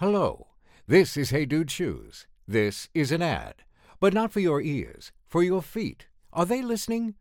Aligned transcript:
Hello, 0.00 0.46
this 0.86 1.16
is 1.16 1.30
Hey 1.30 1.44
Dude 1.44 1.72
Shoes. 1.72 2.28
This 2.46 2.88
is 2.94 3.10
an 3.10 3.20
ad, 3.20 3.64
but 3.98 4.14
not 4.14 4.30
for 4.30 4.38
your 4.38 4.62
ears, 4.62 5.10
for 5.26 5.42
your 5.42 5.60
feet. 5.60 6.06
Are 6.32 6.46
they 6.46 6.62
listening? 6.62 7.16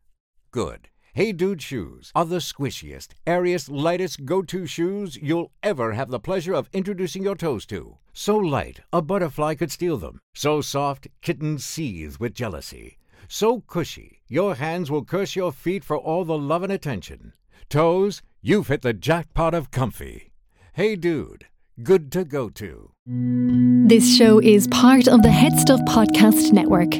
Good. 0.52 0.90
Hey 1.16 1.32
Dude 1.32 1.60
Shoes 1.60 2.12
are 2.14 2.24
the 2.24 2.36
squishiest, 2.36 3.16
airiest, 3.26 3.68
lightest 3.72 4.26
go 4.26 4.44
to 4.44 4.68
shoes 4.68 5.18
you'll 5.20 5.52
ever 5.64 5.94
have 5.94 6.12
the 6.12 6.20
pleasure 6.20 6.54
of 6.54 6.70
introducing 6.72 7.24
your 7.24 7.34
toes 7.34 7.66
to. 7.66 7.98
So 8.14 8.38
light, 8.38 8.82
a 8.94 9.02
butterfly 9.02 9.56
could 9.56 9.72
steal 9.72 9.98
them. 9.98 10.20
So 10.36 10.62
soft, 10.62 11.08
kittens 11.24 11.66
seethe 11.66 12.18
with 12.18 12.36
jealousy. 12.36 13.00
So 13.28 13.62
cushy, 13.62 14.22
your 14.28 14.54
hands 14.54 14.92
will 14.92 15.04
curse 15.04 15.36
your 15.36 15.52
feet 15.52 15.84
for 15.84 15.98
all 15.98 16.26
the 16.26 16.38
love 16.38 16.62
and 16.62 16.72
attention. 16.72 17.34
Toes, 17.70 18.22
you've 18.44 18.68
hit 18.68 18.84
the 18.84 18.94
jackpot 18.94 19.56
of 19.56 19.72
comfy. 19.72 20.32
Hey 20.74 20.96
Dude 20.96 21.48
good 21.84 22.12
to 22.12 22.26
go 22.26 22.50
to. 22.50 22.92
This 23.06 24.18
show 24.18 24.40
is 24.40 24.68
part 24.68 25.08
of 25.08 25.22
the 25.22 25.30
Head 25.32 25.58
Stuff 25.60 25.80
Podcast 25.82 26.52
Network. 26.52 26.94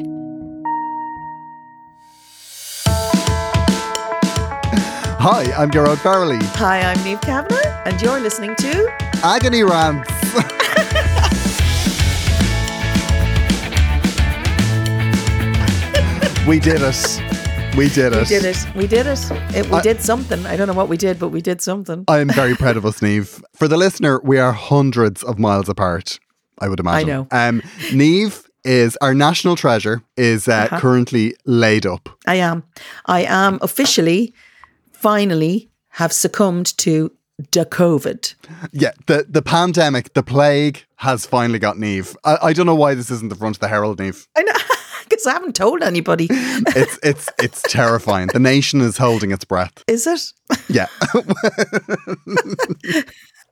Hi, 5.20 5.52
I'm 5.56 5.70
Gearóid 5.70 5.96
Farrelly. 5.96 6.40
Hi, 6.56 6.80
I'm 6.80 6.96
Niamh 6.98 7.20
Kavanagh, 7.20 7.82
and 7.86 8.00
you're 8.00 8.20
listening 8.20 8.54
to 8.56 8.86
Agony 9.24 9.64
Rants. 9.64 10.08
we 16.46 16.60
did 16.60 16.82
it. 16.82 17.27
We 17.76 17.88
did 17.88 18.12
it. 18.12 18.18
We 18.18 18.24
did 18.24 18.44
it. 18.44 18.66
We 18.74 18.86
did 18.86 19.06
it. 19.06 19.30
it 19.54 19.66
we 19.66 19.76
I, 19.76 19.82
did 19.82 20.00
something. 20.00 20.44
I 20.46 20.56
don't 20.56 20.66
know 20.66 20.74
what 20.74 20.88
we 20.88 20.96
did, 20.96 21.18
but 21.18 21.28
we 21.28 21.40
did 21.40 21.60
something. 21.60 22.04
I 22.08 22.18
am 22.18 22.28
very 22.28 22.54
proud 22.54 22.76
of 22.76 22.84
us, 22.84 23.00
Niamh. 23.00 23.42
For 23.54 23.68
the 23.68 23.76
listener, 23.76 24.20
we 24.24 24.38
are 24.38 24.52
hundreds 24.52 25.22
of 25.22 25.38
miles 25.38 25.68
apart. 25.68 26.18
I 26.58 26.68
would 26.68 26.80
imagine. 26.80 27.08
I 27.08 27.12
know. 27.12 27.26
Um, 27.30 27.60
Niamh 27.90 28.44
is 28.64 28.96
our 29.00 29.14
national 29.14 29.56
treasure. 29.56 30.02
Is 30.16 30.48
uh, 30.48 30.52
uh-huh. 30.52 30.80
currently 30.80 31.36
laid 31.44 31.86
up. 31.86 32.08
I 32.26 32.36
am. 32.36 32.64
I 33.06 33.22
am 33.24 33.58
officially, 33.62 34.34
finally, 34.92 35.70
have 35.90 36.12
succumbed 36.12 36.76
to 36.78 37.12
the 37.52 37.64
COVID. 37.64 38.34
Yeah, 38.72 38.90
the 39.06 39.26
the 39.28 39.42
pandemic, 39.42 40.14
the 40.14 40.22
plague 40.22 40.84
has 40.96 41.26
finally 41.26 41.58
got 41.58 41.76
Niamh. 41.76 42.16
I, 42.24 42.38
I 42.42 42.52
don't 42.52 42.66
know 42.66 42.74
why 42.74 42.94
this 42.94 43.10
isn't 43.10 43.28
the 43.28 43.36
front 43.36 43.56
of 43.56 43.60
the 43.60 43.68
Herald, 43.68 43.98
Niamh. 43.98 44.26
I 44.36 44.42
know 44.42 44.52
because 45.08 45.26
I 45.26 45.32
haven't 45.32 45.54
told 45.56 45.82
anybody. 45.82 46.28
it's 46.30 46.98
it's 47.02 47.28
it's 47.38 47.62
terrifying. 47.62 48.28
The 48.32 48.38
nation 48.38 48.80
is 48.80 48.96
holding 48.96 49.32
its 49.32 49.44
breath. 49.44 49.84
Is 49.86 50.06
it? 50.06 50.32
Yeah. 50.68 50.86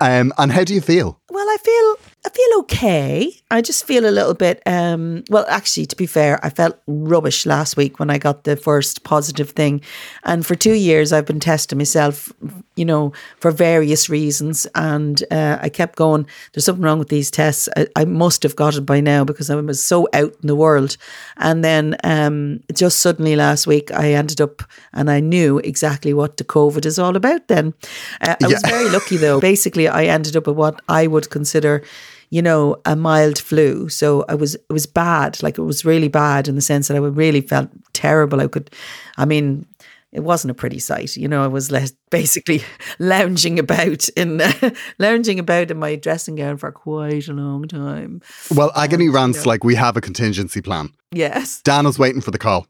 um, 0.01 0.33
and 0.39 0.53
how 0.53 0.65
do 0.65 0.75
you 0.75 0.81
feel? 0.81 1.21
Well, 1.29 1.49
I 1.49 1.57
feel 1.57 1.97
I 2.25 2.29
feel 2.29 2.59
okay. 2.61 3.33
I 3.51 3.61
just 3.61 3.85
feel 3.85 4.07
a 4.07 4.11
little 4.11 4.35
bit. 4.35 4.63
Um, 4.65 5.25
well, 5.29 5.45
actually, 5.49 5.87
to 5.87 5.97
be 5.97 6.07
fair, 6.07 6.39
I 6.45 6.51
felt 6.51 6.79
rubbish 6.87 7.47
last 7.47 7.77
week 7.77 7.99
when 7.99 8.11
I 8.11 8.19
got 8.19 8.45
the 8.45 8.57
first 8.57 9.03
positive 9.03 9.51
thing, 9.51 9.81
and 10.23 10.47
for 10.47 10.55
two 10.55 10.75
years 10.75 11.13
I've 11.13 11.27
been 11.27 11.41
testing 11.41 11.79
myself, 11.79 12.33
you 12.77 12.85
know, 12.85 13.13
for 13.39 13.51
various 13.51 14.09
reasons, 14.09 14.69
and 14.77 15.21
uh, 15.33 15.59
I 15.61 15.69
kept 15.69 15.97
going. 15.97 16.27
There's 16.53 16.65
something 16.65 16.85
wrong 16.85 17.01
with 17.01 17.09
these 17.09 17.31
tests. 17.31 17.69
I, 17.77 17.89
I, 17.97 18.05
must 18.05 18.45
have 18.45 18.55
got 18.55 18.77
it 18.77 18.87
by 18.87 19.01
now 19.01 19.25
because 19.25 19.51
I 19.51 19.57
was 19.57 19.85
so 19.85 20.09
out 20.13 20.35
in 20.43 20.47
the 20.47 20.57
world, 20.57 20.97
and 21.39 21.65
then 21.65 21.97
um, 22.05 22.61
just 22.73 23.01
suddenly 23.01 23.35
last 23.35 23.67
week 23.67 23.91
I 23.91 24.13
ended 24.13 24.41
up 24.41 24.63
and 24.93 25.11
I 25.11 25.19
knew 25.19 25.59
exactly 25.59 26.15
what 26.15 26.37
the 26.37 26.45
COVID 26.45 26.87
is 26.87 27.01
all 27.01 27.17
about. 27.17 27.49
Then 27.49 27.75
uh, 28.21 28.37
I 28.41 28.47
yeah. 28.47 28.47
was 28.49 28.63
very 28.65 28.89
lucky 28.91 29.17
though. 29.17 29.41
Basically, 29.53 29.89
I 29.89 30.05
ended 30.05 30.37
up 30.37 30.47
with 30.47 30.57
what 30.57 30.81
I 30.89 31.16
would 31.17 31.31
consider 31.31 31.83
you 32.31 32.43
know, 32.43 32.77
a 32.85 32.97
mild 32.97 33.39
flu. 33.39 33.89
So 33.89 34.25
I 34.29 34.35
was 34.35 34.55
it 34.55 34.73
was 34.73 34.87
bad, 34.87 35.43
like 35.43 35.59
it 35.59 35.63
was 35.63 35.85
really 35.85 36.09
bad 36.09 36.49
in 36.49 36.55
the 36.55 36.61
sense 36.61 36.89
that 36.89 36.97
I 36.97 37.01
really 37.01 37.41
felt 37.41 37.71
terrible. 37.93 38.41
I 38.41 38.49
could, 38.49 38.71
I 39.17 39.25
mean, 39.25 39.67
it 40.13 40.21
wasn't 40.21 40.51
a 40.51 40.55
pretty 40.55 40.79
sight. 40.79 41.17
You 41.17 41.29
know, 41.29 41.45
I 41.45 41.47
was 41.47 41.71
basically 42.11 42.63
lounging 42.99 43.59
about 43.59 44.09
in 44.11 44.43
lounging 44.99 45.39
about 45.39 45.71
in 45.71 45.79
my 45.79 45.97
dressing 45.97 46.37
gown 46.37 46.57
for 46.57 46.73
quite 46.73 47.29
a 47.29 47.33
long 47.33 47.69
time. 47.69 48.23
Well, 48.55 48.73
agony 48.75 49.09
rants 49.09 49.47
like 49.47 49.65
we 49.65 49.75
have 49.75 49.97
a 49.97 50.01
contingency 50.01 50.61
plan. 50.61 50.93
Yes, 51.13 51.63
Dana's 51.63 51.99
waiting 51.99 52.21
for 52.21 52.31
the 52.33 52.39
call. 52.39 52.67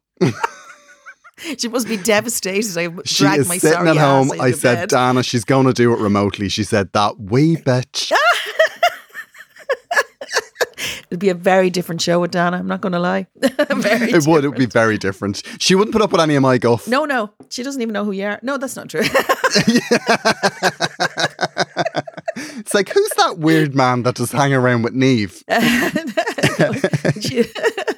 she 1.58 1.68
must 1.68 1.88
be 1.88 1.96
devastated. 1.96 2.76
I 2.78 2.88
she 3.04 3.26
is 3.26 3.48
my 3.48 3.58
sitting 3.58 3.88
at 3.88 3.96
home. 3.96 4.32
I 4.40 4.52
said, 4.52 4.74
bed. 4.74 4.88
Dana, 4.90 5.22
she's 5.22 5.44
going 5.44 5.66
to 5.66 5.72
do 5.72 5.92
it 5.92 5.98
remotely. 5.98 6.48
She 6.48 6.64
said 6.64 6.92
that 6.92 7.18
wee 7.18 7.56
bitch. 7.56 8.12
It'd 11.10 11.20
be 11.20 11.28
a 11.28 11.34
very 11.34 11.70
different 11.70 12.00
show 12.00 12.20
with 12.20 12.32
Dana. 12.32 12.58
I'm 12.58 12.66
not 12.66 12.80
going 12.80 12.92
to 12.92 12.98
lie. 12.98 13.26
it 13.42 13.56
different. 13.56 14.26
would. 14.26 14.44
It 14.44 14.48
would 14.48 14.58
be 14.58 14.66
very 14.66 14.98
different. 14.98 15.42
She 15.58 15.74
wouldn't 15.74 15.92
put 15.92 16.02
up 16.02 16.12
with 16.12 16.20
any 16.20 16.34
of 16.34 16.42
my 16.42 16.58
guff. 16.58 16.88
No, 16.88 17.04
no. 17.04 17.30
She 17.48 17.62
doesn't 17.62 17.80
even 17.80 17.92
know 17.92 18.04
who 18.04 18.12
you 18.12 18.24
are. 18.24 18.40
No, 18.42 18.58
that's 18.58 18.76
not 18.76 18.88
true. 18.88 19.02
it's 22.56 22.74
like, 22.74 22.88
who's 22.88 23.10
that 23.16 23.38
weird 23.38 23.74
man 23.74 24.02
that 24.04 24.16
just 24.16 24.32
hang 24.32 24.52
around 24.52 24.82
with 24.82 24.94
Niamh? 24.94 25.42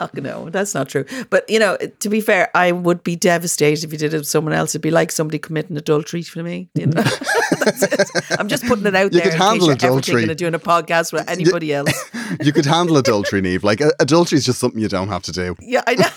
oh 0.00 0.10
no, 0.14 0.50
that's 0.50 0.74
not 0.74 0.88
true. 0.88 1.04
But 1.30 1.48
you 1.48 1.58
know, 1.58 1.76
to 1.76 2.08
be 2.08 2.20
fair, 2.20 2.50
I 2.54 2.72
would 2.72 3.02
be 3.02 3.16
devastated 3.16 3.84
if 3.84 3.92
you 3.92 3.98
did 3.98 4.14
it 4.14 4.18
with 4.18 4.26
someone 4.26 4.54
else. 4.54 4.70
It'd 4.70 4.82
be 4.82 4.90
like 4.90 5.12
somebody 5.12 5.38
committing 5.38 5.76
adultery 5.76 6.22
for 6.22 6.42
me. 6.42 6.68
You 6.74 6.86
know, 6.86 7.02
I'm 8.38 8.48
just 8.48 8.64
putting 8.66 8.86
it 8.86 8.94
out 8.94 9.12
you 9.12 9.20
there. 9.20 9.24
You 9.24 9.30
could 9.30 9.40
handle 9.40 9.70
adultery. 9.70 10.14
Going 10.14 10.28
to 10.28 10.34
doing 10.34 10.54
a 10.54 10.58
podcast 10.58 11.12
with 11.12 11.28
anybody 11.28 11.68
you, 11.68 11.76
else. 11.76 12.10
you 12.40 12.52
could 12.52 12.66
handle 12.66 12.96
adultery, 12.96 13.42
Niamh. 13.42 13.62
Like 13.62 13.80
adultery 14.00 14.38
is 14.38 14.46
just 14.46 14.58
something 14.58 14.80
you 14.80 14.88
don't 14.88 15.08
have 15.08 15.22
to 15.24 15.32
do. 15.32 15.56
Yeah, 15.60 15.82
I 15.86 15.94
know. 15.94 16.08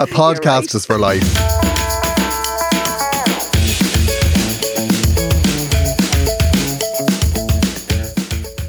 a 0.00 0.06
podcast 0.06 0.44
right. 0.44 0.74
is 0.74 0.86
for 0.86 0.98
life. 0.98 1.73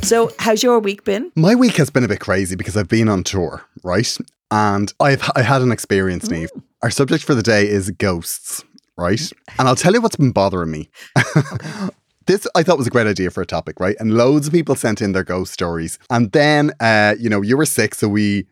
So, 0.05 0.31
how's 0.38 0.61
your 0.61 0.79
week 0.79 1.03
been? 1.03 1.31
My 1.35 1.55
week 1.55 1.77
has 1.77 1.89
been 1.89 2.03
a 2.03 2.07
bit 2.07 2.19
crazy 2.19 2.55
because 2.55 2.77
I've 2.77 2.88
been 2.88 3.09
on 3.09 3.23
tour, 3.23 3.63
right? 3.83 4.16
And 4.51 4.93
I've 4.99 5.27
I 5.35 5.41
had 5.41 5.63
an 5.63 5.71
experience, 5.71 6.27
Niamh. 6.27 6.47
Mm. 6.51 6.61
Our 6.83 6.91
subject 6.91 7.23
for 7.23 7.33
the 7.33 7.41
day 7.41 7.67
is 7.67 7.89
ghosts, 7.89 8.63
right? 8.97 9.19
And 9.57 9.67
I'll 9.67 9.75
tell 9.75 9.93
you 9.93 10.01
what's 10.01 10.16
been 10.16 10.31
bothering 10.31 10.69
me. 10.69 10.91
this 12.27 12.45
I 12.53 12.61
thought 12.61 12.77
was 12.77 12.85
a 12.85 12.91
great 12.91 13.07
idea 13.07 13.31
for 13.31 13.41
a 13.41 13.47
topic, 13.47 13.79
right? 13.79 13.95
And 13.99 14.16
loads 14.16 14.45
of 14.45 14.53
people 14.53 14.75
sent 14.75 15.01
in 15.01 15.13
their 15.13 15.23
ghost 15.23 15.51
stories. 15.51 15.97
And 16.11 16.31
then 16.33 16.72
uh, 16.79 17.16
you 17.19 17.27
know, 17.27 17.41
you 17.41 17.57
were 17.57 17.66
sick, 17.66 17.95
so 17.95 18.07
we 18.07 18.45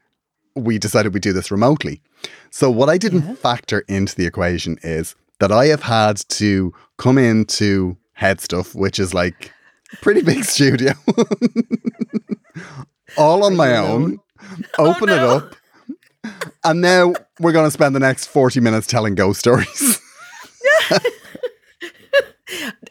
we 0.56 0.80
decided 0.80 1.14
we'd 1.14 1.22
do 1.22 1.34
this 1.34 1.52
remotely. 1.52 2.02
So 2.50 2.72
what 2.72 2.90
I 2.90 2.98
didn't 2.98 3.28
yeah. 3.28 3.36
factor 3.36 3.82
into 3.88 4.16
the 4.16 4.26
equation 4.26 4.80
is 4.82 5.14
that 5.40 5.52
I 5.52 5.68
have 5.68 5.84
had 5.84 6.18
to 6.30 6.74
come 6.98 7.20
into 7.20 7.96
head 8.14 8.42
stuff, 8.42 8.74
which 8.74 8.98
is 8.98 9.14
like 9.14 9.52
pretty 10.02 10.22
big 10.22 10.44
studio. 10.44 10.94
All 13.18 13.46
on 13.46 13.56
my 13.56 13.78
own. 13.78 14.20
Oh, 14.78 14.92
Open 14.92 15.10
oh, 15.10 15.16
no. 15.16 15.36
it 15.36 15.44
up. 15.44 15.56
And 16.64 16.82
now 16.82 17.14
we're 17.40 17.52
going 17.52 17.68
to 17.68 17.72
spend 17.72 17.96
the 17.96 18.00
next 18.00 18.28
40 18.28 18.60
minutes 18.60 18.88
telling 18.88 19.16
ghost 19.16 19.40
stories. 19.40 20.00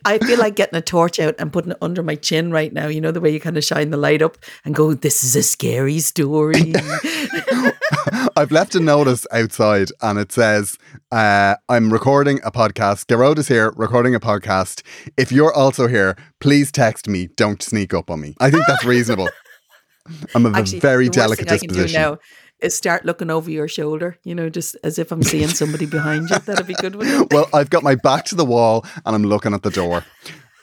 I 0.04 0.18
feel 0.18 0.38
like 0.38 0.56
getting 0.56 0.78
a 0.78 0.82
torch 0.82 1.20
out 1.20 1.34
and 1.38 1.52
putting 1.52 1.72
it 1.72 1.78
under 1.80 2.02
my 2.02 2.16
chin 2.16 2.50
right 2.50 2.72
now. 2.72 2.88
You 2.88 3.00
know, 3.00 3.10
the 3.10 3.20
way 3.20 3.30
you 3.30 3.40
kind 3.40 3.56
of 3.56 3.64
shine 3.64 3.90
the 3.90 3.96
light 3.96 4.22
up 4.22 4.36
and 4.64 4.74
go, 4.74 4.94
This 4.94 5.24
is 5.24 5.36
a 5.36 5.42
scary 5.42 6.00
story. 6.00 6.72
I've 8.36 8.50
left 8.50 8.74
a 8.74 8.80
notice 8.80 9.26
outside 9.32 9.88
and 10.00 10.18
it 10.18 10.32
says, 10.32 10.78
uh, 11.10 11.56
I'm 11.68 11.92
recording 11.92 12.40
a 12.44 12.50
podcast. 12.50 13.08
Gerard 13.08 13.38
is 13.38 13.48
here 13.48 13.72
recording 13.76 14.14
a 14.14 14.20
podcast. 14.20 14.82
If 15.16 15.30
you're 15.30 15.52
also 15.52 15.86
here, 15.86 16.16
please 16.40 16.72
text 16.72 17.08
me. 17.08 17.28
Don't 17.36 17.62
sneak 17.62 17.94
up 17.94 18.10
on 18.10 18.20
me. 18.20 18.34
I 18.40 18.50
think 18.50 18.64
that's 18.66 18.84
reasonable. 18.84 19.28
I'm 20.34 20.46
of 20.46 20.56
Actually, 20.56 20.78
a 20.78 20.80
very 20.80 21.08
delicate 21.08 21.48
disposition 21.48 22.00
is 22.00 22.18
start 22.70 23.04
looking 23.04 23.30
over 23.30 23.50
your 23.50 23.68
shoulder, 23.68 24.18
you 24.24 24.34
know, 24.34 24.48
just 24.48 24.76
as 24.84 24.98
if 24.98 25.10
I'm 25.12 25.22
seeing 25.22 25.48
somebody 25.48 25.86
behind 25.86 26.30
you. 26.30 26.38
That'd 26.38 26.66
be 26.66 26.74
good. 26.74 26.96
well, 27.32 27.48
I've 27.52 27.70
got 27.70 27.82
my 27.82 27.94
back 27.94 28.24
to 28.26 28.34
the 28.34 28.44
wall 28.44 28.84
and 29.04 29.14
I'm 29.14 29.24
looking 29.24 29.54
at 29.54 29.62
the 29.62 29.70
door. 29.70 30.04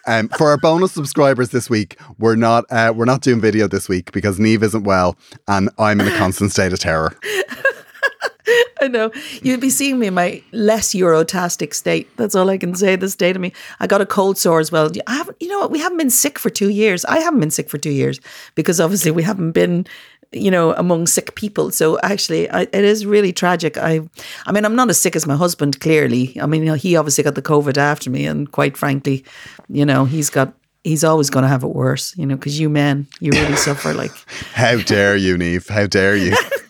Um, 0.08 0.30
for 0.30 0.50
our 0.50 0.58
bonus 0.58 0.92
subscribers 0.94 1.50
this 1.50 1.70
week, 1.70 2.00
we're 2.18 2.36
not 2.36 2.66
uh, 2.72 2.94
we're 2.96 3.06
not 3.06 3.22
doing 3.22 3.40
video 3.40 3.68
this 3.68 3.88
week 3.88 4.12
because 4.12 4.40
Niamh 4.40 4.64
isn't 4.64 4.84
well 4.84 5.18
and 5.48 5.70
I'm 5.78 6.00
in 6.00 6.08
a 6.08 6.18
constant 6.18 6.52
state 6.52 6.74
of 6.74 6.80
terror. 6.80 7.16
I 8.82 8.88
know. 8.88 9.12
You'd 9.42 9.60
be 9.60 9.70
seeing 9.70 10.00
me 10.00 10.08
in 10.08 10.14
my 10.14 10.42
less 10.52 10.94
Eurotastic 10.94 11.74
state. 11.74 12.10
That's 12.18 12.36
all 12.36 12.50
I 12.50 12.58
can 12.58 12.76
say 12.76 12.96
this 12.96 13.16
day 13.16 13.34
to 13.34 13.40
me. 13.40 13.54
I 13.80 13.88
got 13.88 14.02
a 14.02 14.06
cold 14.06 14.38
sore 14.38 14.60
as 14.60 14.72
well. 14.72 14.90
I 15.08 15.16
haven't, 15.16 15.38
you 15.40 15.50
know 15.50 15.60
what? 15.60 15.72
We 15.72 15.80
haven't 15.80 15.98
been 15.98 16.10
sick 16.10 16.40
for 16.40 16.50
two 16.50 16.70
years. 16.70 17.06
I 17.06 17.20
haven't 17.20 17.40
been 17.40 17.52
sick 17.52 17.70
for 17.70 17.78
two 17.78 17.92
years 17.92 18.20
because 18.56 18.80
obviously 18.80 19.12
we 19.12 19.24
haven't 19.24 19.52
been, 19.52 19.86
you 20.32 20.52
know, 20.52 20.74
among 20.76 21.08
sick 21.08 21.36
people. 21.36 21.72
So 21.72 22.00
actually, 22.02 22.50
I, 22.50 22.62
it 22.62 22.74
is 22.74 23.06
really 23.06 23.34
tragic. 23.34 23.78
I, 23.78 24.02
I 24.46 24.52
mean, 24.52 24.66
I'm 24.66 24.76
not 24.76 24.90
as 24.90 25.00
sick 25.00 25.16
as 25.16 25.26
my 25.26 25.36
husband. 25.36 25.80
Clearly, 25.80 26.38
I 26.42 26.46
mean, 26.46 26.62
you 26.62 26.68
know, 26.68 26.76
he 26.76 26.96
obviously 26.96 27.24
got 27.24 27.36
the 27.36 27.42
COVID 27.42 27.78
after 27.78 28.10
me, 28.10 28.26
and 28.26 28.52
quite 28.52 28.78
frankly, 28.78 29.24
you 29.70 29.86
know, 29.86 30.06
he's 30.06 30.30
got 30.30 30.54
he's 30.84 31.04
always 31.04 31.30
going 31.30 31.44
to 31.44 31.50
have 31.50 31.64
it 31.64 31.68
worse, 31.68 32.16
you 32.18 32.26
know, 32.26 32.36
because 32.36 32.60
you 32.60 32.70
men, 32.70 33.08
you 33.20 33.32
really 33.32 33.56
suffer. 33.56 33.94
Like, 33.94 34.12
How 34.54 34.78
dare 34.78 35.16
you, 35.16 35.36
Niamh? 35.36 35.68
How 35.68 35.88
dare 35.88 36.16
you? 36.16 36.36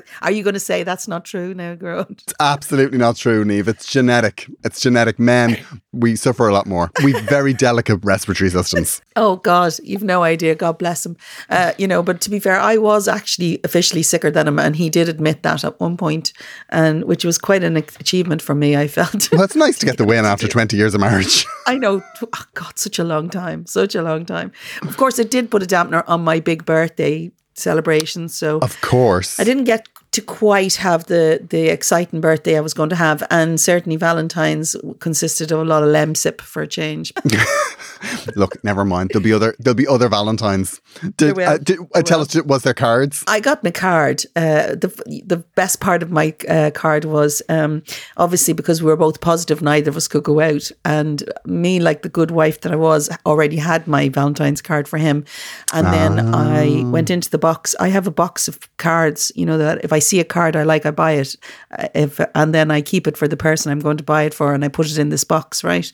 are 0.22 0.30
you 0.30 0.42
going 0.42 0.54
to 0.54 0.60
say 0.60 0.82
that's 0.82 1.08
not 1.08 1.24
true 1.24 1.54
now, 1.54 1.74
Grant? 1.74 2.22
It's 2.22 2.34
absolutely 2.40 2.98
not 2.98 3.16
true, 3.16 3.44
Niamh. 3.44 3.68
It's 3.68 3.90
genetic. 3.90 4.48
It's 4.64 4.80
genetic. 4.80 5.18
Men, 5.18 5.58
we 5.92 6.16
suffer 6.16 6.48
a 6.48 6.52
lot 6.52 6.66
more. 6.66 6.90
We've 7.02 7.20
very 7.22 7.52
delicate 7.68 8.00
respiratory 8.02 8.50
systems. 8.50 9.00
Oh 9.16 9.36
God, 9.36 9.74
you've 9.82 10.02
no 10.02 10.22
idea. 10.22 10.54
God 10.54 10.78
bless 10.78 11.04
him. 11.04 11.16
Uh, 11.50 11.72
you 11.78 11.86
know, 11.86 12.02
but 12.02 12.20
to 12.22 12.30
be 12.30 12.38
fair, 12.38 12.58
I 12.58 12.76
was 12.76 13.08
actually 13.08 13.60
officially 13.64 14.02
sicker 14.02 14.30
than 14.30 14.48
him, 14.48 14.58
and 14.58 14.76
he 14.76 14.90
did 14.90 15.08
admit 15.08 15.42
that 15.42 15.64
at 15.64 15.78
one 15.80 15.96
point, 15.96 16.32
and 16.70 17.04
which 17.04 17.24
was 17.24 17.38
quite 17.38 17.62
an 17.62 17.76
achievement 17.76 18.42
for 18.42 18.54
me. 18.54 18.76
I 18.76 18.88
felt. 18.88 19.30
Well, 19.32 19.42
it's 19.42 19.56
nice 19.56 19.78
to 19.80 19.86
get 19.86 19.98
the 19.98 20.04
win 20.04 20.24
after 20.32 20.48
20 20.48 20.76
years 20.76 20.94
of 20.94 21.00
marriage. 21.00 21.46
I 21.66 21.76
know. 21.76 22.02
Oh 22.22 22.44
God, 22.54 22.78
such 22.78 22.98
a 22.98 23.04
long 23.04 23.28
time. 23.28 23.66
Such 23.66 23.94
a 23.94 24.02
long 24.02 24.24
time. 24.24 24.52
Of 24.82 24.96
course, 24.96 25.18
it 25.18 25.30
did 25.30 25.50
put 25.50 25.62
a 25.62 25.66
dampener 25.66 26.04
on 26.06 26.22
my 26.24 26.40
big 26.40 26.64
birthday 26.64 27.30
celebration. 27.54 28.28
So 28.28 28.58
Of 28.60 28.80
course. 28.80 29.38
I 29.40 29.44
didn't 29.44 29.64
get 29.64 29.86
to 30.12 30.20
quite 30.20 30.76
have 30.76 31.06
the 31.06 31.44
the 31.48 31.68
exciting 31.68 32.20
birthday 32.20 32.56
I 32.56 32.60
was 32.60 32.74
going 32.74 32.90
to 32.90 32.96
have, 32.96 33.22
and 33.30 33.58
certainly 33.60 33.96
Valentine's 33.96 34.76
consisted 35.00 35.50
of 35.50 35.60
a 35.60 35.64
lot 35.64 35.82
of 35.82 35.88
lemsip 35.88 36.42
for 36.42 36.62
a 36.62 36.68
change. 36.68 37.12
Look, 38.36 38.62
never 38.62 38.84
mind. 38.84 39.10
There'll 39.12 39.24
be 39.24 39.32
other 39.32 39.54
there'll 39.58 39.74
be 39.74 39.86
other 39.86 40.08
Valentines. 40.08 40.80
Did, 41.16 41.38
uh, 41.38 41.58
did 41.58 41.78
uh, 41.94 42.02
tell 42.02 42.20
us 42.20 42.34
was 42.42 42.62
there 42.62 42.74
cards? 42.74 43.24
I 43.26 43.40
got 43.40 43.64
my 43.64 43.70
card. 43.70 44.24
Uh, 44.36 44.74
the 44.74 45.22
the 45.24 45.38
best 45.54 45.80
part 45.80 46.02
of 46.02 46.10
my 46.10 46.34
uh, 46.46 46.70
card 46.74 47.06
was 47.06 47.40
um, 47.48 47.82
obviously 48.18 48.52
because 48.52 48.82
we 48.82 48.90
were 48.90 48.96
both 48.96 49.20
positive, 49.22 49.62
neither 49.62 49.90
of 49.90 49.96
us 49.96 50.08
could 50.08 50.24
go 50.24 50.40
out, 50.40 50.70
and 50.84 51.22
me, 51.46 51.80
like 51.80 52.02
the 52.02 52.10
good 52.10 52.30
wife 52.30 52.60
that 52.60 52.72
I 52.72 52.76
was, 52.76 53.08
already 53.24 53.56
had 53.56 53.86
my 53.86 54.10
Valentine's 54.10 54.60
card 54.60 54.88
for 54.88 54.98
him, 54.98 55.24
and 55.72 55.86
then 55.86 56.34
I 56.34 56.84
went 56.90 57.08
into 57.08 57.30
the 57.30 57.38
box. 57.38 57.74
I 57.80 57.88
have 57.88 58.06
a 58.06 58.10
box 58.10 58.46
of 58.46 58.58
cards, 58.76 59.32
you 59.34 59.46
know, 59.46 59.56
that 59.56 59.82
if 59.82 59.92
I 59.92 60.00
see 60.02 60.20
a 60.20 60.24
card 60.24 60.56
I 60.56 60.64
like, 60.64 60.86
I 60.86 60.90
buy 60.90 61.12
it, 61.12 61.36
uh, 61.78 61.88
if 61.94 62.20
and 62.34 62.54
then 62.54 62.70
I 62.70 62.82
keep 62.82 63.06
it 63.06 63.16
for 63.16 63.28
the 63.28 63.36
person 63.36 63.72
I'm 63.72 63.80
going 63.80 63.96
to 63.98 64.04
buy 64.04 64.22
it 64.24 64.34
for, 64.34 64.54
and 64.54 64.64
I 64.64 64.68
put 64.68 64.86
it 64.90 64.98
in 64.98 65.08
this 65.08 65.24
box, 65.24 65.64
right? 65.64 65.90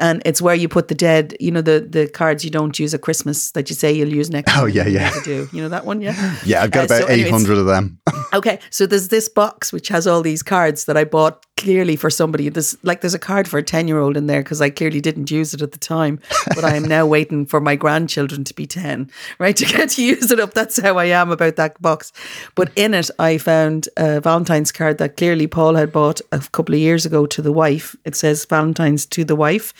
And 0.00 0.20
it's 0.24 0.42
where 0.42 0.56
you 0.56 0.68
put 0.68 0.88
the 0.88 0.94
dead, 0.94 1.36
you 1.38 1.52
know, 1.52 1.62
the 1.62 1.86
the 1.88 2.08
cards 2.08 2.44
you 2.44 2.50
don't 2.50 2.76
use 2.78 2.94
at 2.94 3.00
Christmas 3.00 3.52
that 3.52 3.70
you 3.70 3.76
say 3.76 3.92
you'll 3.92 4.12
use 4.12 4.28
next. 4.28 4.56
Oh, 4.56 4.66
yeah, 4.66 4.88
yeah. 4.88 5.12
do. 5.24 5.48
You 5.52 5.62
know 5.62 5.68
that 5.68 5.86
one, 5.86 6.00
yeah. 6.02 6.36
Yeah, 6.44 6.62
I've 6.62 6.72
got 6.72 6.90
Uh, 6.90 6.96
about 6.96 7.08
so 7.08 7.10
800 7.10 7.58
of 7.58 7.66
them. 7.66 7.98
Okay, 8.34 8.58
so 8.70 8.84
there's 8.84 9.08
this 9.08 9.28
box 9.28 9.72
which 9.72 9.86
has 9.88 10.08
all 10.08 10.20
these 10.20 10.42
cards 10.42 10.86
that 10.86 10.96
I 10.96 11.04
bought 11.04 11.46
clearly 11.56 11.94
for 11.94 12.10
somebody. 12.10 12.48
There's 12.48 12.76
like 12.82 13.00
there's 13.00 13.14
a 13.14 13.18
card 13.18 13.46
for 13.46 13.58
a 13.58 13.62
ten 13.62 13.86
year 13.86 14.00
old 14.00 14.16
in 14.16 14.26
there 14.26 14.42
because 14.42 14.60
I 14.60 14.70
clearly 14.70 15.00
didn't 15.00 15.30
use 15.30 15.54
it 15.54 15.62
at 15.62 15.70
the 15.70 15.78
time, 15.78 16.18
but 16.48 16.64
I 16.64 16.74
am 16.74 16.82
now 16.82 17.06
waiting 17.06 17.46
for 17.46 17.60
my 17.60 17.76
grandchildren 17.76 18.42
to 18.42 18.54
be 18.54 18.66
ten, 18.66 19.08
right, 19.38 19.54
to 19.56 19.64
get 19.66 19.90
to 19.90 20.02
use 20.02 20.32
it 20.32 20.40
up. 20.40 20.52
That's 20.52 20.80
how 20.80 20.98
I 20.98 21.04
am 21.06 21.30
about 21.30 21.54
that 21.56 21.80
box. 21.80 22.12
But 22.56 22.72
in 22.74 22.92
it, 22.92 23.08
I 23.20 23.38
found 23.44 23.88
a 23.96 24.20
Valentine's 24.20 24.72
card 24.72 24.98
that 24.98 25.16
clearly 25.16 25.46
Paul 25.46 25.74
had 25.74 25.92
bought 25.92 26.20
a 26.32 26.40
couple 26.40 26.74
of 26.74 26.80
years 26.80 27.04
ago 27.06 27.26
to 27.26 27.42
the 27.42 27.52
wife. 27.52 27.94
It 28.04 28.16
says 28.16 28.44
Valentine's 28.46 29.06
to 29.06 29.24
the 29.24 29.36
wife. 29.36 29.72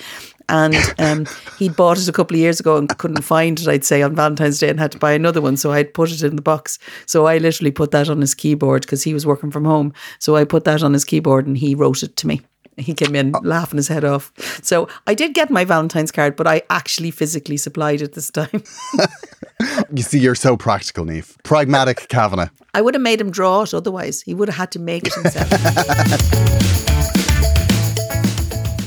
And 0.49 0.76
um, 0.99 1.26
he'd 1.58 1.75
bought 1.75 1.99
it 1.99 2.08
a 2.08 2.12
couple 2.12 2.37
of 2.37 2.40
years 2.40 2.61
ago 2.61 2.76
and 2.76 2.88
couldn't 2.99 3.22
find 3.22 3.58
it, 3.58 3.66
I'd 3.66 3.84
say, 3.84 4.02
on 4.02 4.14
Valentine's 4.14 4.58
Day 4.58 4.69
and 4.69 4.78
had 4.78 4.93
to 4.93 4.99
buy 4.99 5.12
another 5.12 5.40
one. 5.40 5.56
So 5.56 5.72
I'd 5.72 5.94
put 5.94 6.12
it 6.12 6.22
in 6.22 6.37
the 6.37 6.43
box. 6.43 6.78
So 7.06 7.26
I 7.26 7.38
literally 7.38 7.70
put 7.70 7.90
that 7.93 8.11
on 8.11 8.20
his 8.20 8.34
keyboard 8.34 8.82
because 8.82 9.02
he 9.02 9.14
was 9.14 9.26
working 9.26 9.50
from 9.50 9.64
home. 9.64 9.94
So 10.19 10.37
I 10.37 10.44
put 10.44 10.64
that 10.64 10.82
on 10.82 10.93
his 10.93 11.05
keyboard 11.05 11.46
and 11.46 11.56
he 11.56 11.75
wrote 11.75 12.02
it 12.02 12.17
to 12.19 12.26
me. 12.26 12.43
He 12.76 12.94
came 12.94 13.14
in 13.14 13.32
laughing 13.42 13.76
his 13.76 13.88
head 13.88 14.04
off. 14.04 14.32
So 14.62 14.88
I 15.06 15.14
did 15.14 15.34
get 15.34 15.50
my 15.50 15.64
Valentine's 15.64 16.10
card, 16.12 16.36
but 16.36 16.46
I 16.46 16.62
actually 16.70 17.10
physically 17.10 17.56
supplied 17.56 18.02
it 18.02 18.14
this 18.14 18.30
time. 18.30 18.62
You 19.94 20.02
see, 20.02 20.18
you're 20.18 20.34
so 20.34 20.56
practical, 20.56 21.04
Niamh. 21.04 21.36
Pragmatic 21.44 22.08
Kavanagh. 22.08 22.48
I 22.74 22.82
would 22.82 22.94
have 22.94 23.02
made 23.02 23.20
him 23.20 23.30
draw 23.30 23.62
it 23.62 23.72
otherwise. 23.72 24.20
He 24.20 24.34
would 24.34 24.48
have 24.48 24.56
had 24.56 24.72
to 24.72 24.78
make 24.80 25.06
it 25.06 25.14
himself. 25.14 25.48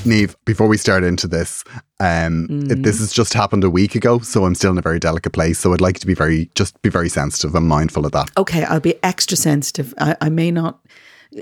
Niamh, 0.03 0.35
before 0.45 0.67
we 0.67 0.77
start 0.77 1.03
into 1.03 1.27
this, 1.27 1.63
um, 1.99 2.47
it, 2.69 2.83
this 2.83 2.99
has 2.99 3.11
just 3.11 3.33
happened 3.33 3.63
a 3.63 3.69
week 3.69 3.95
ago, 3.95 4.19
so 4.19 4.45
I'm 4.45 4.55
still 4.55 4.71
in 4.71 4.77
a 4.77 4.81
very 4.81 4.99
delicate 4.99 5.31
place. 5.31 5.59
So 5.59 5.73
I'd 5.73 5.81
like 5.81 5.99
to 5.99 6.07
be 6.07 6.13
very, 6.13 6.49
just 6.55 6.79
be 6.81 6.89
very 6.89 7.09
sensitive 7.09 7.55
and 7.55 7.67
mindful 7.67 8.05
of 8.05 8.11
that. 8.11 8.29
okay, 8.37 8.63
I'll 8.65 8.79
be 8.79 9.01
extra 9.03 9.37
sensitive. 9.37 9.93
I, 9.99 10.15
I 10.21 10.29
may 10.29 10.51
not. 10.51 10.79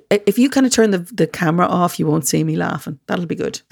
If 0.10 0.38
you 0.38 0.50
kind 0.50 0.66
of 0.66 0.72
turn 0.74 0.92
the, 0.92 1.00
the 1.00 1.28
camera 1.28 1.68
off, 1.68 2.00
you 2.00 2.08
won't 2.08 2.26
see 2.28 2.44
me 2.44 2.56
laughing. 2.56 3.00
That'll 3.08 3.26
be 3.26 3.36
good. 3.36 3.62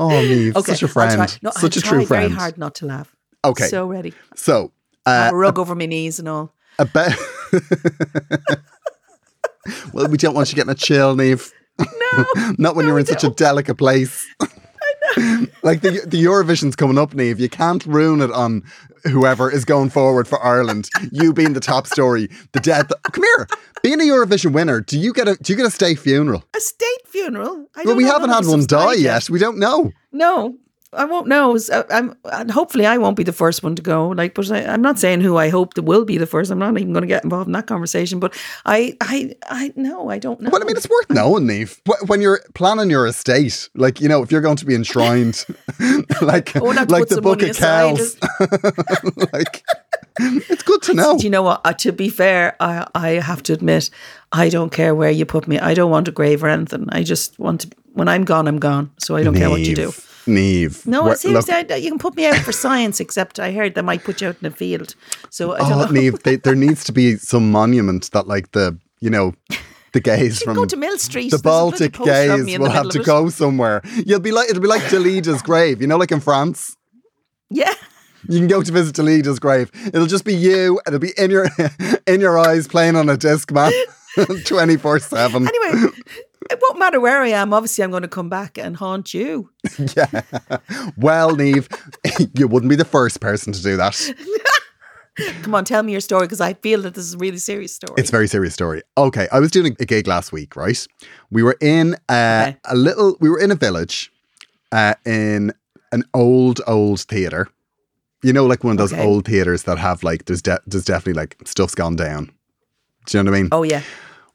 Oh, 0.00 0.08
Niamh, 0.10 0.54
Okay, 0.54 0.72
such 0.72 0.82
a 0.84 0.88
friend, 0.88 1.18
no, 1.42 1.50
such 1.50 1.76
I'll 1.76 1.80
a 1.80 1.82
true 1.82 2.06
friend. 2.06 2.28
Very 2.28 2.28
hard 2.30 2.56
not 2.56 2.76
to 2.76 2.86
laugh. 2.86 3.14
Okay. 3.44 3.66
so 3.66 3.86
ready. 3.86 4.14
So, 4.36 4.70
uh, 5.06 5.30
a 5.32 5.36
rug 5.36 5.58
over 5.58 5.74
my 5.74 5.86
knees 5.86 6.20
and 6.20 6.28
all. 6.28 6.54
about. 6.78 7.12
well, 9.92 10.06
we 10.08 10.16
don't 10.16 10.34
want 10.34 10.50
you 10.50 10.56
getting 10.56 10.70
a 10.70 10.76
chill, 10.76 11.16
Niamh. 11.16 11.50
No, 11.80 12.52
Not 12.58 12.76
when 12.76 12.86
no, 12.86 12.92
you're 12.92 13.00
in 13.00 13.06
such 13.06 13.24
a 13.24 13.30
delicate 13.30 13.74
place. 13.76 14.24
like 15.62 15.80
the 15.80 16.02
the 16.06 16.22
Eurovision's 16.22 16.76
coming 16.76 16.98
up, 16.98 17.10
Niamh. 17.12 17.38
You 17.40 17.48
can't 17.48 17.84
ruin 17.84 18.20
it 18.20 18.30
on 18.30 18.62
whoever 19.04 19.50
is 19.50 19.64
going 19.64 19.90
forward 19.90 20.28
for 20.28 20.42
Ireland. 20.42 20.88
You 21.10 21.32
being 21.32 21.52
the 21.52 21.60
top 21.60 21.86
story, 21.86 22.28
the 22.52 22.60
death. 22.60 22.90
Come 23.12 23.24
here, 23.24 23.46
being 23.82 24.00
a 24.00 24.04
Eurovision 24.04 24.52
winner. 24.52 24.80
Do 24.80 24.98
you 24.98 25.12
get 25.12 25.28
a 25.28 25.36
do 25.36 25.52
you 25.52 25.56
get 25.56 25.66
a 25.66 25.70
state 25.70 25.98
funeral? 25.98 26.44
a 26.56 26.60
state 26.60 27.06
funeral. 27.06 27.68
I 27.76 27.82
Well, 27.84 27.96
we 27.96 28.04
haven't 28.04 28.30
had 28.30 28.46
one 28.46 28.66
die 28.66 28.94
yet. 28.94 29.30
We 29.30 29.38
don't 29.38 29.58
know. 29.58 29.92
No, 30.12 30.56
I 30.94 31.04
won't 31.04 31.26
know. 31.26 31.58
I'm, 31.90 32.16
and 32.24 32.50
hopefully, 32.50 32.86
I 32.86 32.96
won't 32.96 33.16
be 33.16 33.22
the 33.22 33.32
first 33.32 33.62
one 33.62 33.74
to 33.74 33.82
go. 33.82 34.08
Like, 34.08 34.32
but 34.32 34.50
I, 34.50 34.64
I'm 34.64 34.80
not 34.80 34.98
saying 34.98 35.20
who 35.20 35.36
I 35.36 35.50
hope 35.50 35.74
that 35.74 35.82
will 35.82 36.06
be 36.06 36.16
the 36.16 36.26
first. 36.26 36.50
I'm 36.50 36.58
not 36.58 36.78
even 36.78 36.94
going 36.94 37.02
to 37.02 37.06
get 37.06 37.24
involved 37.24 37.46
in 37.46 37.52
that 37.52 37.66
conversation. 37.66 38.20
But 38.20 38.34
I, 38.64 38.96
I, 39.02 39.34
I 39.44 39.70
know 39.76 40.08
I 40.08 40.18
don't 40.18 40.40
know. 40.40 40.48
Well, 40.50 40.62
I 40.62 40.64
mean, 40.64 40.78
it's 40.78 40.88
worth 40.88 41.10
knowing, 41.10 41.44
Niamh. 41.44 41.78
When 42.08 42.22
you're 42.22 42.40
planning 42.54 42.88
your 42.88 43.06
estate, 43.06 43.68
like 43.74 44.00
you 44.00 44.08
know, 44.08 44.22
if 44.22 44.32
you're 44.32 44.40
going 44.40 44.56
to 44.56 44.64
be 44.64 44.74
enshrined, 44.74 45.44
like 46.22 46.56
I 46.56 46.60
won't 46.60 46.78
have 46.78 46.88
to 46.88 46.94
like 46.94 47.08
the 47.08 47.20
book 47.20 47.42
of 47.42 47.54
cows, 47.54 48.16
like 49.34 49.64
it's 50.18 50.62
good 50.62 50.80
to 50.82 50.94
know. 50.94 51.18
Do 51.18 51.24
you 51.24 51.30
know 51.30 51.42
what? 51.42 51.60
Uh, 51.66 51.74
to 51.74 51.92
be 51.92 52.08
fair, 52.08 52.56
I, 52.60 52.86
I 52.94 53.08
have 53.10 53.42
to 53.44 53.52
admit, 53.52 53.90
I 54.32 54.48
don't 54.48 54.72
care 54.72 54.94
where 54.94 55.10
you 55.10 55.26
put 55.26 55.46
me. 55.46 55.58
I 55.58 55.74
don't 55.74 55.90
want 55.90 56.08
a 56.08 56.12
grave 56.12 56.42
or 56.42 56.48
anything. 56.48 56.86
I 56.88 57.02
just 57.02 57.38
want 57.38 57.60
to. 57.62 57.70
When 57.92 58.08
I'm 58.08 58.24
gone, 58.24 58.48
I'm 58.48 58.58
gone. 58.58 58.90
So 58.98 59.16
I 59.16 59.22
don't 59.22 59.34
care 59.34 59.50
what 59.50 59.60
you 59.60 59.74
do. 59.74 59.92
Niamh. 60.28 60.86
No, 60.86 61.04
Where- 61.04 61.16
seriously, 61.16 61.54
look- 61.54 61.70
I, 61.70 61.74
uh, 61.74 61.76
you 61.78 61.90
can 61.90 61.98
put 61.98 62.14
me 62.16 62.26
out 62.26 62.36
for 62.36 62.52
science. 62.52 63.00
Except 63.00 63.40
I 63.40 63.52
heard 63.52 63.74
they 63.74 63.82
might 63.82 64.04
put 64.04 64.20
you 64.20 64.28
out 64.28 64.36
in 64.40 64.46
a 64.46 64.50
field. 64.50 64.94
So 65.30 65.54
I 65.54 65.58
don't 65.60 65.72
Oh, 65.72 65.78
know. 65.86 65.86
Niamh, 66.00 66.22
they, 66.22 66.36
there 66.36 66.54
needs 66.54 66.84
to 66.84 66.92
be 66.92 67.16
some 67.16 67.50
monument 67.50 68.10
that, 68.12 68.26
like 68.28 68.52
the 68.52 68.78
you 69.00 69.10
know, 69.10 69.34
the 69.92 70.00
gays 70.10 70.42
from 70.42 70.54
go 70.54 70.64
to 70.66 70.76
Mill 70.76 70.98
Street. 70.98 71.30
the 71.30 71.38
There's 71.38 71.40
a 71.40 71.42
bloody 71.42 71.88
Baltic 71.88 71.92
gays 72.46 72.58
will 72.58 72.70
have 72.70 72.88
to 72.90 72.98
go 73.02 73.28
somewhere. 73.30 73.80
You'll 74.06 74.20
be 74.20 74.32
like 74.32 74.48
it'll 74.50 74.62
be 74.62 74.68
like 74.68 74.82
Dalida's 74.82 75.42
grave, 75.42 75.80
you 75.80 75.86
know, 75.86 75.96
like 75.96 76.12
in 76.12 76.20
France. 76.20 76.76
Yeah. 77.50 77.72
You 78.28 78.38
can 78.40 78.48
go 78.48 78.62
to 78.62 78.72
visit 78.72 78.96
Dalida's 78.96 79.38
grave. 79.38 79.70
It'll 79.94 80.06
just 80.08 80.24
be 80.24 80.34
you, 80.34 80.80
and 80.84 80.94
it'll 80.94 80.98
be 81.00 81.12
in 81.16 81.30
your 81.30 81.46
in 82.06 82.20
your 82.20 82.36
eyes 82.38 82.66
playing 82.68 82.96
on 82.96 83.08
a 83.08 83.16
disc, 83.16 83.50
man, 83.52 83.72
twenty 84.44 84.76
four 84.76 84.98
seven. 84.98 85.46
Anyway, 85.48 85.90
it 86.50 86.58
won't 86.62 86.78
matter 86.78 87.00
where 87.00 87.22
I 87.22 87.28
am. 87.28 87.52
Obviously, 87.52 87.84
I'm 87.84 87.90
going 87.90 88.02
to 88.02 88.08
come 88.08 88.28
back 88.28 88.58
and 88.58 88.76
haunt 88.76 89.12
you. 89.14 89.50
yeah. 89.96 90.22
Well, 90.96 91.36
Niamh, 91.36 91.66
you 92.38 92.48
wouldn't 92.48 92.70
be 92.70 92.76
the 92.76 92.84
first 92.84 93.20
person 93.20 93.52
to 93.52 93.62
do 93.62 93.76
that. 93.76 93.96
Come 95.42 95.52
on, 95.56 95.64
tell 95.64 95.82
me 95.82 95.90
your 95.90 96.00
story 96.00 96.26
because 96.26 96.40
I 96.40 96.54
feel 96.54 96.82
that 96.82 96.94
this 96.94 97.04
is 97.04 97.14
a 97.14 97.18
really 97.18 97.38
serious 97.38 97.74
story. 97.74 97.94
It's 97.96 98.08
a 98.08 98.12
very 98.12 98.28
serious 98.28 98.54
story. 98.54 98.82
Okay, 98.96 99.26
I 99.32 99.40
was 99.40 99.50
doing 99.50 99.76
a 99.80 99.84
gig 99.84 100.06
last 100.06 100.30
week, 100.30 100.54
right? 100.54 100.86
We 101.30 101.42
were 101.42 101.56
in 101.60 101.94
uh, 102.08 102.46
Okay. 102.50 102.56
a 102.66 102.76
little, 102.76 103.16
we 103.20 103.28
were 103.28 103.40
in 103.40 103.50
a 103.50 103.56
village 103.56 104.12
uh, 104.70 104.94
in 105.04 105.52
an 105.90 106.04
old, 106.14 106.60
old 106.68 107.00
theatre. 107.00 107.48
You 108.22 108.32
know, 108.32 108.46
like 108.46 108.62
one 108.62 108.72
of 108.72 108.78
those 108.78 108.92
Okay. 108.92 109.04
old 109.04 109.24
theatres 109.24 109.64
that 109.64 109.76
have 109.78 110.04
like, 110.04 110.26
there's, 110.26 110.42
de- 110.42 110.60
there's 110.66 110.84
definitely 110.84 111.14
like 111.20 111.36
stuff's 111.46 111.74
gone 111.74 111.96
down. 111.96 112.30
Do 113.06 113.18
you 113.18 113.24
know 113.24 113.30
what 113.32 113.38
I 113.38 113.40
mean? 113.42 113.48
oh 113.50 113.62
yeah, 113.64 113.82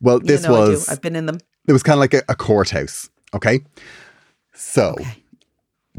well, 0.01 0.17
You 0.19 0.25
this 0.25 0.43
know 0.43 0.55
I 0.63 0.65
do. 0.65 0.71
was, 0.71 0.89
I've 0.89 1.01
been 1.01 1.15
in 1.15 1.27
them. 1.27 1.37
It 1.67 1.71
was 1.73 1.83
kind 1.83 1.95
of 1.95 1.99
like 1.99 2.13
a, 2.13 2.21
a 2.29 2.35
courthouse. 2.35 3.09
Okay. 3.33 3.61
So, 4.53 4.95
Okay. 4.99 5.23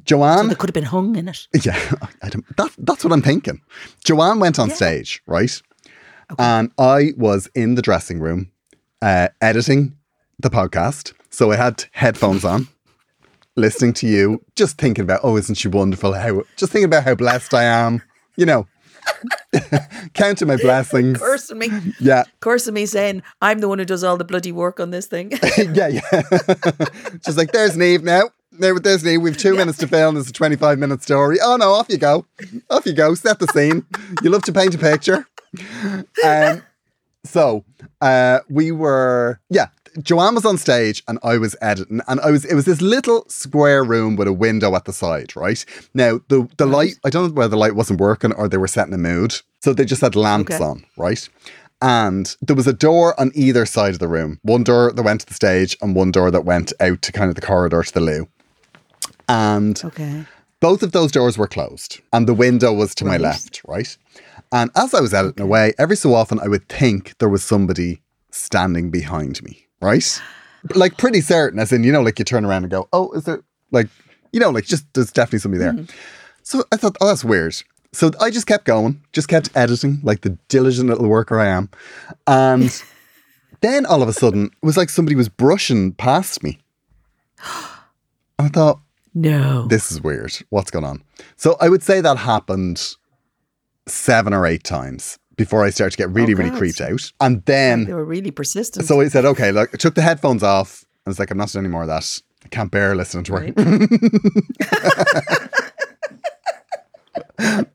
Joanne. 0.05 0.49
They 0.49 0.55
could 0.55 0.71
have 0.71 0.75
been 0.75 0.85
hung 0.85 1.17
in 1.17 1.29
it. 1.29 1.47
Yeah, 1.65 1.79
I 2.23 2.29
don't, 2.29 2.45
that, 2.57 2.71
that's 2.79 3.05
what 3.05 3.13
I'm 3.13 3.23
thinking. 3.23 3.61
Joanne 4.05 4.41
went 4.41 4.59
on 4.59 4.71
stage, 4.71 5.23
right? 5.27 5.63
And 6.39 6.73
I 6.79 7.13
was 7.17 7.49
in 7.55 7.75
the 7.75 7.83
dressing 7.83 8.19
room 8.19 8.51
uh, 9.03 9.29
editing 9.41 9.97
the 10.41 10.51
podcast. 10.51 11.13
So 11.31 11.53
I 11.53 11.57
had 11.57 11.85
headphones 11.93 12.45
on, 12.45 12.69
listening 13.57 13.93
to 13.95 14.07
you, 14.07 14.43
just 14.57 14.79
thinking 14.79 15.05
about, 15.05 15.21
oh, 15.23 15.37
isn't 15.37 15.57
she 15.57 15.69
wonderful? 15.69 16.13
How 16.13 16.43
just 16.57 16.73
thinking 16.73 16.87
about 16.87 17.05
how 17.05 17.15
blessed 17.15 17.55
I 17.55 17.65
am, 17.65 18.03
you 18.37 18.47
know, 18.47 18.67
counting 20.15 20.49
my 20.49 20.57
blessings. 20.57 21.19
Cursing 21.19 21.59
me. 21.59 21.69
Yeah, 22.01 22.25
Cursing 22.41 22.75
me 22.75 22.87
saying, 22.87 23.23
I'm 23.41 23.61
the 23.61 23.69
one 23.69 23.79
who 23.79 23.85
does 23.85 24.05
all 24.05 24.17
the 24.17 24.25
bloody 24.25 24.53
work 24.53 24.81
on 24.81 24.91
this 24.91 25.07
thing. 25.07 25.33
yeah, 25.73 25.89
yeah. 25.89 26.01
Just 27.25 27.37
like, 27.37 27.53
there's 27.53 27.77
Niamh 27.77 28.03
now. 28.03 28.31
There, 28.53 28.79
there's 28.79 29.03
Niamh. 29.03 29.23
We've 29.23 29.37
two 29.37 29.57
minutes 29.57 29.79
to 29.79 29.89
film. 29.89 30.17
It's 30.17 30.31
a 30.31 30.33
25 30.33 30.79
minute 30.79 31.03
story. 31.03 31.39
Oh 31.43 31.57
no, 31.57 31.73
off 31.73 31.89
you 31.89 31.99
go. 31.99 32.27
Off 32.71 32.87
you 32.87 32.93
go. 32.93 33.15
Set 33.15 33.39
the 33.39 33.49
scene. 33.49 33.85
You 34.23 34.31
love 34.31 34.43
to 34.43 34.53
paint 34.53 34.75
a 34.75 34.79
picture. 34.79 35.27
Um, 36.25 36.63
so 37.25 37.65
uh, 38.01 38.41
we 38.49 38.71
were, 38.71 39.41
yeah. 39.51 39.69
Joanne 40.03 40.35
was 40.35 40.45
on 40.45 40.59
stage 40.59 41.03
and 41.07 41.19
I 41.23 41.39
was 41.39 41.55
editing, 41.61 42.01
and 42.09 42.21
I 42.21 42.31
was. 42.31 42.45
It 42.45 42.55
was 42.55 42.65
this 42.65 42.81
little 42.81 43.25
square 43.29 43.85
room 43.85 44.17
with 44.17 44.29
a 44.29 44.33
window 44.33 44.75
at 44.75 44.85
the 44.85 44.93
side, 44.93 45.35
right? 45.37 45.65
Now 45.95 46.21
the 46.29 46.49
the 46.57 46.67
light. 46.67 46.95
I 47.05 47.11
don't 47.11 47.29
know 47.29 47.35
whether 47.35 47.51
the 47.51 47.57
light 47.57 47.77
wasn't 47.77 48.01
working 48.01 48.33
or 48.33 48.49
they 48.49 48.57
were 48.57 48.67
setting 48.69 48.95
a 48.95 48.99
mood, 48.99 49.37
so 49.61 49.73
they 49.73 49.85
just 49.85 50.01
had 50.03 50.17
lamps 50.17 50.55
Okay. 50.55 50.65
on, 50.65 50.85
right? 50.97 51.29
And 51.83 52.35
there 52.41 52.57
was 52.57 52.67
a 52.67 52.73
door 52.73 53.19
on 53.21 53.31
either 53.35 53.67
side 53.67 53.93
of 53.93 53.99
the 53.99 54.09
room. 54.09 54.39
One 54.43 54.65
door 54.65 54.91
that 54.93 55.03
went 55.03 55.21
to 55.21 55.27
the 55.27 55.35
stage, 55.35 55.77
and 55.81 55.95
one 55.95 56.11
door 56.11 56.31
that 56.31 56.45
went 56.45 56.73
out 56.81 57.03
to 57.03 57.13
kind 57.13 57.29
of 57.29 57.35
the 57.35 57.43
corridor 57.43 57.83
to 57.83 57.93
the 57.93 58.01
loo. 58.01 58.29
And 59.29 59.81
okay. 59.85 60.25
both 60.61 60.83
of 60.83 60.93
those 60.93 61.13
doors 61.13 61.39
were 61.39 61.47
closed, 61.47 62.01
and 62.13 62.27
the 62.27 62.35
window 62.35 62.73
was 62.73 62.95
to 62.97 63.05
my 63.05 63.17
left, 63.17 63.63
right? 63.67 63.97
And 64.53 64.71
as 64.77 64.95
I 64.95 65.01
was 65.01 65.15
editing 65.15 65.43
away, 65.45 65.73
every 65.79 65.97
so 65.97 66.15
often 66.15 66.39
I 66.41 66.49
would 66.49 66.69
think 66.69 67.17
there 67.19 67.29
was 67.29 67.43
somebody 67.43 68.01
standing 68.31 68.91
behind 68.91 69.43
me, 69.43 69.64
right? 69.81 70.23
Like 70.75 70.97
pretty 70.97 71.21
certain, 71.21 71.59
as 71.59 71.73
in, 71.73 71.85
you 71.85 71.93
know, 71.93 72.03
like 72.03 72.19
you 72.19 72.25
turn 72.25 72.45
around 72.45 72.65
and 72.65 72.71
go, 72.71 72.89
oh, 72.93 73.13
is 73.13 73.25
there, 73.25 73.43
like, 73.71 73.89
you 74.33 74.41
know, 74.41 74.51
like 74.51 74.65
just 74.65 74.85
there's 74.95 75.13
definitely 75.13 75.41
somebody 75.41 75.59
there. 75.63 75.73
Mm-hmm. 75.73 75.95
So 76.43 76.65
I 76.73 76.77
thought, 76.77 76.97
oh, 77.01 77.09
that's 77.09 77.25
weird. 77.25 77.55
So 77.93 78.11
I 78.21 78.31
just 78.31 78.47
kept 78.47 78.65
going, 78.65 79.01
just 79.13 79.29
kept 79.29 79.51
editing 79.55 80.01
like 80.03 80.23
the 80.23 80.31
diligent 80.49 80.89
little 80.89 81.09
worker 81.09 81.39
I 81.39 81.47
am. 81.47 81.69
And 82.27 82.83
then 83.61 83.87
all 83.87 84.03
of 84.03 84.09
a 84.09 84.13
sudden, 84.13 84.47
it 84.47 84.67
was 84.67 84.77
like 84.77 84.91
somebody 84.91 85.15
was 85.15 85.29
brushing 85.29 85.93
past 85.93 86.43
me. 86.43 86.59
And 88.37 88.47
I 88.47 88.51
thought, 88.51 88.81
No. 89.15 89.69
this 89.69 89.93
is 89.93 90.03
weird. 90.03 90.33
What's 90.51 90.73
going 90.73 90.85
on? 90.85 91.05
So 91.37 91.57
I 91.61 91.69
would 91.69 91.85
say 91.85 92.01
that 92.01 92.17
happened 92.17 92.83
seven 93.87 94.35
or 94.35 94.45
eight 94.45 94.65
times 94.65 95.21
before 95.37 95.65
I 95.65 95.71
started 95.71 95.93
to 95.93 95.97
get 95.99 96.11
really, 96.11 96.35
Oh, 96.35 96.39
really 96.39 96.57
creeped 96.57 96.81
out. 96.81 97.13
And 97.21 97.45
then 97.45 97.85
they 97.85 97.93
were 97.95 98.05
really 98.05 98.31
persistent. 98.31 98.87
so 98.87 99.01
I 99.01 99.09
said, 99.09 99.25
okay, 99.25 99.53
look, 99.53 99.71
I 99.73 99.77
took 99.77 99.95
the 99.95 100.03
headphones 100.03 100.43
off. 100.43 100.85
I 101.07 101.11
was 101.11 101.19
like, 101.19 101.31
I'm 101.31 101.39
not 101.39 101.51
doing 101.51 101.65
any 101.65 101.73
more 101.73 101.83
of 101.83 101.89
that. 101.89 102.21
I 102.45 102.49
can't 102.49 102.71
bear 102.71 102.95
listening 102.95 103.25
to 103.25 103.37
her. 103.37 103.47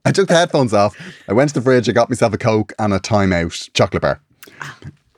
I 0.06 0.12
took 0.12 0.28
the 0.28 0.36
headphones 0.36 0.74
off. 0.74 0.96
I 1.28 1.34
went 1.34 1.50
to 1.50 1.56
the 1.56 1.62
fridge. 1.62 1.90
I 1.90 1.92
got 1.92 2.10
myself 2.10 2.34
a 2.34 2.38
Coke 2.38 2.74
and 2.80 2.94
a 2.94 3.00
timeout 3.00 3.70
chocolate 3.74 4.02
bar 4.02 4.22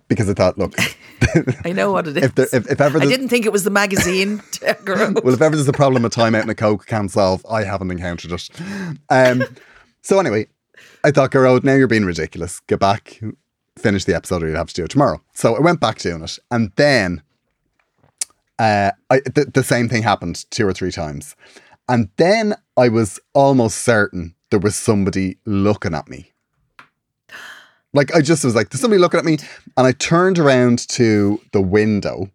because 0.07 0.29
I 0.29 0.33
thought, 0.33 0.57
look, 0.57 0.73
I 1.65 1.71
know 1.71 1.91
what 1.91 2.07
it 2.07 2.17
is. 2.17 2.23
if, 2.23 2.35
there, 2.35 2.47
if, 2.51 2.69
if 2.69 2.81
ever 2.81 2.99
I 3.01 3.05
didn't 3.05 3.29
think 3.29 3.45
it 3.45 3.51
was 3.51 3.63
the 3.63 3.69
magazine. 3.69 4.41
Well, 4.85 5.33
if 5.33 5.41
ever 5.41 5.55
there's 5.55 5.67
a 5.67 5.73
problem 5.73 6.03
with 6.03 6.13
timeout 6.13 6.41
and 6.41 6.49
a 6.51 6.55
Coke 6.55 6.85
can't 6.87 7.09
solve, 7.11 7.45
I 7.49 7.63
haven't 7.63 7.91
encountered 7.91 8.31
it. 8.31 8.49
Um, 9.09 9.43
so 10.01 10.19
anyway, 10.19 10.47
I 11.03 11.11
thought, 11.11 11.31
Gearóid, 11.31 11.63
now 11.63 11.73
you're 11.73 11.87
being 11.87 12.05
ridiculous. 12.05 12.59
Get 12.67 12.79
back, 12.79 13.19
finish 13.77 14.05
the 14.05 14.15
episode, 14.15 14.43
or 14.43 14.47
you'll 14.47 14.57
have 14.57 14.67
to 14.67 14.73
do 14.73 14.83
it 14.83 14.91
tomorrow. 14.91 15.21
So 15.33 15.55
I 15.55 15.59
went 15.59 15.79
back 15.79 15.97
doing 15.97 16.23
it, 16.23 16.37
and 16.51 16.71
then 16.75 17.23
uh, 18.59 18.91
I, 19.09 19.21
the, 19.21 19.49
the 19.51 19.63
same 19.63 19.89
thing 19.89 20.03
happened 20.03 20.45
two 20.51 20.67
or 20.67 20.73
three 20.73 20.91
times, 20.91 21.35
and 21.89 22.09
then 22.17 22.55
I 22.77 22.89
was 22.89 23.19
almost 23.33 23.79
certain 23.79 24.35
there 24.51 24.59
was 24.59 24.75
somebody 24.75 25.37
looking 25.45 25.95
at 25.95 26.07
me. 26.07 26.31
Like 27.93 28.13
I 28.13 28.21
just 28.21 28.45
was 28.45 28.55
like, 28.55 28.69
there's 28.69 28.81
somebody 28.81 28.99
looking 28.99 29.19
at 29.19 29.25
me, 29.25 29.37
and 29.75 29.87
I 29.87 29.93
turned 29.93 30.37
around 30.37 30.87
to 30.89 31.41
the 31.51 31.61
window, 31.61 32.29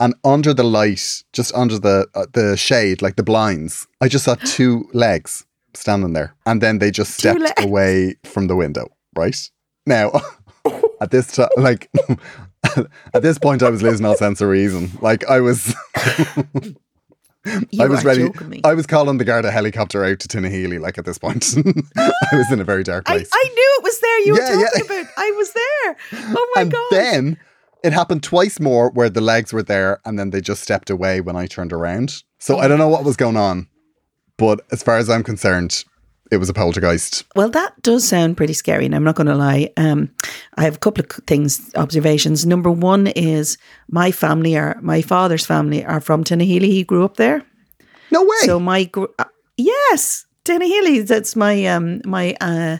and 0.00 0.14
under 0.24 0.52
the 0.52 0.64
light, 0.64 1.22
just 1.32 1.54
under 1.54 1.78
the 1.78 2.08
uh, 2.16 2.26
the 2.32 2.56
shade, 2.56 3.00
like 3.00 3.14
the 3.14 3.22
blinds, 3.22 3.86
I 4.00 4.08
just 4.08 4.24
saw 4.24 4.34
two 4.34 4.88
legs 4.92 5.46
standing 5.74 6.12
there, 6.12 6.34
and 6.46 6.60
then 6.60 6.78
they 6.78 6.90
just 6.90 7.14
stepped 7.14 7.60
away 7.60 8.16
from 8.24 8.46
the 8.48 8.56
window. 8.56 8.88
Right 9.16 9.36
now, 9.86 10.12
at 11.00 11.10
this 11.10 11.32
time, 11.32 11.48
like 11.56 11.90
at 13.14 13.22
this 13.22 13.38
point, 13.38 13.62
I 13.62 13.70
was 13.70 13.82
losing 13.82 14.06
all 14.06 14.16
sense 14.16 14.40
of 14.40 14.48
reason. 14.48 14.90
Like 15.00 15.28
I 15.28 15.40
was. 15.40 15.74
You 17.70 17.82
I 17.82 17.86
was 17.86 18.04
ready. 18.04 18.28
I 18.64 18.74
was 18.74 18.86
calling 18.86 19.16
the 19.16 19.24
Garda 19.24 19.50
helicopter 19.50 20.04
out 20.04 20.20
to 20.20 20.28
Tinahely. 20.28 20.78
Like 20.78 20.98
at 20.98 21.06
this 21.06 21.16
point, 21.16 21.54
I 21.96 22.36
was 22.36 22.52
in 22.52 22.60
a 22.60 22.64
very 22.64 22.82
dark 22.82 23.08
I, 23.08 23.14
place. 23.14 23.30
I 23.32 23.42
knew 23.44 23.76
it 23.78 23.82
was 23.82 23.98
there. 24.00 24.18
You 24.20 24.36
Yeah, 24.36 24.54
were 24.56 24.60
yeah. 24.60 24.66
talking 24.78 25.00
about. 25.00 25.12
I 25.16 25.30
was 25.30 25.52
there. 25.54 25.96
Oh 26.36 26.52
my 26.54 26.62
and 26.62 26.70
god. 26.70 26.86
then 26.90 27.38
it 27.82 27.94
happened 27.94 28.22
twice 28.22 28.60
more 28.60 28.90
where 28.90 29.08
the 29.08 29.22
legs 29.22 29.54
were 29.54 29.62
there 29.62 30.00
and 30.04 30.18
then 30.18 30.30
they 30.30 30.42
just 30.42 30.62
stepped 30.62 30.90
away 30.90 31.22
when 31.22 31.34
I 31.34 31.46
turned 31.46 31.72
around. 31.72 32.22
So 32.38 32.56
oh 32.56 32.58
I 32.58 32.68
don't 32.68 32.78
know 32.78 32.88
what 32.88 33.04
was 33.04 33.16
going 33.16 33.38
on, 33.38 33.68
but 34.40 34.60
as 34.72 34.82
far 34.82 34.96
as 34.96 35.08
I'm 35.08 35.22
concerned, 35.22 35.84
it 36.32 36.38
was 36.38 36.48
a 36.48 36.54
poltergeist. 36.54 37.24
Well, 37.36 37.50
that 37.50 37.80
does 37.82 38.08
sound 38.08 38.36
pretty 38.36 38.52
scary, 38.54 38.86
and 38.86 38.94
I'm 38.94 39.04
not 39.04 39.14
going 39.16 39.26
to 39.26 39.34
lie. 39.34 39.70
Um, 39.76 40.10
I 40.56 40.62
have 40.62 40.76
a 40.76 40.78
couple 40.78 41.04
of 41.04 41.10
things, 41.26 41.70
observations. 41.74 42.46
Number 42.46 42.70
one 42.70 43.08
is 43.08 43.58
my 43.88 44.10
family 44.12 44.56
are 44.56 44.78
my 44.80 45.02
father's 45.02 45.44
family 45.46 45.84
are 45.84 46.00
from 46.00 46.24
Tinahely. 46.24 46.68
He 46.70 46.84
grew 46.84 47.04
up 47.04 47.16
there, 47.16 47.42
No 48.10 48.22
way. 48.22 48.36
so 48.42 48.58
my 48.58 48.84
gr- 48.84 49.06
uh, 49.18 49.24
yes, 49.56 50.24
Tinahely. 50.44 51.06
That's 51.06 51.36
my 51.36 51.66
um 51.66 52.00
my 52.04 52.34
uh 52.40 52.78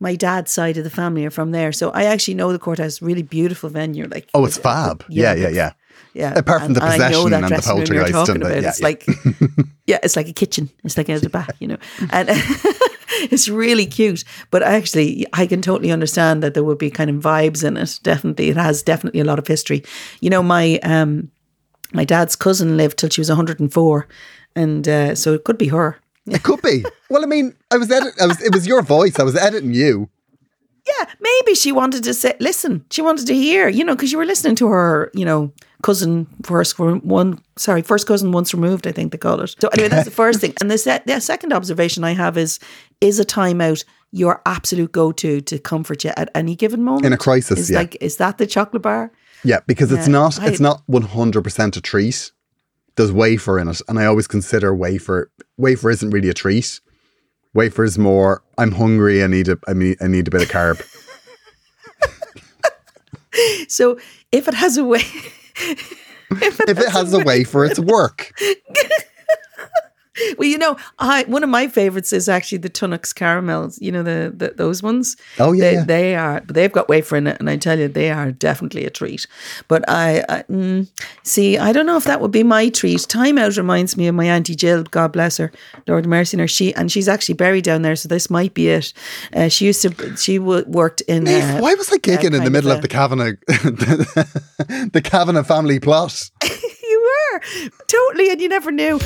my 0.00 0.16
dad's 0.16 0.50
side 0.50 0.76
of 0.78 0.84
the 0.84 0.90
family 0.90 1.24
are 1.26 1.30
from 1.30 1.52
there. 1.52 1.72
So 1.72 1.90
I 1.90 2.04
actually 2.04 2.34
know 2.34 2.52
the 2.52 2.58
courthouse. 2.58 3.00
Really 3.02 3.22
beautiful 3.22 3.70
venue. 3.70 4.06
Like 4.08 4.28
oh, 4.34 4.44
it's 4.46 4.58
fab. 4.58 5.04
Yeah, 5.08 5.34
yeah, 5.34 5.48
yeah. 5.50 5.72
Yeah. 6.14 6.32
Apart 6.36 6.62
from 6.62 6.74
the 6.74 6.80
possession, 6.80 7.04
I 7.04 7.10
know 7.10 7.28
that 7.28 7.44
and 7.44 7.62
the 7.62 7.74
room 7.74 7.86
you're 7.86 8.04
and 8.04 8.12
talking 8.12 8.36
about. 8.36 8.50
yeah, 8.52 8.68
it's 8.68 8.80
yeah. 8.80 8.86
like 8.86 9.06
yeah, 9.86 9.98
it's 10.02 10.16
like 10.16 10.28
a 10.28 10.32
kitchen. 10.32 10.70
It's 10.84 10.96
like 10.96 11.08
out 11.08 11.20
the 11.20 11.30
back, 11.30 11.54
you 11.60 11.68
know, 11.68 11.78
and 12.12 12.28
it's 13.30 13.48
really 13.48 13.86
cute. 13.86 14.24
But 14.50 14.62
actually, 14.62 15.26
I 15.32 15.46
can 15.46 15.62
totally 15.62 15.92
understand 15.92 16.42
that 16.42 16.54
there 16.54 16.64
would 16.64 16.78
be 16.78 16.90
kind 16.90 17.10
of 17.10 17.16
vibes 17.16 17.64
in 17.64 17.76
it. 17.76 18.00
Definitely, 18.02 18.48
it 18.48 18.56
has 18.56 18.82
definitely 18.82 19.20
a 19.20 19.24
lot 19.24 19.38
of 19.38 19.46
history. 19.46 19.82
You 20.20 20.30
know, 20.30 20.42
my 20.42 20.78
um, 20.82 21.30
my 21.92 22.04
dad's 22.04 22.36
cousin 22.36 22.76
lived 22.76 22.98
till 22.98 23.10
she 23.10 23.20
was 23.20 23.28
104, 23.28 24.08
and 24.56 24.88
uh, 24.88 25.14
so 25.14 25.34
it 25.34 25.44
could 25.44 25.58
be 25.58 25.68
her. 25.68 25.98
It 26.26 26.42
could 26.42 26.62
be. 26.62 26.84
Well, 27.08 27.24
I 27.24 27.26
mean, 27.26 27.54
I 27.70 27.76
was 27.76 27.90
edit- 27.90 28.14
I 28.20 28.26
was. 28.26 28.40
It 28.42 28.54
was 28.54 28.66
your 28.66 28.82
voice. 28.82 29.18
I 29.18 29.24
was 29.24 29.36
editing 29.36 29.74
you. 29.74 30.08
Yeah, 30.86 31.06
maybe 31.20 31.54
she 31.54 31.72
wanted 31.72 32.04
to 32.04 32.14
say, 32.14 32.34
listen, 32.40 32.84
she 32.90 33.02
wanted 33.02 33.26
to 33.26 33.34
hear, 33.34 33.68
you 33.68 33.84
know, 33.84 33.94
because 33.94 34.12
you 34.12 34.18
were 34.18 34.24
listening 34.24 34.56
to 34.56 34.68
her, 34.68 35.10
you 35.14 35.24
know, 35.24 35.52
cousin 35.82 36.26
first 36.42 36.78
one, 36.78 37.40
sorry, 37.56 37.82
first 37.82 38.06
cousin 38.06 38.32
once 38.32 38.54
removed, 38.54 38.86
I 38.86 38.92
think 38.92 39.12
they 39.12 39.18
call 39.18 39.40
it. 39.40 39.54
So 39.60 39.68
anyway, 39.68 39.88
that's 39.88 40.04
the 40.04 40.10
first 40.10 40.40
thing. 40.40 40.54
And 40.60 40.70
the, 40.70 40.78
se- 40.78 41.02
the 41.06 41.20
second 41.20 41.52
observation 41.52 42.04
I 42.04 42.12
have 42.12 42.36
is, 42.36 42.58
is 43.00 43.18
a 43.18 43.24
timeout 43.24 43.84
your 44.12 44.42
absolute 44.46 44.92
go-to 44.92 45.40
to 45.40 45.58
comfort 45.58 46.04
you 46.04 46.12
at 46.16 46.30
any 46.34 46.56
given 46.56 46.82
moment? 46.82 47.06
In 47.06 47.12
a 47.12 47.18
crisis, 47.18 47.58
is 47.58 47.70
yeah. 47.70 47.78
like, 47.78 47.96
is 48.00 48.16
that 48.16 48.38
the 48.38 48.46
chocolate 48.46 48.82
bar? 48.82 49.12
Yeah, 49.44 49.60
because 49.66 49.90
it's 49.90 50.08
not. 50.08 50.38
It's 50.42 50.60
not 50.60 50.82
one 50.84 51.00
hundred 51.00 51.44
percent 51.44 51.74
a 51.74 51.80
treat. 51.80 52.30
There's 52.96 53.10
wafer 53.10 53.58
in 53.58 53.68
it, 53.68 53.80
and 53.88 53.98
I 53.98 54.04
always 54.04 54.26
consider 54.26 54.74
wafer. 54.74 55.30
Wafer 55.56 55.90
isn't 55.90 56.10
really 56.10 56.28
a 56.28 56.34
treat. 56.34 56.80
Wafer 57.54 57.84
is 57.84 57.98
more. 57.98 58.42
I'm 58.58 58.72
hungry. 58.72 59.24
I 59.24 59.28
need 59.28 59.48
a. 59.48 59.58
I 59.66 59.72
mean, 59.72 59.96
I 59.98 60.08
need 60.08 60.28
a 60.28 60.30
bit 60.30 60.42
of 60.42 60.48
carb. 60.48 60.86
So 63.68 63.98
if 64.32 64.48
it 64.48 64.54
has 64.54 64.76
a 64.76 64.84
way, 64.84 65.02
if 66.30 66.60
it 66.60 66.88
has 66.90 67.12
a 67.12 67.20
wafer, 67.24 67.64
it's 67.64 67.78
work. 67.78 68.32
well, 70.38 70.48
you 70.48 70.58
know, 70.58 70.76
I 70.98 71.24
one 71.24 71.44
of 71.44 71.50
my 71.50 71.68
favorites 71.68 72.12
is 72.12 72.28
actually 72.28 72.58
the 72.58 72.70
Tunnocks 72.70 73.14
caramels. 73.14 73.80
You 73.80 73.92
know 73.92 74.02
the, 74.02 74.32
the 74.34 74.54
those 74.56 74.82
ones. 74.82 75.16
Oh, 75.38 75.52
yeah, 75.52 75.60
they, 75.60 75.74
yeah. 75.74 75.84
they 75.84 76.14
are. 76.16 76.40
But 76.40 76.54
they've 76.54 76.72
got 76.72 76.88
wafer 76.88 77.16
in 77.16 77.26
it, 77.26 77.38
and 77.38 77.48
I 77.48 77.56
tell 77.56 77.78
you, 77.78 77.88
they 77.88 78.10
are 78.10 78.32
definitely 78.32 78.84
a 78.84 78.90
treat. 78.90 79.26
But 79.68 79.88
I, 79.88 80.24
I 80.28 80.42
mm, 80.50 80.88
see. 81.22 81.58
I 81.58 81.72
don't 81.72 81.86
know 81.86 81.96
if 81.96 82.04
that 82.04 82.20
would 82.20 82.32
be 82.32 82.42
my 82.42 82.68
treat. 82.68 83.00
Time 83.08 83.38
out 83.38 83.56
reminds 83.56 83.96
me 83.96 84.08
of 84.08 84.14
my 84.14 84.26
auntie 84.26 84.54
Jill. 84.54 84.82
God 84.82 85.12
bless 85.12 85.36
her, 85.36 85.52
Lord 85.86 86.06
mercy 86.06 86.38
her. 86.38 86.48
She 86.48 86.74
and 86.74 86.90
she's 86.90 87.08
actually 87.08 87.36
buried 87.36 87.64
down 87.64 87.82
there, 87.82 87.96
so 87.96 88.08
this 88.08 88.30
might 88.30 88.54
be 88.54 88.68
it. 88.68 88.92
Uh, 89.32 89.48
she 89.48 89.66
used 89.66 89.82
to. 89.82 90.16
She 90.16 90.38
w- 90.38 90.64
worked 90.66 91.02
in. 91.02 91.24
Niamh, 91.24 91.58
uh, 91.58 91.62
why 91.62 91.74
was 91.74 91.92
I 91.92 91.98
giggling 91.98 92.34
in 92.34 92.44
the 92.44 92.50
middle 92.50 92.70
of 92.70 92.78
of, 92.78 92.82
the 92.82 92.88
Kavanagh, 92.88 93.36
the, 93.46 94.90
the 94.92 95.02
Kavanagh 95.02 95.44
family 95.44 95.78
plot? 95.78 96.30
you 96.42 97.10
were 97.32 97.40
totally, 97.86 98.30
and 98.30 98.40
you 98.40 98.48
never 98.48 98.72
knew. 98.72 98.98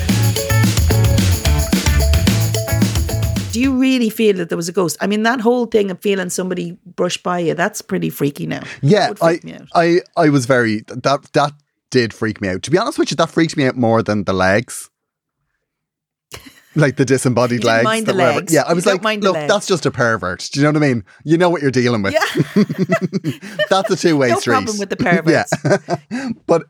Do 3.55 3.61
you 3.61 3.79
really 3.79 4.09
feel 4.09 4.35
that 4.35 4.49
there 4.49 4.57
was 4.57 4.67
a 4.67 4.73
ghost? 4.73 4.97
I 4.99 5.07
mean, 5.07 5.23
that 5.23 5.39
whole 5.39 5.65
thing 5.65 5.89
of 5.89 6.01
feeling 6.01 6.29
somebody 6.29 6.77
brush 6.85 7.23
by 7.23 7.39
you, 7.39 7.53
that's 7.53 7.81
pretty 7.81 8.09
freaky 8.09 8.45
now. 8.45 8.63
Yeah, 8.81 9.13
I, 9.21 9.29
freak 9.29 9.43
me 9.45 9.53
out. 9.53 9.67
I, 9.73 10.01
I 10.17 10.27
was 10.27 10.45
very 10.45 10.81
that 10.87 11.29
that 11.31 11.53
did 11.89 12.13
freak 12.13 12.41
me 12.41 12.49
out. 12.49 12.63
To 12.63 12.71
be 12.71 12.77
honest 12.77 12.99
with 12.99 13.11
you, 13.11 13.15
that 13.15 13.29
freaked 13.29 13.55
me 13.55 13.65
out 13.65 13.77
more 13.77 14.03
than 14.03 14.25
the 14.25 14.33
legs. 14.33 14.89
Like 16.75 16.97
the 16.97 17.05
disembodied 17.05 17.63
legs. 17.63 17.85
mind 17.85 18.07
the 18.07 18.13
legs. 18.13 18.53
Yeah, 18.53 18.63
I 18.67 18.73
was 18.73 18.85
like, 18.85 19.01
mind 19.01 19.23
the 19.23 19.31
look, 19.31 19.47
that's 19.47 19.67
just 19.67 19.85
a 19.85 19.91
pervert. 19.91 20.49
Do 20.51 20.59
you 20.59 20.65
know 20.65 20.77
what 20.77 20.83
I 20.83 20.87
mean? 20.87 21.05
You 21.23 21.37
know 21.37 21.49
what 21.49 21.61
you're 21.61 21.71
dealing 21.71 22.01
with. 22.01 22.13
Yeah, 22.13 22.25
That's 23.69 23.89
a 23.89 23.95
two 23.95 24.17
way 24.17 24.31
no 24.31 24.39
street. 24.41 24.51
problem 24.55 24.79
with 24.79 24.89
the 24.89 24.97
perverts. 24.97 25.53
Yeah. 25.63 26.29
but 26.45 26.63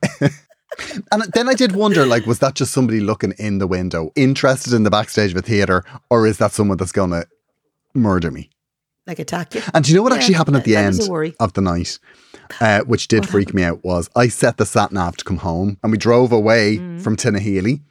and 1.11 1.23
then 1.33 1.47
I 1.49 1.53
did 1.53 1.73
wonder, 1.73 2.05
like, 2.05 2.25
was 2.25 2.39
that 2.39 2.55
just 2.55 2.71
somebody 2.73 2.99
looking 2.99 3.33
in 3.37 3.57
the 3.59 3.67
window, 3.67 4.11
interested 4.15 4.73
in 4.73 4.83
the 4.83 4.89
backstage 4.89 5.31
of 5.31 5.37
a 5.37 5.41
theater, 5.41 5.83
or 6.09 6.27
is 6.27 6.37
that 6.39 6.51
someone 6.51 6.77
that's 6.77 6.91
gonna 6.91 7.25
murder 7.93 8.31
me? 8.31 8.49
Like 9.07 9.19
attack 9.19 9.53
you. 9.55 9.61
And 9.73 9.85
do 9.85 9.91
you 9.91 9.97
know 9.97 10.03
what 10.03 10.11
Yeah, 10.13 10.17
actually 10.17 10.33
happened 10.35 10.57
at 10.57 10.63
the 10.63 10.75
end 10.75 10.99
is 10.99 11.07
a 11.07 11.11
worry. 11.11 11.35
of 11.39 11.53
the 11.53 11.61
night? 11.61 11.99
Uh, 12.59 12.81
which 12.81 13.07
did 13.07 13.27
freak 13.27 13.53
me 13.53 13.63
out 13.63 13.83
was 13.83 14.09
I 14.15 14.27
set 14.27 14.57
the 14.57 14.65
sat 14.65 14.91
nav 14.91 15.15
to 15.17 15.23
come 15.23 15.37
home 15.37 15.77
and 15.83 15.91
we 15.91 15.97
drove 15.97 16.31
away 16.31 16.77
Mm. 16.77 17.01
from 17.01 17.15
Tinahely 17.15 17.81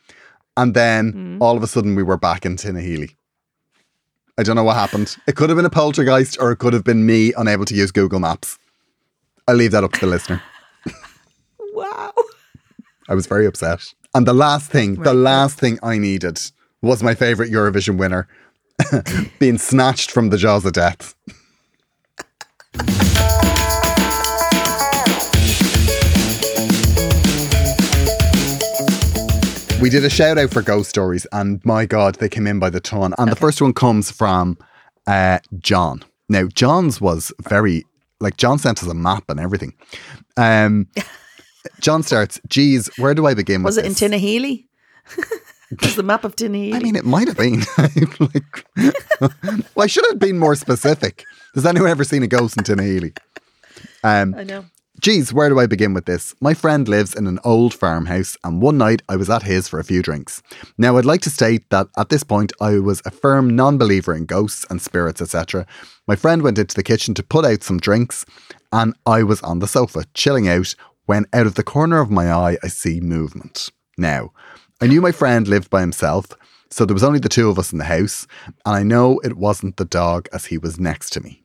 and 0.57 0.75
then 0.75 1.39
all 1.41 1.57
of 1.57 1.63
a 1.63 1.67
sudden 1.69 1.95
we 1.95 2.03
were 2.03 2.17
back 2.17 2.45
in 2.45 2.57
Tinahely. 2.57 3.15
I 4.39 4.43
don't 4.43 4.57
know 4.57 4.65
what 4.65 4.77
happened. 4.77 5.17
It 5.29 5.37
could 5.37 5.51
have 5.51 5.57
been 5.57 5.65
a 5.67 5.71
poltergeist 5.71 6.37
or 6.41 6.51
it 6.53 6.57
could 6.59 6.73
have 6.73 6.85
been 6.85 7.07
me 7.07 7.33
unable 7.37 7.65
to 7.67 7.75
use 7.77 7.93
Google 7.93 8.19
Maps. 8.21 8.59
I'll 9.47 9.55
leave 9.57 9.71
that 9.73 9.85
up 9.85 9.93
to 9.93 10.01
the 10.01 10.07
listener. 10.09 10.43
Wow. 11.73 12.13
I 13.09 13.15
was 13.15 13.27
very 13.27 13.47
upset. 13.47 13.93
And 14.15 14.27
the 14.27 14.33
last 14.33 14.71
thing, 14.71 14.95
the 14.95 15.15
last 15.15 15.59
thing 15.59 15.79
I 15.83 15.99
needed 15.99 16.41
was 16.81 17.03
my 17.03 17.15
favorite 17.15 17.51
Eurovision 17.51 17.99
winner 17.99 18.29
being 19.39 19.59
snatched 19.59 20.11
from 20.11 20.31
the 20.31 20.39
jaws 20.39 20.65
of 20.65 20.73
death. 20.73 21.15
We 29.81 29.91
did 29.91 30.05
a 30.05 30.11
shout 30.11 30.39
out 30.39 30.51
for 30.51 30.63
ghost 30.63 30.89
stories, 30.89 31.27
and 31.31 31.63
my 31.65 31.85
God, 31.85 32.15
they 32.15 32.29
came 32.31 32.47
in 32.47 32.59
by 32.59 32.71
the 32.71 32.81
ton. 32.81 33.13
And 33.19 33.31
the 33.31 33.37
first 33.37 33.61
one 33.61 33.75
comes 33.75 34.11
from 34.11 34.57
uh, 35.07 35.41
John. 35.59 36.03
Now, 36.31 36.47
John's 36.47 37.03
was 37.03 37.33
very, 37.43 37.85
like, 38.19 38.39
John 38.39 38.59
sent 38.59 38.83
us 38.83 38.89
a 38.89 38.95
map 38.95 39.25
and 39.29 39.39
everything. 39.39 39.75
Um, 40.39 40.89
John 41.81 42.03
starts, 42.03 42.41
geez, 42.49 42.91
where 42.99 43.15
do 43.15 43.27
I 43.27 43.35
begin 43.35 43.63
with? 43.63 43.67
Was 43.67 43.79
it 43.79 43.85
in 43.85 43.93
this? 43.93 44.01
Tinahely? 44.01 44.67
Was 45.83 45.97
the 45.97 46.03
map 46.03 46.25
of 46.25 46.37
Tinahely? 46.37 46.75
I 46.75 46.79
mean, 46.81 46.97
it 46.97 47.05
might 47.05 47.29
have 47.29 47.37
been. 47.37 47.63
like, 48.21 48.67
well, 49.75 49.85
I 49.85 49.87
should 49.87 50.07
have 50.07 50.19
been 50.19 50.39
more 50.39 50.55
specific. 50.55 51.25
Has 51.55 51.67
anyone 51.67 51.89
ever 51.89 52.05
seen 52.05 52.23
a 52.23 52.27
ghost 52.27 52.57
in 52.57 52.65
Tinahely? 52.65 53.17
Um, 54.03 54.35
I 54.37 54.45
know. 54.45 54.65
Geez, 55.01 55.33
where 55.35 55.49
do 55.49 55.59
I 55.59 55.67
begin 55.67 55.93
with 55.93 56.07
this? 56.07 56.35
My 56.41 56.55
friend 56.55 56.89
lives 56.89 57.15
in 57.15 57.27
an 57.27 57.41
old 57.45 57.75
farmhouse, 57.75 58.39
and 58.45 58.63
one 58.63 58.79
night 58.79 59.03
I 59.09 59.17
was 59.17 59.29
at 59.29 59.43
his 59.43 59.69
for 59.69 59.79
a 59.79 59.85
few 59.85 60.03
drinks. 60.03 60.41
Now, 60.79 60.97
I'd 60.97 61.05
like 61.05 61.21
to 61.23 61.31
state 61.31 61.69
that 61.71 61.89
at 61.99 62.11
this 62.11 62.23
point 62.23 62.53
I 62.61 62.79
was 62.79 63.03
a 63.05 63.11
firm 63.11 63.57
non 63.57 63.77
believer 63.77 64.15
in 64.15 64.25
ghosts 64.25 64.65
and 64.71 64.81
spirits, 64.81 65.21
etc. 65.21 65.67
My 66.07 66.15
friend 66.17 66.43
went 66.43 66.59
into 66.59 66.77
the 66.77 66.85
kitchen 66.85 67.13
to 67.15 67.23
put 67.25 67.45
out 67.45 67.65
some 67.65 67.79
drinks, 67.79 68.25
and 68.73 68.95
I 69.05 69.25
was 69.25 69.43
on 69.43 69.59
the 69.59 69.67
sofa, 69.67 70.05
chilling 70.15 70.49
out, 70.49 70.75
when 71.07 71.27
out 71.33 71.47
of 71.47 71.55
the 71.55 71.63
corner 71.63 72.01
of 72.01 72.11
my 72.11 72.33
eye 72.33 72.57
I 72.63 72.69
see 72.69 73.01
movement. 73.01 73.71
Now, 73.97 74.33
I 74.81 74.87
knew 74.87 75.01
my 75.01 75.13
friend 75.13 75.47
lived 75.47 75.71
by 75.71 75.81
himself, 75.81 76.27
so 76.71 76.85
there 76.85 76.95
was 76.95 77.05
only 77.05 77.21
the 77.21 77.29
two 77.29 77.49
of 77.49 77.59
us 77.59 77.73
in 77.73 77.79
the 77.79 77.85
house, 77.85 78.27
and 78.67 78.75
I 78.75 78.83
know 78.83 79.21
it 79.21 79.37
wasn't 79.37 79.77
the 79.77 79.85
dog 79.85 80.29
as 80.33 80.47
he 80.47 80.59
was 80.59 80.81
next 80.81 81.11
to 81.11 81.21
me. 81.21 81.43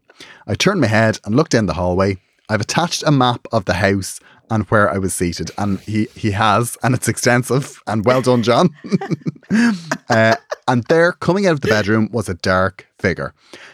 I 0.47 0.55
turned 0.55 0.81
my 0.81 0.87
head 0.87 1.19
and 1.23 1.35
looked 1.35 1.51
down 1.51 1.67
the 1.67 1.73
hallway. 1.73 2.17
I've 2.49 2.61
attached 2.61 3.03
a 3.05 3.11
map 3.11 3.45
of 3.51 3.65
the 3.65 3.75
house 3.75 4.19
and 4.49 4.63
where 4.65 4.89
I 4.89 4.97
was 4.97 5.13
seated, 5.13 5.51
and 5.57 5.79
he 5.81 6.07
he 6.15 6.31
has, 6.31 6.77
and 6.81 6.95
it's 6.95 7.07
extensive. 7.07 7.81
And 7.85 8.05
well 8.05 8.21
done, 8.21 8.41
John. 8.43 8.69
uh, 10.09 10.35
and 10.67 10.83
there, 10.85 11.11
coming 11.13 11.45
out 11.45 11.53
of 11.53 11.61
the 11.61 11.67
bedroom, 11.67 12.09
was 12.11 12.29
a 12.29 12.33
dark 12.33 12.87
figure. 12.97 13.33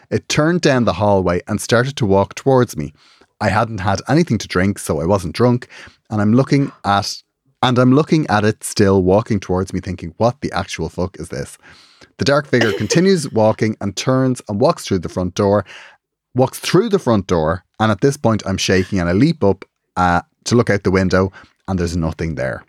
It 0.10 0.28
turned 0.28 0.62
down 0.62 0.84
the 0.84 0.94
hallway 0.94 1.42
and 1.48 1.62
started 1.62 1.96
to 1.98 2.06
walk 2.06 2.36
towards 2.36 2.76
me. 2.76 2.94
I 3.42 3.50
hadn't 3.50 3.80
had 3.80 4.02
anything 4.08 4.38
to 4.40 4.48
drink, 4.48 4.80
so 4.80 5.02
I 5.02 5.06
wasn't 5.06 5.36
drunk, 5.36 5.68
and 6.10 6.22
I'm 6.22 6.34
looking 6.34 6.72
at 6.84 7.22
and 7.62 7.80
I'm 7.80 7.94
looking 7.94 8.28
at 8.28 8.46
it 8.46 8.64
still 8.64 9.02
walking 9.02 9.40
towards 9.40 9.74
me, 9.74 9.80
thinking, 9.80 10.14
"What 10.18 10.42
the 10.42 10.52
actual 10.52 10.90
fuck 10.90 11.20
is 11.20 11.30
this?" 11.30 11.58
The 12.18 12.26
dark 12.26 12.48
figure 12.48 12.74
continues 12.78 13.32
walking 13.32 13.76
and 13.82 13.96
turns 13.96 14.42
and 14.48 14.60
walks 14.60 14.86
through 14.86 15.00
the 15.00 15.10
front 15.10 15.36
door, 15.36 15.66
walks 16.34 16.60
through 16.60 16.90
the 16.90 17.00
front 17.00 17.28
door, 17.28 17.64
and 17.80 17.92
at 17.92 18.02
this 18.02 18.18
point 18.18 18.44
I'm 18.46 18.58
shaking 18.58 19.00
and 19.00 19.10
I 19.10 19.14
leap 19.14 19.44
up 19.44 19.66
uh, 19.96 20.22
to 20.46 20.56
look 20.56 20.70
out 20.70 20.84
the 20.84 20.92
window, 20.92 21.32
and 21.68 21.80
there's 21.80 21.98
nothing 21.98 22.36
there. 22.36 22.64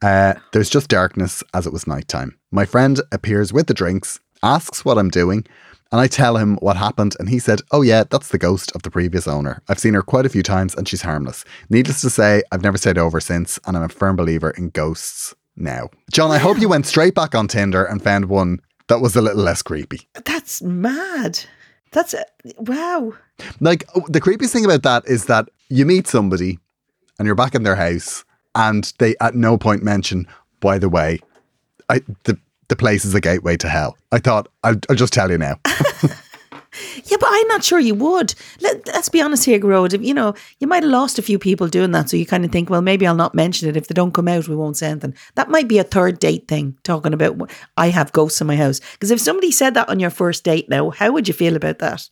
Uh, 0.00 0.34
there's 0.52 0.70
just 0.70 0.88
darkness 0.88 1.42
as 1.54 1.66
it 1.66 1.72
was 1.72 1.86
nighttime. 1.86 2.38
My 2.50 2.64
friend 2.64 3.00
appears 3.12 3.52
with 3.52 3.66
the 3.66 3.74
drinks, 3.74 4.20
asks 4.42 4.84
what 4.84 4.96
I'm 4.98 5.10
doing, 5.10 5.44
and 5.90 6.00
I 6.00 6.06
tell 6.06 6.36
him 6.36 6.56
what 6.56 6.76
happened, 6.76 7.16
and 7.18 7.28
he 7.28 7.38
said, 7.38 7.60
Oh, 7.70 7.82
yeah, 7.82 8.04
that's 8.04 8.28
the 8.28 8.38
ghost 8.38 8.72
of 8.74 8.82
the 8.82 8.90
previous 8.90 9.26
owner. 9.26 9.62
I've 9.68 9.78
seen 9.78 9.94
her 9.94 10.02
quite 10.02 10.26
a 10.26 10.30
few 10.30 10.42
times 10.42 10.74
and 10.74 10.86
she's 10.86 11.02
harmless. 11.02 11.44
Needless 11.70 12.02
to 12.02 12.10
say, 12.10 12.42
I've 12.52 12.62
never 12.62 12.78
stayed 12.78 12.98
over 12.98 13.20
since, 13.20 13.58
and 13.66 13.76
I'm 13.76 13.82
a 13.84 13.88
firm 13.88 14.16
believer 14.16 14.50
in 14.50 14.70
ghosts 14.70 15.34
now. 15.56 15.88
John, 16.12 16.30
I 16.30 16.38
hope 16.38 16.58
you 16.58 16.68
went 16.68 16.86
straight 16.86 17.14
back 17.14 17.34
on 17.34 17.48
Tinder 17.48 17.84
and 17.84 18.02
found 18.02 18.26
one 18.26 18.60
that 18.88 19.00
was 19.00 19.16
a 19.16 19.22
little 19.22 19.42
less 19.42 19.62
creepy. 19.62 20.08
That's 20.24 20.62
mad. 20.62 21.38
That's 21.92 22.14
a, 22.14 22.24
wow. 22.58 23.14
Like, 23.60 23.88
oh, 23.94 24.04
the 24.08 24.20
creepiest 24.20 24.52
thing 24.52 24.64
about 24.64 24.82
that 24.82 25.06
is 25.06 25.26
that 25.26 25.48
you 25.68 25.86
meet 25.86 26.06
somebody 26.06 26.58
and 27.18 27.26
you're 27.26 27.34
back 27.34 27.54
in 27.54 27.62
their 27.62 27.76
house, 27.76 28.24
and 28.54 28.92
they 28.98 29.14
at 29.20 29.34
no 29.34 29.56
point 29.56 29.82
mention, 29.82 30.26
by 30.60 30.78
the 30.78 30.88
way, 30.88 31.20
I, 31.88 32.02
the, 32.24 32.38
the 32.68 32.76
place 32.76 33.04
is 33.04 33.14
a 33.14 33.20
gateway 33.20 33.56
to 33.58 33.68
hell. 33.68 33.96
I 34.12 34.18
thought, 34.18 34.48
I'll, 34.62 34.76
I'll 34.88 34.96
just 34.96 35.12
tell 35.12 35.30
you 35.30 35.38
now. 35.38 35.56
Yeah, 37.04 37.16
but 37.18 37.28
I'm 37.30 37.48
not 37.48 37.64
sure 37.64 37.80
you 37.80 37.94
would. 37.94 38.34
Let, 38.60 38.86
let's 38.88 39.08
be 39.08 39.20
honest 39.20 39.44
here, 39.44 39.58
Gearóid. 39.58 40.04
You 40.04 40.14
know, 40.14 40.34
you 40.60 40.66
might 40.66 40.82
have 40.82 40.92
lost 40.92 41.18
a 41.18 41.22
few 41.22 41.38
people 41.38 41.66
doing 41.68 41.92
that, 41.92 42.10
so 42.10 42.16
you 42.16 42.26
kind 42.26 42.44
of 42.44 42.52
think, 42.52 42.70
well, 42.70 42.82
maybe 42.82 43.06
I'll 43.06 43.14
not 43.14 43.34
mention 43.34 43.68
it. 43.68 43.76
If 43.76 43.88
they 43.88 43.94
don't 43.94 44.14
come 44.14 44.28
out, 44.28 44.48
we 44.48 44.56
won't 44.56 44.76
say 44.76 44.88
anything. 44.88 45.14
That 45.34 45.50
might 45.50 45.68
be 45.68 45.78
a 45.78 45.84
third 45.84 46.18
date 46.18 46.46
thing, 46.46 46.76
talking 46.84 47.14
about 47.14 47.50
I 47.76 47.88
have 47.88 48.12
ghosts 48.12 48.40
in 48.40 48.46
my 48.46 48.56
house. 48.56 48.80
Because 48.92 49.10
if 49.10 49.20
somebody 49.20 49.50
said 49.50 49.74
that 49.74 49.88
on 49.88 50.00
your 50.00 50.10
first 50.10 50.44
date 50.44 50.68
now, 50.68 50.90
how 50.90 51.12
would 51.12 51.26
you 51.26 51.34
feel 51.34 51.56
about 51.56 51.78
that? 51.78 52.08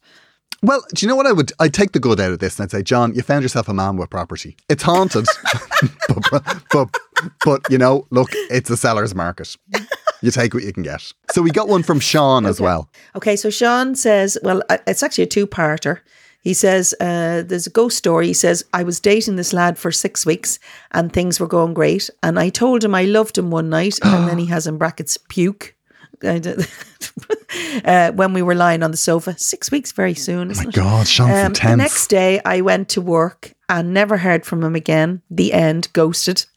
Well, 0.62 0.82
do 0.94 1.04
you 1.04 1.08
know 1.08 1.16
what 1.16 1.26
I 1.26 1.32
would? 1.32 1.52
I'd 1.60 1.74
take 1.74 1.92
the 1.92 2.00
good 2.00 2.18
out 2.18 2.32
of 2.32 2.38
this 2.38 2.58
and 2.58 2.64
I'd 2.64 2.70
say, 2.70 2.82
John, 2.82 3.14
you 3.14 3.22
found 3.22 3.42
yourself 3.42 3.68
a 3.68 3.74
man 3.74 3.96
with 3.96 4.10
property. 4.10 4.56
It's 4.68 4.82
haunted, 4.82 5.26
but, 6.30 6.62
but, 6.72 6.96
but, 7.44 7.60
you 7.68 7.76
know, 7.78 8.06
look, 8.10 8.30
it's 8.32 8.70
a 8.70 8.76
seller's 8.76 9.14
market. 9.14 9.54
You 10.22 10.30
take 10.30 10.54
what 10.54 10.62
you 10.62 10.72
can 10.72 10.82
get. 10.82 11.12
So 11.30 11.42
we 11.42 11.50
got 11.50 11.68
one 11.68 11.82
from 11.82 12.00
Sean 12.00 12.46
as 12.46 12.60
well. 12.60 12.88
Okay, 13.14 13.36
so 13.36 13.50
Sean 13.50 13.94
says, 13.94 14.38
well, 14.42 14.62
uh, 14.70 14.78
it's 14.86 15.02
actually 15.02 15.24
a 15.24 15.28
two 15.28 15.46
parter. 15.46 16.00
He 16.40 16.54
says, 16.54 16.94
uh, 17.00 17.42
there's 17.42 17.66
a 17.66 17.70
ghost 17.70 17.98
story. 17.98 18.28
He 18.28 18.32
says, 18.32 18.64
I 18.72 18.84
was 18.84 19.00
dating 19.00 19.34
this 19.34 19.52
lad 19.52 19.78
for 19.78 19.90
six 19.90 20.24
weeks 20.24 20.60
and 20.92 21.12
things 21.12 21.40
were 21.40 21.48
going 21.48 21.74
great. 21.74 22.08
And 22.22 22.38
I 22.38 22.50
told 22.50 22.84
him 22.84 22.94
I 22.94 23.04
loved 23.04 23.36
him 23.36 23.50
one 23.50 23.68
night. 23.68 23.98
and 24.02 24.28
then 24.28 24.38
he 24.38 24.46
has 24.54 24.66
in 24.66 24.78
brackets 24.78 25.16
puke. 25.28 25.74
Uh, 27.84 28.10
when 28.12 28.32
we 28.32 28.42
were 28.42 28.54
lying 28.54 28.82
on 28.82 28.90
the 28.90 28.96
sofa, 28.96 29.38
six 29.38 29.70
weeks 29.70 29.92
very 29.92 30.14
soon. 30.14 30.50
Isn't 30.50 30.66
My? 30.66 30.70
God, 30.72 31.06
Sean's 31.06 31.60
Um, 31.62 31.70
the 31.70 31.76
next 31.76 32.08
day, 32.08 32.40
I 32.44 32.60
went 32.60 32.88
to 32.90 33.00
work 33.00 33.54
and 33.68 33.94
never 33.94 34.16
heard 34.16 34.44
from 34.44 34.62
him 34.64 34.74
again. 34.74 35.22
The 35.30 35.52
end, 35.52 35.88
ghosted. 35.92 36.44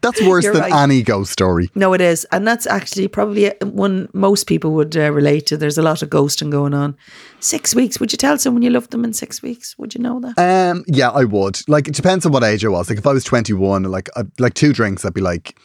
That's 0.00 0.22
worse 0.22 0.44
You're 0.44 0.54
than 0.54 0.62
right. 0.62 0.82
any 0.82 1.02
ghost 1.02 1.32
story. 1.32 1.70
No, 1.74 1.92
it 1.92 2.00
is, 2.00 2.24
and 2.32 2.46
that's 2.46 2.66
actually 2.66 3.08
probably 3.08 3.52
one 3.62 4.08
most 4.12 4.46
people 4.46 4.72
would 4.72 4.96
uh, 4.96 5.12
relate 5.12 5.46
to. 5.46 5.56
There's 5.56 5.78
a 5.78 5.82
lot 5.82 6.02
of 6.02 6.10
ghosting 6.10 6.50
going 6.50 6.74
on. 6.74 6.96
Six 7.40 7.74
weeks. 7.74 8.00
Would 8.00 8.12
you 8.12 8.18
tell 8.18 8.38
someone 8.38 8.62
you 8.62 8.70
loved 8.70 8.90
them 8.90 9.04
in 9.04 9.12
six 9.12 9.42
weeks? 9.42 9.76
Would 9.78 9.94
you 9.94 10.00
know 10.00 10.20
that? 10.20 10.38
Um, 10.38 10.84
yeah, 10.86 11.10
I 11.10 11.24
would. 11.24 11.60
Like, 11.68 11.88
it 11.88 11.94
depends 11.94 12.26
on 12.26 12.32
what 12.32 12.44
age 12.44 12.64
I 12.64 12.68
was. 12.68 12.88
Like, 12.88 12.98
if 12.98 13.06
I 13.06 13.12
was 13.12 13.24
21, 13.24 13.84
like, 13.84 14.08
I, 14.16 14.24
like 14.38 14.54
two 14.54 14.72
drinks, 14.72 15.04
I'd 15.04 15.14
be 15.14 15.20
like, 15.20 15.58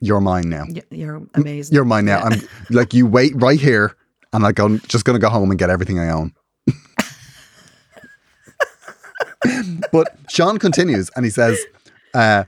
you're 0.00 0.20
mine 0.20 0.48
now. 0.48 0.64
You're 0.90 1.22
amazing. 1.34 1.74
You're 1.74 1.84
mine 1.84 2.06
now. 2.06 2.20
I'm 2.20 2.40
like, 2.70 2.94
you 2.94 3.06
wait 3.06 3.32
right 3.36 3.60
here, 3.60 3.96
and 4.32 4.42
like, 4.42 4.58
I'm 4.58 4.80
just 4.80 5.04
going 5.04 5.18
to 5.18 5.20
go 5.20 5.28
home 5.28 5.50
and 5.50 5.58
get 5.58 5.70
everything 5.70 5.98
I 5.98 6.10
own. 6.10 6.32
but 9.92 10.16
Sean 10.28 10.58
continues 10.58 11.10
and 11.16 11.24
he 11.24 11.30
says, 11.30 11.58
uh, 12.14 12.44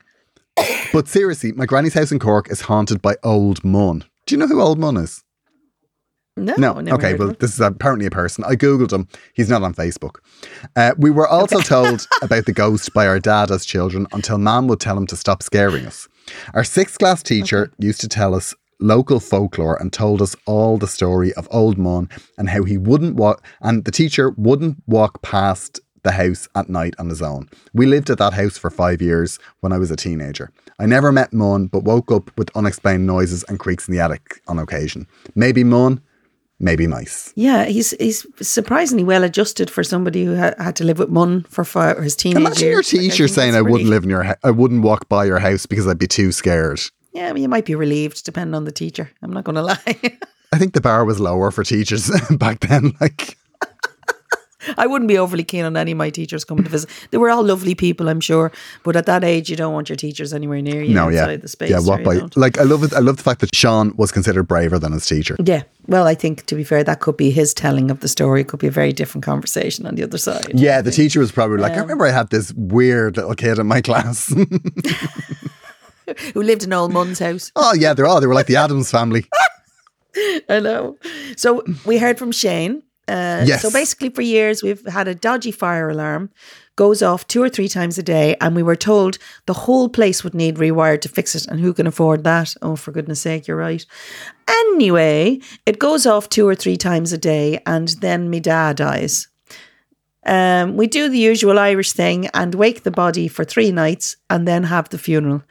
but 0.93 1.09
seriously, 1.09 1.53
my 1.53 1.67
granny's 1.67 1.95
house 1.95 2.12
in 2.12 2.19
Cork 2.19 2.51
is 2.51 2.62
haunted 2.62 3.01
by 3.03 3.17
Old 3.23 3.65
Mun. 3.65 4.05
Do 4.27 4.35
you 4.35 4.38
know 4.38 4.47
who 4.47 4.61
Old 4.61 4.79
Mun 4.79 4.97
is? 4.97 5.25
No, 6.37 6.55
No. 6.57 6.81
never 6.81 6.97
Okay. 6.97 7.15
Well, 7.15 7.35
this 7.38 7.53
is 7.53 7.61
apparently 7.61 8.07
a 8.07 8.11
person. 8.11 8.45
I 8.45 8.57
googled 8.57 8.93
him. 8.93 9.07
He's 9.35 9.51
not 9.51 9.62
on 9.62 9.75
Facebook. 9.75 10.17
Uh, 10.75 10.93
we 10.97 11.11
were 11.11 11.29
also 11.29 11.61
told 11.61 12.07
about 12.23 12.47
the 12.47 12.53
ghost 12.53 12.93
by 12.95 13.07
our 13.07 13.19
dad 13.21 13.51
as 13.51 13.67
children 13.67 14.07
until 14.12 14.38
Mum 14.38 14.67
would 14.69 14.81
tell 14.81 14.97
him 14.97 15.07
to 15.09 15.17
stop 15.17 15.43
scaring 15.43 15.85
us. 15.85 16.09
Our 16.55 16.65
sixth 16.65 16.99
class 16.99 17.23
teacher 17.23 17.71
used 17.79 18.01
to 18.01 18.09
tell 18.09 18.35
us 18.35 18.55
local 18.81 19.21
folklore 19.21 19.77
and 19.81 19.93
told 19.93 20.23
us 20.23 20.35
all 20.47 20.79
the 20.79 20.88
story 20.88 21.33
of 21.35 21.47
Old 21.51 21.77
Mun 21.77 22.09
and 22.38 22.49
how 22.49 22.62
he 22.65 22.79
wouldn't 22.79 23.17
walk, 23.17 23.45
and 23.61 23.85
the 23.85 23.93
teacher 23.93 24.31
wouldn't 24.38 24.83
walk 24.87 25.21
past 25.23 25.81
the 26.05 26.12
house 26.12 26.49
at 26.55 26.69
night 26.69 26.95
on 26.99 27.09
his 27.09 27.23
own. 27.23 27.49
We 27.75 27.87
lived 27.87 28.11
at 28.11 28.19
that 28.19 28.33
house 28.33 28.59
for 28.59 28.71
five 28.71 29.01
years 29.01 29.38
when 29.61 29.73
I 29.73 29.79
was 29.79 29.91
a 29.91 29.97
teenager. 29.97 30.51
I 30.79 30.87
never 30.87 31.12
met 31.12 31.33
Mun, 31.33 31.67
but 31.69 31.85
woke 31.85 32.11
up 32.11 32.37
with 32.37 32.51
unexplained 32.57 33.07
noises 33.07 33.45
and 33.45 33.59
creaks 33.59 33.87
in 33.88 33.95
the 33.95 34.01
attic 34.01 34.41
on 34.49 34.59
occasion. 34.59 35.07
Maybe 35.37 35.62
Mun, 35.62 36.01
maybe 36.59 36.87
mice. 36.87 37.33
Yeah, 37.37 37.67
he's 37.67 37.93
he's 38.01 38.27
surprisingly 38.41 39.05
well 39.05 39.23
adjusted 39.23 39.71
for 39.71 39.85
somebody 39.85 40.25
who 40.25 40.37
ha- 40.37 40.55
had 40.59 40.75
to 40.77 40.85
live 40.85 40.99
with 40.99 41.09
Mun 41.11 41.45
for 41.45 41.65
five, 41.65 41.99
his 41.99 42.17
teenage 42.17 42.37
Imagine 42.41 42.62
your 42.69 42.73
years. 42.79 42.93
Like, 42.93 43.01
I 43.01 43.05
teacher 43.09 43.29
saying, 43.29 43.55
"I 43.55 43.61
wouldn't 43.62 43.81
really- 43.81 43.91
live 43.91 44.05
in 44.05 44.11
your, 44.11 44.25
hou- 44.25 44.35
I 44.43 44.51
wouldn't 44.51 44.83
walk 44.83 45.09
by 45.09 45.25
your 45.25 45.38
house 45.38 45.67
because 45.67 45.87
I'd 45.87 45.99
be 45.99 46.09
too 46.09 46.33
scared." 46.33 46.81
Yeah, 47.12 47.29
I 47.29 47.33
mean, 47.33 47.43
you 47.43 47.49
might 47.49 47.67
be 47.67 47.75
relieved 47.75 48.25
depending 48.25 48.55
on 48.55 48.65
the 48.65 48.73
teacher. 48.73 49.11
I'm 49.23 49.33
not 49.33 49.45
going 49.45 49.57
to 49.57 49.62
lie. 49.62 50.19
I 50.53 50.59
think 50.59 50.73
the 50.75 50.81
bar 50.81 51.05
was 51.05 51.21
lower 51.21 51.51
for 51.51 51.62
teachers 51.62 52.11
back 52.38 52.61
then. 52.61 52.93
Like, 53.01 53.37
I 54.77 54.87
wouldn't 54.87 55.09
be 55.09 55.18
overly 55.18 55.44
keen 55.44 55.64
on 55.64 55.77
any 55.77 55.92
of 55.92 55.98
my 55.98 56.11
teachers 56.11 56.44
coming 56.44 56.64
to 56.64 56.70
visit. 56.70 56.90
They 57.11 57.18
were 57.18 57.31
all 57.31 57.42
lovely 57.42 57.75
people, 57.75 58.09
I'm 58.09 58.20
sure, 58.20 58.53
but 58.83 58.96
at 58.96 59.07
that 59.07 59.25
age, 59.25 59.51
you 59.51 59.57
don't 59.57 59.72
want 59.72 59.88
your 59.88 59.96
teachers 59.96 60.33
anywhere 60.33 60.62
near 60.62 60.83
you 60.83 60.94
no, 60.94 61.09
yeah, 61.09 61.22
outside 61.22 61.42
the 61.42 61.48
space. 61.48 61.70
yeah. 61.70 61.81
What 61.81 62.05
by 62.05 62.20
like? 62.37 62.59
I 62.59 62.62
love 62.62 62.83
it. 62.83 62.92
I 62.92 63.01
love 63.01 63.16
the 63.16 63.22
fact 63.22 63.40
that 63.40 63.55
Sean 63.55 63.94
was 63.96 64.12
considered 64.12 64.44
braver 64.44 64.79
than 64.79 64.92
his 64.92 65.07
teacher. 65.07 65.37
Yeah, 65.44 65.62
well, 65.87 66.07
I 66.07 66.14
think 66.14 66.46
to 66.46 66.55
be 66.55 66.64
fair, 66.64 66.85
that 66.85 67.01
could 67.01 67.16
be 67.16 67.31
his 67.31 67.53
telling 67.55 67.90
of 67.90 68.01
the 68.01 68.09
story. 68.09 68.42
It 68.42 68.48
could 68.48 68.61
be 68.61 68.68
a 68.68 68.72
very 68.72 68.92
different 68.92 69.25
conversation 69.25 69.87
on 69.87 69.96
the 69.96 70.05
other 70.05 70.18
side. 70.18 70.53
Yeah, 70.55 70.81
the 70.81 70.90
teacher 70.90 71.20
was 71.20 71.33
probably 71.33 71.59
like, 71.59 71.72
I 71.72 71.79
remember 71.79 72.07
I 72.07 72.11
had 72.11 72.31
this 72.31 72.53
weird 72.53 73.16
little 73.16 73.35
kid 73.35 73.59
in 73.59 73.66
my 73.66 73.81
class. 73.81 74.33
Who 76.35 76.42
lived 76.42 76.64
in 76.64 76.72
old 76.72 76.92
Mun's 76.92 77.18
house. 77.18 77.53
oh 77.57 77.75
yeah, 77.75 77.94
they're 77.94 78.07
all 78.07 78.20
they 78.20 78.27
were 78.27 78.35
like 78.35 78.46
the 78.46 78.57
Adams 78.57 78.90
family. 78.90 79.27
I 80.48 80.61
know. 80.61 80.98
So 81.37 81.64
we 81.87 81.98
heard 81.98 82.18
from 82.18 82.33
Shane. 82.33 82.83
Uh, 83.09 83.45
Yes. 83.47 83.62
So 83.62 83.71
basically, 83.71 84.11
for 84.11 84.23
years, 84.23 84.62
we've 84.62 84.85
had 84.87 85.09
a 85.09 85.15
dodgy 85.15 85.51
fire 85.51 85.91
alarm, 85.91 86.31
goes 86.77 87.03
off 87.03 87.27
two 87.27 87.43
or 87.43 87.49
three 87.49 87.69
times 87.69 87.99
a 87.99 88.03
day, 88.03 88.37
and 88.41 88.55
we 88.55 88.62
were 88.62 88.77
told 88.77 89.19
the 89.47 89.53
whole 89.55 89.88
place 89.88 90.23
would 90.23 90.35
need 90.35 90.57
rewired 90.57 91.01
to 91.03 91.09
fix 91.09 91.35
it. 91.35 91.47
And 91.47 91.61
who 91.61 91.73
can 91.75 91.87
afford 91.87 92.25
that? 92.25 92.55
Oh, 92.62 92.77
for 92.77 92.93
goodness 92.93 93.21
sake, 93.21 93.47
you're 93.49 93.57
right. 93.57 93.85
Anyway, 94.49 95.41
it 95.67 95.79
goes 95.79 96.07
off 96.07 96.29
two 96.29 96.47
or 96.47 96.55
three 96.55 96.77
times 96.77 97.12
a 97.12 97.19
day, 97.19 97.61
and 97.67 97.88
then 98.01 98.31
me 98.31 98.41
dad 98.41 98.77
dies. 98.77 99.29
Um, 100.25 100.77
we 100.77 100.87
do 100.87 101.09
the 101.09 101.19
usual 101.19 101.59
Irish 101.59 101.93
thing 101.93 102.29
and 102.33 102.55
wake 102.55 102.85
the 102.85 102.93
body 102.93 103.27
for 103.27 103.45
three 103.45 103.73
nights 103.73 104.17
and 104.31 104.47
then 104.47 104.65
have 104.65 104.88
the 104.88 104.99
funeral. 104.99 105.43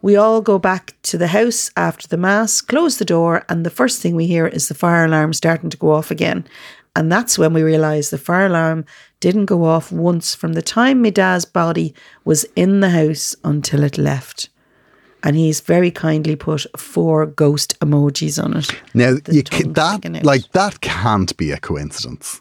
We 0.00 0.16
all 0.16 0.40
go 0.40 0.58
back 0.58 0.94
to 1.02 1.18
the 1.18 1.28
house 1.28 1.70
after 1.76 2.08
the 2.08 2.16
mass, 2.16 2.60
close 2.60 2.98
the 2.98 3.04
door, 3.04 3.44
and 3.48 3.64
the 3.64 3.70
first 3.70 4.00
thing 4.00 4.14
we 4.16 4.26
hear 4.26 4.46
is 4.46 4.68
the 4.68 4.74
fire 4.74 5.04
alarm 5.04 5.32
starting 5.32 5.70
to 5.70 5.76
go 5.76 5.92
off 5.92 6.10
again. 6.10 6.46
And 6.96 7.10
that's 7.10 7.38
when 7.38 7.52
we 7.52 7.62
realised 7.62 8.10
the 8.10 8.18
fire 8.18 8.46
alarm 8.46 8.84
didn't 9.20 9.46
go 9.46 9.64
off 9.64 9.90
once 9.90 10.34
from 10.34 10.52
the 10.52 10.62
time 10.62 11.02
my 11.02 11.10
dad's 11.10 11.44
body 11.44 11.94
was 12.24 12.44
in 12.54 12.80
the 12.80 12.90
house 12.90 13.34
until 13.42 13.82
it 13.82 13.98
left. 13.98 14.48
And 15.22 15.36
he's 15.36 15.60
very 15.60 15.90
kindly 15.90 16.36
put 16.36 16.66
four 16.78 17.26
ghost 17.26 17.78
emojis 17.80 18.42
on 18.42 18.56
it. 18.58 18.70
Now 18.92 19.14
The 19.24 19.36
you 19.36 19.42
tongue 19.42 19.72
that 19.72 20.22
like 20.24 20.52
that 20.52 20.80
can't 20.82 21.34
be 21.36 21.50
a 21.50 21.58
coincidence. 21.58 22.40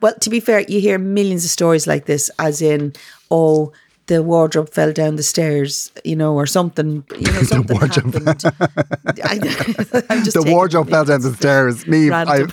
Well, 0.00 0.14
to 0.20 0.30
be 0.30 0.40
fair, 0.40 0.60
you 0.60 0.80
hear 0.80 0.98
millions 0.98 1.44
of 1.44 1.50
stories 1.50 1.86
like 1.86 2.06
this, 2.06 2.30
as 2.38 2.62
in, 2.62 2.94
oh, 3.30 3.72
the 4.06 4.22
wardrobe 4.22 4.70
fell 4.70 4.92
down 4.92 5.16
the 5.16 5.22
stairs, 5.22 5.92
you 6.04 6.16
know, 6.16 6.34
or 6.34 6.46
something. 6.46 7.04
You 7.18 7.32
know, 7.32 7.42
something 7.42 7.76
wardrobe. 7.78 8.14
happened. 8.14 8.44
I, 9.24 10.04
I'm 10.10 10.24
just 10.24 10.34
The 10.34 10.44
wardrobe 10.46 10.88
fell 10.88 11.04
down 11.04 11.20
the 11.20 11.34
stairs. 11.34 11.86
Me, 11.86 12.10
I. 12.10 12.46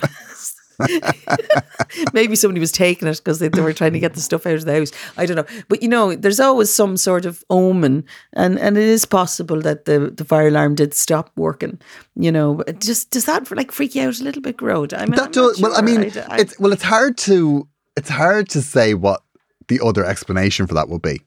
Maybe 2.12 2.36
somebody 2.36 2.60
was 2.60 2.72
taking 2.72 3.08
it 3.08 3.16
because 3.18 3.38
they, 3.38 3.48
they 3.48 3.60
were 3.60 3.72
trying 3.72 3.92
to 3.94 3.98
get 3.98 4.14
the 4.14 4.20
stuff 4.20 4.46
out 4.46 4.54
of 4.54 4.64
the 4.64 4.74
house. 4.78 4.92
I 5.16 5.26
don't 5.26 5.36
know, 5.36 5.62
but 5.68 5.82
you 5.82 5.88
know, 5.88 6.14
there's 6.14 6.40
always 6.40 6.72
some 6.72 6.96
sort 6.96 7.24
of 7.24 7.42
omen, 7.50 8.04
and 8.32 8.58
and 8.58 8.76
it 8.76 8.84
is 8.84 9.04
possible 9.06 9.60
that 9.62 9.84
the 9.86 10.10
the 10.10 10.24
fire 10.24 10.48
alarm 10.48 10.74
did 10.74 10.94
stop 10.94 11.30
working. 11.36 11.80
You 12.14 12.32
know, 12.32 12.62
just 12.78 13.10
does 13.10 13.24
that 13.26 13.50
like 13.56 13.72
freak 13.72 13.94
you 13.94 14.02
out 14.02 14.20
a 14.20 14.24
little 14.24 14.42
bit, 14.42 14.56
Gearóid? 14.58 14.92
I 14.96 15.06
mean, 15.06 15.16
that 15.16 15.32
does. 15.32 15.60
not 15.60 15.70
Well, 15.70 15.78
I 15.84 15.86
sure. 15.88 15.98
mean, 16.00 16.12
I- 16.28 16.40
it's 16.40 16.58
well, 16.58 16.72
it's 16.72 16.82
hard 16.82 17.16
to 17.18 17.66
it's 17.96 18.10
hard 18.10 18.48
to 18.50 18.62
say 18.62 18.94
what 18.94 19.22
the 19.68 19.80
other 19.82 20.04
explanation 20.04 20.66
for 20.66 20.74
that 20.74 20.88
will 20.88 20.98
be. 20.98 21.22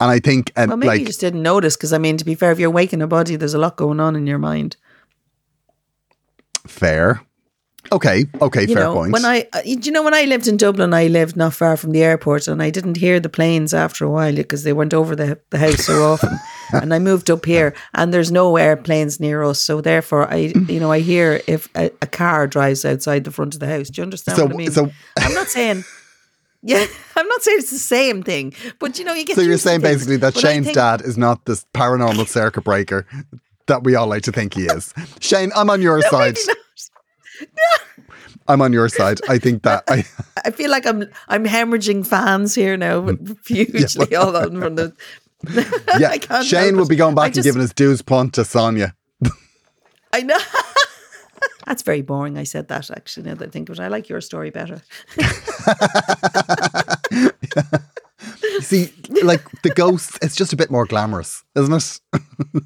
And 0.00 0.10
I 0.10 0.18
think, 0.18 0.50
and 0.56 0.68
Well, 0.68 0.76
maybe 0.76 0.88
like, 0.88 1.00
you 1.00 1.06
just 1.06 1.20
didn't 1.20 1.42
notice 1.42 1.76
because 1.76 1.92
I 1.92 1.98
mean, 1.98 2.16
to 2.16 2.24
be 2.24 2.34
fair, 2.34 2.50
if 2.50 2.58
you're 2.58 2.70
waking 2.70 3.02
a 3.02 3.06
body, 3.06 3.36
there's 3.36 3.54
a 3.54 3.58
lot 3.58 3.76
going 3.76 4.00
on 4.00 4.16
in 4.16 4.26
your 4.26 4.38
mind. 4.38 4.76
fair. 6.66 7.20
Okay, 7.90 8.24
okay, 8.40 8.62
You 8.62 8.74
fair 8.74 8.84
know, 8.84 8.94
point. 8.94 9.12
when 9.12 9.24
I, 9.24 9.46
uh, 9.52 9.60
you 9.64 9.90
know, 9.90 10.02
when 10.02 10.14
I 10.14 10.22
lived 10.24 10.46
in 10.46 10.56
Dublin, 10.56 10.94
I 10.94 11.08
lived 11.08 11.36
not 11.36 11.52
far 11.52 11.76
from 11.76 11.90
the 11.90 12.02
airport, 12.02 12.46
and 12.48 12.62
I 12.62 12.70
didn't 12.70 12.96
hear 12.96 13.18
the 13.20 13.28
planes 13.28 13.74
after 13.74 14.04
a 14.04 14.10
while 14.10 14.34
because 14.34 14.62
they 14.62 14.72
went 14.72 14.94
over 14.94 15.16
the 15.16 15.38
the 15.50 15.58
house 15.58 15.84
so 15.84 16.12
often. 16.12 16.38
and 16.72 16.94
I 16.94 16.98
moved 17.00 17.28
up 17.30 17.44
here, 17.44 17.74
and 17.94 18.14
there's 18.14 18.30
no 18.30 18.56
airplanes 18.56 19.18
near 19.20 19.42
us, 19.42 19.60
so 19.60 19.80
therefore, 19.80 20.30
I, 20.32 20.52
you 20.68 20.78
know, 20.80 20.92
I 20.92 21.00
hear 21.00 21.40
if 21.46 21.68
a, 21.74 21.90
a 22.00 22.06
car 22.06 22.46
drives 22.46 22.84
outside 22.84 23.24
the 23.24 23.30
front 23.32 23.54
of 23.54 23.60
the 23.60 23.66
house. 23.66 23.90
Do 23.90 24.00
you 24.00 24.04
understand 24.04 24.36
So- 24.36 24.44
what 24.46 24.54
I 24.54 24.56
mean? 24.56 24.70
so- 24.70 24.90
I'm 25.18 25.34
not 25.34 25.48
saying. 25.48 25.84
Yeah, 26.64 26.86
I'm 27.16 27.26
not 27.26 27.42
saying 27.42 27.58
it's 27.58 27.72
the 27.72 27.78
same 27.78 28.22
thing, 28.22 28.54
but 28.78 28.96
you 28.96 29.04
know, 29.04 29.12
you 29.14 29.24
get. 29.24 29.34
so 29.34 29.42
you're 29.42 29.58
saying 29.58 29.80
basically 29.80 30.16
that 30.18 30.34
But 30.34 30.40
Shane's 30.40 30.66
think- 30.66 30.76
dad 30.76 31.00
is 31.02 31.18
not 31.18 31.44
this 31.44 31.66
paranormal 31.74 32.28
circuit 32.28 32.62
breaker 32.62 33.04
that 33.66 33.82
we 33.82 33.96
all 33.96 34.06
like 34.06 34.22
to 34.22 34.30
think 34.32 34.54
he 34.54 34.66
is. 34.66 34.94
Shane, 35.18 35.50
I'm 35.56 35.68
on 35.70 35.82
your 35.82 36.00
side. 36.02 36.36
I'm 38.48 38.60
on 38.60 38.72
your 38.72 38.88
side. 38.88 39.20
I 39.28 39.38
think 39.38 39.62
that 39.62 39.84
I 39.88 40.04
I 40.44 40.50
feel 40.50 40.70
like 40.70 40.86
I'm 40.86 41.04
I'm 41.28 41.44
hemorrhaging 41.44 42.06
fans 42.06 42.54
here 42.54 42.76
now, 42.76 43.08
hugely 43.46 44.14
all 44.16 44.36
on 44.42 44.60
from 44.60 44.74
the. 44.76 44.94
yeah. 45.98 46.42
Shane 46.42 46.76
will 46.76 46.86
be 46.88 46.96
going 46.96 47.12
I 47.18 47.22
back 47.22 47.26
and 47.26 47.34
just- 47.34 47.46
giving 47.46 47.60
his 47.60 47.72
dues 47.72 48.02
punt 48.02 48.34
to 48.34 48.44
Sonia. 48.44 48.94
I 50.12 50.20
know. 50.22 50.38
That's 51.66 51.82
very 51.82 52.02
boring. 52.02 52.36
I 52.36 52.42
said 52.44 52.68
that 52.68 52.90
actually. 52.90 53.28
Now 53.28 53.34
that 53.36 53.48
I 53.48 53.50
think 53.50 53.68
of 53.70 53.78
it, 53.78 53.82
I 53.82 53.88
like 53.88 54.08
your 54.08 54.20
story 54.20 54.50
better. 54.50 54.82
See, 58.72 58.90
like 59.22 59.42
the 59.60 59.68
ghosts, 59.68 60.18
it's 60.22 60.34
just 60.34 60.54
a 60.54 60.56
bit 60.56 60.70
more 60.70 60.86
glamorous, 60.86 61.44
isn't 61.54 61.74
it? 61.74 62.00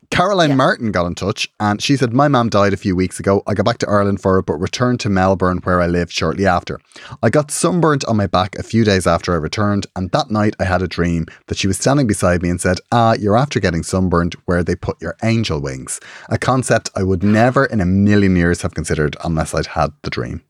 Caroline 0.11 0.57
Martin 0.57 0.92
got 0.92 1.05
in 1.07 1.16
touch 1.16 1.49
and 1.59 1.83
she 1.83 1.97
said, 1.97 2.12
My 2.12 2.29
mum 2.29 2.49
died 2.49 2.73
a 2.73 2.77
few 2.77 2.95
weeks 2.95 3.19
ago. 3.19 3.42
I 3.45 3.55
got 3.55 3.66
back 3.66 3.79
to 3.79 3.88
Ireland 3.88 4.21
for 4.21 4.38
it, 4.38 4.47
but 4.47 4.55
returned 4.55 5.01
to 5.01 5.09
Melbourne 5.09 5.59
where 5.64 5.81
I 5.81 5.88
lived 5.88 6.12
shortly 6.12 6.47
after. 6.47 6.79
I 7.25 7.31
got 7.31 7.51
sunburnt 7.51 8.05
on 8.05 8.16
my 8.16 8.29
back 8.29 8.57
a 8.57 8.62
few 8.62 8.85
days 8.85 9.05
after 9.05 9.33
I 9.33 9.38
returned, 9.38 9.88
and 9.97 10.09
that 10.12 10.31
night 10.31 10.55
I 10.61 10.64
had 10.64 10.81
a 10.81 10.87
dream 10.87 11.27
that 11.49 11.59
she 11.59 11.66
was 11.66 11.77
standing 11.77 12.07
beside 12.07 12.40
me 12.40 12.51
and 12.51 12.61
said, 12.61 12.79
Ah, 12.92 13.16
you're 13.19 13.37
after 13.37 13.59
getting 13.59 13.83
sunburnt 13.83 14.37
where 14.45 14.62
they 14.62 14.77
put 14.77 15.03
your 15.03 15.16
angel 15.25 15.61
wings. 15.61 15.99
A 16.29 16.38
concept 16.38 16.88
I 16.95 17.03
would 17.03 17.25
never 17.25 17.64
in 17.64 17.81
a 17.81 17.85
million 17.85 18.37
years 18.37 18.62
have 18.62 18.75
considered 18.75 19.16
unless 19.25 19.55
I'd 19.55 19.66
had 19.66 19.90
the 20.03 20.11
dream. 20.11 20.45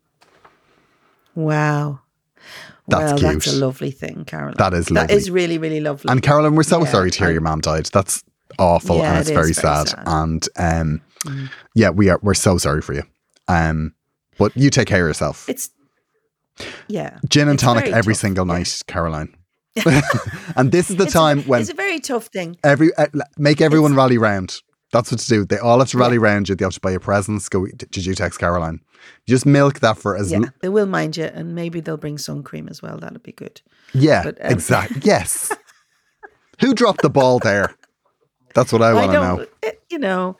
Wow. 1.35 2.01
That's 2.89 3.21
well, 3.23 3.33
that's 3.33 3.47
a 3.53 3.57
lovely 3.57 3.91
thing, 3.91 4.25
Caroline. 4.25 4.55
That 4.59 4.73
is 4.75 4.91
lovely. 4.91 5.15
is 5.15 5.31
really, 5.31 5.59
really 5.59 5.81
lovely. 5.81 6.11
And 6.11 6.23
Caroline, 6.23 6.55
we're 6.55 6.63
so 6.63 6.81
Yeah, 6.85 6.91
sorry 6.91 7.11
to 7.11 7.19
hear 7.19 7.29
I- 7.29 7.33
your 7.33 7.41
mum 7.41 7.61
died. 7.61 7.87
That's 7.87 8.23
awful 8.59 8.99
Yeah, 8.99 9.11
and 9.11 9.19
it's 9.21 9.29
is 9.29 9.35
very, 9.35 9.53
very 9.53 9.55
sad. 9.55 9.89
sad. 9.89 10.03
And 10.07 10.49
um, 10.57 11.01
yeah, 11.75 11.91
we 11.91 12.09
are 12.11 12.21
we're 12.23 12.35
so 12.35 12.59
sorry 12.59 12.83
for 12.83 12.95
you. 12.95 13.03
Um, 13.49 13.95
but 14.39 14.57
you 14.57 14.71
take 14.71 14.87
care 14.89 15.05
of 15.05 15.09
yourself. 15.11 15.49
it's 15.49 15.71
yeah. 16.89 17.19
Gin 17.29 17.49
and 17.49 17.59
tonic 17.59 17.87
every 17.87 18.15
tough, 18.15 18.21
single 18.21 18.47
yeah. 18.47 18.53
night, 18.55 18.83
Caroline. 18.87 19.35
and 20.57 20.73
this 20.73 20.89
is 20.91 20.97
the 20.97 21.05
It's 21.05 21.15
a- 21.15 21.19
time 21.19 21.43
when 21.43 21.61
it's 21.61 21.71
a 21.71 21.75
very 21.75 22.01
tough 22.01 22.27
thing. 22.27 22.57
every 22.65 22.95
uh, 22.95 23.07
make 23.37 23.61
everyone 23.61 23.95
rally 23.95 24.17
round. 24.19 24.61
That's 24.93 25.11
what 25.11 25.21
to 25.21 25.29
do. 25.29 25.45
They 25.45 25.59
all 25.59 25.79
have 25.81 25.89
to 25.89 25.99
rally 25.99 26.19
round 26.19 26.49
you. 26.49 26.55
They 26.55 26.65
have 26.65 26.73
to 26.75 26.81
buy 26.81 26.93
you 26.93 27.01
presents. 27.01 27.49
Go. 27.49 27.67
Did 27.67 28.07
you 28.07 28.15
text 28.15 28.39
Caroline? 28.39 28.81
Just 29.29 29.45
milk 29.47 29.81
that 29.81 29.99
for 29.99 30.17
as 30.17 30.31
Yeah, 30.33 30.39
l- 30.39 30.45
they 30.61 30.69
will 30.69 30.87
mind 30.87 31.17
you, 31.17 31.25
and 31.25 31.55
maybe 31.55 31.81
they'll 31.81 31.97
bring 31.97 32.19
sun 32.19 32.43
cream 32.43 32.69
as 32.69 32.83
well. 32.83 32.99
That'll 32.99 33.19
be 33.19 33.33
good. 33.33 33.61
yeah, 33.95 34.23
But, 34.25 34.45
um, 34.45 34.53
exactly. 34.53 35.01
Yes. 35.05 35.53
Who 36.61 36.73
dropped 36.75 37.03
the 37.03 37.11
ball 37.11 37.39
there? 37.39 37.75
That's 38.55 38.73
what 38.73 38.81
I 38.83 38.91
I 38.91 38.95
want 38.95 39.13
to 39.13 39.21
know. 39.21 39.47
it- 39.63 39.83
you 39.91 39.99
know. 39.99 40.37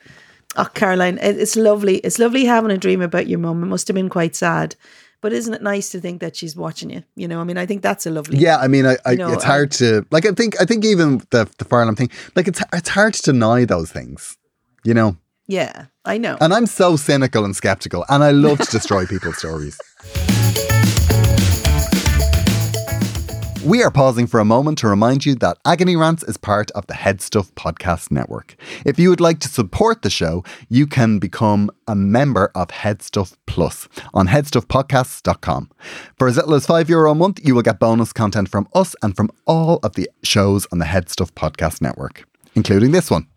Oh, 0.55 0.65
Caroline, 0.73 1.17
it- 1.21 1.37
it's 1.37 1.55
lovely. 1.55 1.97
It's 1.97 2.17
lovely 2.19 2.45
having 2.45 2.71
a 2.71 2.77
dream 2.77 3.01
about 3.01 3.27
your 3.27 3.39
mum. 3.39 3.61
It 3.63 3.67
must 3.67 3.87
have 3.87 3.95
been 3.95 4.09
quite 4.09 4.35
sad, 4.35 4.75
but 5.21 5.33
isn't 5.33 5.53
it 5.53 5.61
nice 5.61 5.89
to 5.91 5.99
think 5.99 6.21
that 6.21 6.35
she's 6.35 6.55
watching 6.55 6.89
you? 6.89 7.03
You 7.15 7.27
know, 7.27 7.41
I 7.41 7.43
mean, 7.43 7.57
I 7.57 7.65
think 7.65 7.81
that's 7.81 8.05
a 8.05 8.11
lovely. 8.11 8.37
Yeah, 8.37 8.57
I 8.57 8.67
mean, 8.67 8.85
I, 8.85 8.97
I, 9.05 9.11
You 9.11 9.17
know, 9.17 9.33
it's 9.33 9.43
hard 9.43 9.71
to 9.73 10.05
like. 10.11 10.25
I 10.25 10.31
think, 10.31 10.59
I 10.61 10.65
think 10.65 10.85
even 10.85 11.19
the 11.31 11.49
the 11.57 11.65
fire 11.65 11.81
alarm 11.81 11.95
thing, 11.95 12.11
like 12.35 12.47
it's 12.47 12.61
it's 12.73 12.89
hard 12.89 13.13
to 13.15 13.21
deny 13.31 13.65
those 13.65 13.91
things. 13.91 14.37
You 14.83 14.93
know, 14.93 15.17
Yeah, 15.47 15.85
I 16.05 16.17
know. 16.17 16.37
And 16.39 16.53
I'm 16.53 16.65
so 16.65 16.95
cynical 16.95 17.45
and 17.45 17.55
skeptical, 17.55 18.05
and 18.09 18.23
I 18.23 18.31
love 18.31 18.59
to 18.59 18.71
destroy 18.71 19.05
people's 19.05 19.37
stories. 19.37 19.77
We 23.67 23.83
are 23.83 23.91
pausing 23.91 24.27
for 24.27 24.39
a 24.39 24.45
moment 24.45 24.77
to 24.77 24.87
remind 24.87 25.25
you 25.25 25.35
that 25.35 25.57
Agony 25.65 25.97
Rants 25.97 26.23
is 26.23 26.37
part 26.37 26.71
of 26.71 26.87
the 26.87 26.93
Head 26.93 27.19
Stuff 27.19 27.53
Podcast 27.55 28.11
Network. 28.11 28.55
If 28.85 28.97
you 28.97 29.09
would 29.09 29.19
like 29.19 29.39
to 29.41 29.49
support 29.49 30.03
the 30.03 30.09
show, 30.09 30.45
you 30.69 30.87
can 30.87 31.19
become 31.19 31.69
a 31.85 31.93
member 31.93 32.49
of 32.55 32.71
Head 32.71 33.01
Stuff 33.01 33.35
Plus 33.45 33.89
on 34.13 34.29
headstuffpodcasts.com. 34.29 35.69
For 36.17 36.29
as 36.29 36.37
little 36.37 36.53
as 36.53 36.65
€5 36.65 36.87
Euro 36.87 37.11
a 37.11 37.15
month, 37.15 37.45
you 37.45 37.55
will 37.55 37.61
get 37.61 37.77
bonus 37.77 38.13
content 38.13 38.47
from 38.47 38.69
us 38.73 38.95
and 39.03 39.17
from 39.17 39.29
all 39.45 39.81
of 39.83 39.95
the 39.95 40.09
shows 40.23 40.65
on 40.71 40.79
the 40.79 40.85
Head 40.85 41.09
Stuff 41.09 41.35
Podcast 41.35 41.81
Network, 41.81 42.23
including 42.55 42.93
this 42.93 43.11
one. 43.11 43.27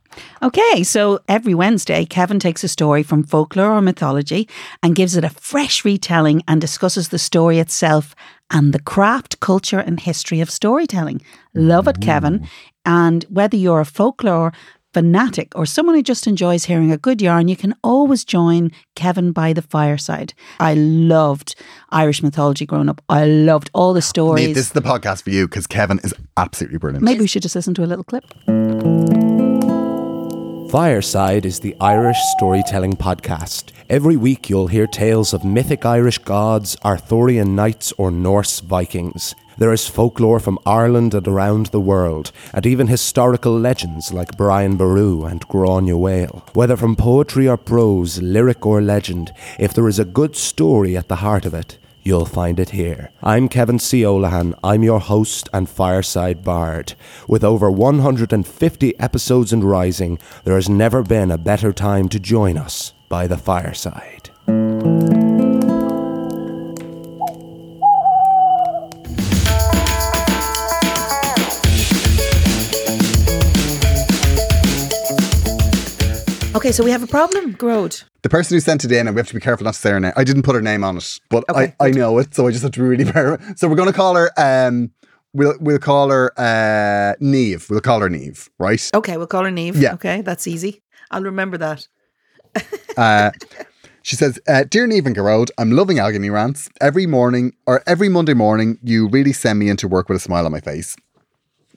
Okay, 0.43 0.83
so 0.83 1.21
every 1.29 1.55
Wednesday, 1.55 2.05
Kevin 2.05 2.41
takes 2.41 2.65
a 2.65 2.69
story 2.69 3.03
from 3.03 3.23
folklore 3.23 3.73
or 3.73 3.81
mythology 3.81 4.49
and 4.83 4.97
gives 4.97 5.17
it 5.17 5.25
a 5.25 5.31
fresh 5.31 5.85
retelling 5.85 6.43
and 6.49 6.61
discusses 6.61 7.09
the 7.09 7.19
story 7.19 7.59
itself 7.59 8.15
and 8.51 8.73
the 8.73 8.81
craft, 8.81 9.41
culture, 9.41 9.79
and 9.79 10.01
history 10.01 10.41
of 10.41 10.51
storytelling. 10.51 11.23
Love 11.55 11.87
it, 11.87 12.01
Kevin. 12.01 12.49
And 12.85 13.25
whether 13.29 13.57
you're 13.57 13.81
a 13.81 13.85
folklore 13.85 14.53
fanatic 14.93 15.53
or 15.55 15.67
someone 15.67 15.95
who 15.95 16.03
just 16.03 16.27
enjoys 16.27 16.65
hearing 16.65 16.91
a 16.91 16.97
good 16.97 17.23
yarn, 17.23 17.49
you 17.49 17.57
can 17.57 17.75
always 17.85 18.25
join 18.25 18.73
Kevin 18.97 19.33
by 19.33 19.53
the 19.53 19.63
fireside. 19.63 20.35
I 20.59 20.75
loved 20.75 21.55
Irish 21.91 22.23
mythology 22.23 22.67
growing 22.67 22.89
up. 22.89 23.01
I 23.09 23.25
loved 23.27 23.71
all 23.73 23.93
the 23.93 24.03
stories. 24.03 24.47
Neve, 24.47 24.55
this 24.57 24.67
is 24.67 24.73
the 24.73 24.83
podcast 24.83 25.23
for 25.23 25.31
you 25.31 25.47
because 25.47 25.67
Kevin 25.67 26.01
is 26.03 26.15
absolutely 26.37 26.79
brilliant. 26.79 27.05
Maybe 27.05 27.21
we 27.21 27.29
should 27.29 27.43
just 27.43 27.55
listen 27.55 27.75
to 27.75 27.85
a 27.85 27.87
little 27.87 28.05
clip. 28.05 28.25
Fireside 30.71 31.47
is 31.47 31.59
the 31.59 31.75
Irish 31.81 32.17
storytelling 32.37 32.93
podcast. 32.93 33.73
Every 33.89 34.17
week 34.17 34.49
you'll 34.49 34.69
hear 34.69 34.87
tales 34.87 35.35
of 35.35 35.45
mythic 35.45 35.85
Irish 35.85 36.19
gods, 36.19 36.77
Arthurian 36.85 37.57
knights, 37.57 37.93
or 37.99 38.13
Norse 38.13 38.61
Vikings. 38.61 39.35
There 39.59 39.73
is 39.73 39.89
folklore 39.89 40.39
from 40.39 40.61
Ireland 40.65 41.13
and 41.13 41.27
around 41.27 41.67
the 41.67 41.81
world, 41.81 42.31
and 42.55 42.65
even 42.67 42.87
historical 42.87 43.59
legends 43.59 44.13
like 44.13 44.37
Brian 44.37 44.77
Boru 44.77 45.25
and 45.25 45.41
Gráinne 45.49 45.91
Mhaol. 45.91 46.55
Whether 46.55 46.77
from 46.77 46.95
poetry 46.95 47.49
or 47.49 47.57
prose, 47.57 48.23
lyric 48.23 48.65
or 48.65 48.81
legend, 48.81 49.33
if 49.59 49.75
there 49.75 49.89
is 49.89 49.99
a 49.99 50.05
good 50.05 50.37
story 50.37 50.97
at 50.97 51.09
the 51.09 51.17
heart 51.17 51.47
of 51.47 51.53
it, 51.53 51.79
you'll 52.11 52.27
find 52.27 52.59
it 52.59 52.71
here. 52.71 53.13
I'm 53.23 53.49
Kevin 53.49 53.79
C. 53.79 54.03
Olahan. 54.03 54.59
I'm 54.65 54.83
your 54.83 54.99
host 54.99 55.49
and 55.53 55.69
fireside 55.69 56.43
bard. 56.43 56.95
With 57.29 57.45
over 57.45 57.71
150 57.71 58.99
episodes 58.99 59.53
and 59.53 59.63
rising, 59.63 60.19
there 60.43 60.57
has 60.57 60.69
never 60.69 61.05
been 61.05 61.31
a 61.31 61.39
better 61.39 61.73
time 61.73 62.09
to 62.09 62.19
join 62.19 62.59
us 62.59 62.95
by 63.09 63.29
the 63.29 63.39
fireside. 63.39 64.31
Okay, 76.61 76.73
so 76.73 76.85
we 76.85 76.91
have 76.91 77.03
a 77.03 77.07
problem, 77.07 77.55
Gearóid. 77.55 78.05
The 78.21 78.29
person 78.29 78.55
who 78.55 78.61
sent 78.61 78.85
it 78.85 78.93
in, 78.93 79.07
and 79.07 79.17
we 79.17 79.21
have 79.21 79.29
to 79.29 79.35
be 79.35 79.41
careful 79.41 79.65
not 79.65 79.73
to 79.73 79.81
say 79.81 79.93
her 79.93 79.99
name. 79.99 80.13
I 80.15 80.25
didn't 80.25 80.43
put 80.43 80.55
her 80.55 80.61
name 80.61 80.85
on 80.85 80.99
it, 80.99 81.19
but 81.31 81.43
Okay, 81.49 81.75
I, 81.81 81.87
I 81.87 81.91
know 81.91 82.19
it, 82.19 82.35
so 82.35 82.47
I 82.47 82.51
just 82.51 82.63
have 82.63 82.73
to 82.73 82.83
really 82.83 83.05
careful. 83.11 83.39
So 83.57 83.67
we're 83.67 83.77
going 83.77 83.89
to 83.89 83.95
call 83.95 84.15
her. 84.15 84.31
Um, 84.37 84.91
we'll 85.33 85.55
we'll 85.59 85.79
call 85.79 86.11
her 86.11 86.35
uh, 86.39 87.17
Niamh. 87.19 87.71
We'll 87.71 87.81
call 87.81 88.01
her 88.01 88.11
Niamh, 88.11 88.47
right? 88.59 88.91
Okay, 88.93 89.17
we'll 89.17 89.27
call 89.27 89.45
her 89.45 89.51
Niamh. 89.51 89.81
Yeah. 89.81 89.95
Okay, 89.95 90.21
that's 90.21 90.47
easy. 90.47 90.83
I'll 91.11 91.23
remember 91.23 91.57
that. 91.57 91.89
Uh, 92.97 93.31
she 94.03 94.17
says, 94.17 94.39
uh, 94.47 94.65
"Dear 94.69 94.87
Niamh 94.87 95.07
and 95.07 95.17
Gearóid, 95.17 95.49
I'm 95.57 95.71
loving 95.71 95.99
agony 95.99 96.29
rants. 96.29 96.69
Every 96.83 97.07
morning 97.07 97.55
or 97.67 97.83
every 97.87 98.11
Monday 98.11 98.35
morning, 98.35 98.79
you 98.83 99.09
really 99.09 99.33
send 99.33 99.59
me 99.61 99.71
into 99.71 99.89
work 99.89 100.11
with 100.11 100.17
a 100.17 100.21
smile 100.21 100.45
on 100.45 100.53
my 100.53 100.61
face. 100.61 100.95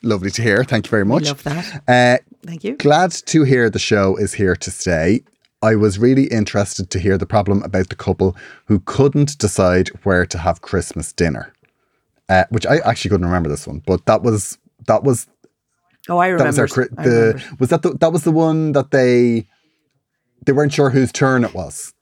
Lovely 0.02 0.32
to 0.32 0.42
hear. 0.42 0.66
Thank 0.66 0.88
you 0.88 0.90
very 0.90 1.06
much. 1.06 1.28
love 1.28 1.44
that. 1.44 1.84
Uh, 1.88 2.33
Thank 2.46 2.64
you. 2.64 2.76
Glad 2.78 3.12
to 3.12 3.44
hear 3.44 3.70
the 3.70 3.80
show 3.80 4.16
is 4.18 4.34
here 4.34 4.56
to 4.56 4.72
stay. 4.72 5.24
I 5.62 5.76
was 5.76 5.98
really 5.98 6.26
interested 6.26 6.90
to 6.90 7.00
hear 7.00 7.18
the 7.18 7.26
problem 7.26 7.64
about 7.64 7.88
the 7.90 7.96
couple 7.96 8.36
who 8.66 8.80
couldn't 8.82 9.38
decide 9.38 9.88
where 10.04 10.26
to 10.26 10.38
have 10.38 10.62
Christmas 10.62 11.14
dinner. 11.14 11.54
Uh, 12.30 12.46
which 12.50 12.66
I 12.66 12.78
actually 12.80 13.10
couldn't 13.10 13.26
remember 13.26 13.50
this 13.50 13.68
one, 13.68 13.82
but 13.86 14.06
that 14.06 14.24
was 14.24 14.58
that 14.88 15.04
was 15.04 15.28
Oh, 16.10 16.18
I 16.18 16.32
that 16.36 16.46
was 16.46 16.58
remember. 16.60 16.82
our 17.00 17.04
the 17.06 17.12
remember. 17.12 17.56
was 17.60 17.70
that 17.70 17.82
the, 17.82 17.92
that 17.96 18.12
was 18.12 18.24
the 18.24 18.32
one 18.32 18.72
that 18.74 18.92
they 18.92 19.48
they 20.46 20.52
weren't 20.54 20.74
sure 20.74 20.90
whose 20.90 21.12
turn 21.12 21.44
it 21.44 21.54
was. 21.54 21.94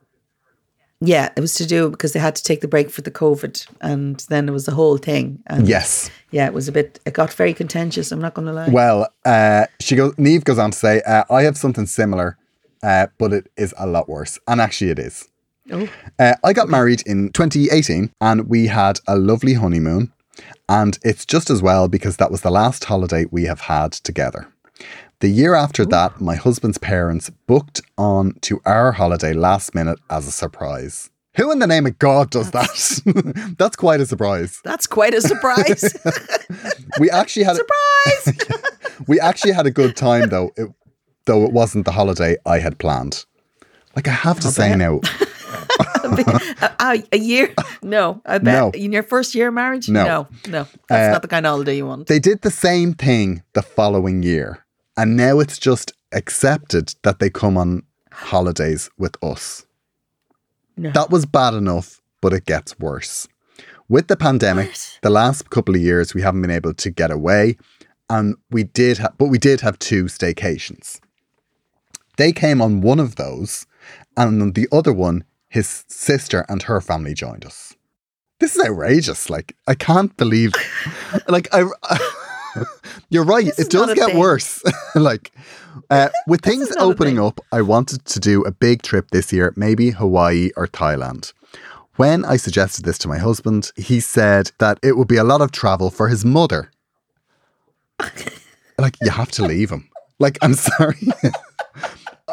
Yeah, 1.04 1.30
it 1.36 1.42
was 1.42 1.56
to 1.56 1.66
do 1.66 1.90
because 1.90 2.14
they 2.14 2.20
had 2.20 2.36
to 2.36 2.44
take 2.44 2.62
the 2.62 2.68
break 2.68 2.92
for 2.92 3.02
the 3.02 3.10
COVID, 3.10 3.68
and 3.82 4.24
then 4.30 4.48
it 4.48 4.52
was 4.52 4.66
the 4.66 4.74
whole 4.74 4.98
thing. 4.98 5.42
And 5.48 5.68
Yes. 5.68 6.12
yeah, 6.30 6.46
it 6.46 6.54
was 6.54 6.68
a 6.68 6.72
bit. 6.72 7.00
It 7.06 7.14
got 7.14 7.34
very 7.34 7.54
contentious. 7.56 8.12
I'm 8.12 8.22
not 8.22 8.36
going 8.36 8.46
to 8.48 8.54
lie. 8.54 8.70
Well, 8.70 9.08
uh, 9.26 9.66
she 9.80 9.96
goes. 9.96 10.14
Niamh 10.16 10.44
goes 10.44 10.60
on 10.60 10.72
to 10.72 10.78
say, 10.78 11.02
uh, 11.02 11.24
"I 11.30 11.42
have 11.44 11.58
something 11.58 11.88
similar, 11.88 12.38
uh, 12.84 13.08
but 13.18 13.34
it 13.34 13.50
is 13.58 13.74
a 13.80 13.88
lot 13.88 14.08
worse, 14.08 14.38
and 14.48 14.62
actually, 14.62 14.92
it 14.92 15.00
is. 15.00 15.28
Oh. 15.72 15.90
Uh, 16.20 16.36
I 16.44 16.54
got 16.54 16.70
married 16.70 17.02
in 17.08 17.32
2018, 17.32 18.12
and 18.22 18.48
we 18.48 18.68
had 18.68 19.00
a 19.08 19.18
lovely 19.18 19.56
honeymoon, 19.56 20.12
and 20.70 21.00
it's 21.04 21.26
just 21.26 21.50
as 21.50 21.64
well 21.64 21.88
because 21.88 22.18
that 22.18 22.30
was 22.32 22.42
the 22.42 22.52
last 22.52 22.84
holiday 22.86 23.26
we 23.32 23.46
have 23.46 23.62
had 23.62 23.92
together. 23.94 24.51
The 25.22 25.30
year 25.30 25.54
after 25.56 25.86
that, 25.86 26.20
my 26.20 26.36
husband's 26.36 26.78
parents 26.80 27.30
booked 27.48 27.82
on 27.98 28.34
to 28.42 28.60
our 28.66 28.92
holiday 28.92 29.34
last 29.34 29.74
minute 29.76 30.00
as 30.10 30.28
a 30.28 30.32
surprise." 30.32 31.10
Who 31.38 31.50
in 31.50 31.60
the 31.60 31.68
name 31.68 31.86
of 31.86 31.98
God 31.98 32.30
does 32.30 32.52
that? 32.52 33.56
That's 33.58 33.78
quite 33.78 34.02
a 34.02 34.06
surprise. 34.06 34.60
That's 34.66 34.86
quite 34.86 35.14
a 35.14 35.22
surprise. 35.22 35.96
We 37.00 37.10
actually 37.10 37.46
had 37.46 37.56
surprise. 37.56 38.38
we 39.08 39.18
actually 39.22 39.54
had 39.54 39.66
a 39.66 39.72
good 39.72 39.96
time 39.96 40.28
though, 40.28 40.52
it, 40.58 40.68
though 41.26 41.46
it 41.46 41.54
wasn't 41.54 41.86
the 41.86 41.92
holiday 41.94 42.36
I 42.46 42.60
had 42.60 42.78
planned. 42.80 43.24
Like 43.96 44.10
I 44.10 44.12
have 44.12 44.42
to 44.42 44.50
say 44.50 44.70
bet. 44.70 44.78
now, 44.78 45.00
a, 46.80 47.04
a 47.14 47.18
year? 47.18 47.54
No, 47.82 48.22
I 48.26 48.38
bet. 48.40 48.54
No. 48.54 48.70
In 48.72 48.92
your 48.92 49.04
first 49.04 49.34
year 49.36 49.48
of 49.48 49.54
marriage? 49.54 49.88
No. 49.90 50.04
no, 50.06 50.28
no. 50.50 50.68
That's 50.90 51.10
Uh, 51.10 51.12
not 51.14 51.22
the 51.22 51.28
kind 51.30 51.46
of 51.46 51.52
holiday 51.52 51.78
you 51.78 51.86
want. 51.88 52.08
they 52.08 52.20
did 52.20 52.42
the 52.42 52.52
same 52.52 52.94
thing 52.94 53.44
the 53.54 53.62
following 53.62 54.22
year, 54.24 54.61
and 54.98 55.16
now 55.16 55.40
it's 55.40 55.58
just 55.58 55.94
accepted 56.12 56.94
that 57.04 57.20
they 57.20 57.30
come 57.30 57.58
on 57.58 57.84
holidays 58.12 58.90
with 58.98 59.22
us. 59.24 59.66
No. 60.78 60.92
That 60.92 61.10
was 61.10 61.26
bad 61.26 61.54
enough, 61.54 62.02
but 62.22 62.34
it 62.34 62.46
gets 62.46 62.78
worse. 62.80 63.28
With 63.90 64.08
the 64.08 64.16
pandemic, 64.18 64.74
the 65.02 65.10
last 65.10 65.50
couple 65.50 65.76
of 65.76 65.82
years 65.82 66.14
we 66.14 66.22
haven't 66.22 66.42
been 66.42 66.52
able 66.52 66.74
to 66.74 66.90
get 66.90 67.12
away, 67.12 67.58
and 68.10 68.36
we 68.50 68.64
did, 68.64 69.00
ha- 69.00 69.14
but 69.18 69.28
we 69.28 69.38
did 69.38 69.62
have 69.62 69.78
two 69.80 70.06
staycations. 70.06 71.00
They 72.18 72.32
came 72.32 72.62
on 72.62 72.82
one 72.82 73.00
of 73.00 73.16
those, 73.16 73.66
and 74.16 74.42
on 74.42 74.52
the 74.54 74.68
other 74.72 74.94
one, 74.94 75.24
his 75.50 75.84
sister 75.88 76.46
and 76.48 76.64
her 76.64 76.80
family 76.80 77.14
joined 77.14 77.46
us. 77.46 77.76
This 78.40 78.56
is 78.56 78.66
outrageous. 78.66 79.30
Like 79.30 79.56
I 79.68 79.76
can't 79.76 80.16
believe, 80.18 80.54
like 81.28 81.48
I. 81.54 81.66
You're 83.10 83.24
right. 83.24 83.46
This 83.46 83.60
it 83.60 83.70
does 83.70 83.94
get 83.94 84.10
thing. 84.10 84.18
worse. 84.18 84.64
like 84.96 85.32
uh, 85.90 86.10
with 86.28 86.42
things 86.42 86.70
is 86.70 86.76
not 86.76 86.84
a 86.84 86.86
opening 86.86 87.20
up, 87.20 87.40
I 87.52 87.62
wanted 87.62 88.06
to 88.06 88.20
do 88.20 88.44
a 88.44 88.52
big 88.52 88.82
trip 88.82 89.12
this 89.12 89.32
year, 89.32 89.54
maybe 89.56 89.92
Hawaii 89.92 90.52
or 90.56 90.68
Thailand. 90.68 91.34
When 91.96 92.26
I 92.26 92.38
suggested 92.38 92.86
this 92.86 92.98
to 93.00 93.08
my 93.08 93.18
husband, 93.18 93.72
he 93.76 94.00
said 94.00 94.52
that 94.60 94.80
it 94.82 94.98
would 94.98 95.08
be 95.08 95.18
a 95.18 95.24
lot 95.24 95.42
of 95.42 95.52
travel 95.52 95.90
for 95.90 96.08
his 96.08 96.26
mother. 96.26 96.72
like 98.80 98.96
you 99.02 99.12
have 99.12 99.32
to 99.32 99.46
leave 99.46 99.70
him. 99.70 99.90
Like 100.20 100.38
I'm 100.42 100.54
sorry. 100.54 100.98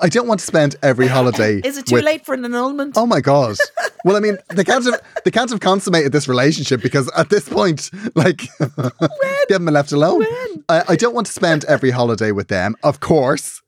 I 0.03 0.09
don't 0.09 0.27
want 0.27 0.41
to 0.41 0.47
spend 0.47 0.77
every 0.83 1.07
holiday. 1.07 1.61
Is 1.65 1.77
it 1.79 1.87
too 1.87 1.97
with- 1.97 2.05
late 2.05 2.25
for 2.25 2.35
an 2.35 2.45
annulment? 2.45 2.95
Oh 2.97 3.07
my 3.07 3.21
god! 3.21 3.57
Well, 4.05 4.17
I 4.17 4.21
mean, 4.21 4.39
they 4.51 4.65
can't 4.65 4.85
have 4.85 5.01
they 5.25 5.31
can't 5.31 5.51
have 5.51 5.61
consummated 5.61 6.13
this 6.13 6.29
relationship 6.29 6.83
because 6.83 7.11
at 7.17 7.31
this 7.31 7.49
point, 7.49 7.91
like, 8.15 8.43
they 8.59 8.75
haven't 9.51 9.65
been 9.67 9.75
left 9.75 9.93
alone. 9.93 10.25
I, 10.69 10.85
I 10.91 10.97
don't 10.97 11.15
want 11.15 11.27
to 11.27 11.33
spend 11.33 11.65
every 11.65 11.91
holiday 11.91 12.33
with 12.33 12.49
them, 12.49 12.77
of 12.83 13.01
course. 13.01 13.61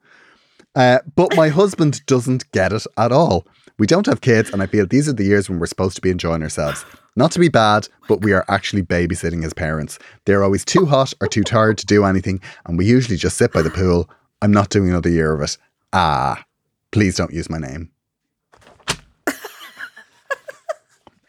Uh, 0.77 1.01
but 1.16 1.37
my 1.37 1.49
husband 1.49 2.05
doesn't 2.07 2.51
get 2.53 2.73
it 2.73 2.87
at 2.97 3.11
all. 3.11 3.45
We 3.79 3.87
don't 3.87 4.07
have 4.07 4.21
kids, 4.21 4.51
and 4.51 4.62
I 4.62 4.66
feel 4.66 4.87
these 4.87 5.09
are 5.09 5.12
the 5.12 5.25
years 5.25 5.49
when 5.49 5.59
we're 5.59 5.66
supposed 5.66 5.97
to 5.97 6.03
be 6.03 6.11
enjoying 6.11 6.43
ourselves. 6.43 6.85
Not 7.16 7.33
to 7.33 7.38
be 7.40 7.49
bad, 7.49 7.88
but 8.09 8.23
we 8.23 8.33
are 8.33 8.45
actually 8.49 8.83
babysitting 8.83 9.43
his 9.43 9.53
parents. 9.53 9.99
They're 10.27 10.45
always 10.45 10.64
too 10.64 10.87
hot 10.87 11.12
or 11.21 11.27
too 11.27 11.43
tired 11.43 11.79
to 11.79 11.87
do 11.87 12.05
anything, 12.05 12.40
and 12.66 12.79
we 12.79 12.87
usually 12.87 13.16
just 13.16 13.37
sit 13.37 13.53
by 13.53 13.62
the 13.62 13.71
pool. 13.71 14.09
I'm 14.43 14.53
not 14.53 14.69
doing 14.71 14.90
another 14.90 15.11
year 15.11 15.33
of 15.35 15.40
it. 15.43 15.57
Ah, 15.92 16.44
please 16.92 17.16
don't 17.16 17.33
use 17.33 17.50
my 17.50 17.59
name. 17.59 17.90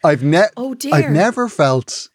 I've 0.04 0.22
ne- 0.22 0.48
Oh, 0.56 0.74
dear. 0.74 0.94
I've 0.94 1.10
never 1.10 1.48
felt 1.48 2.08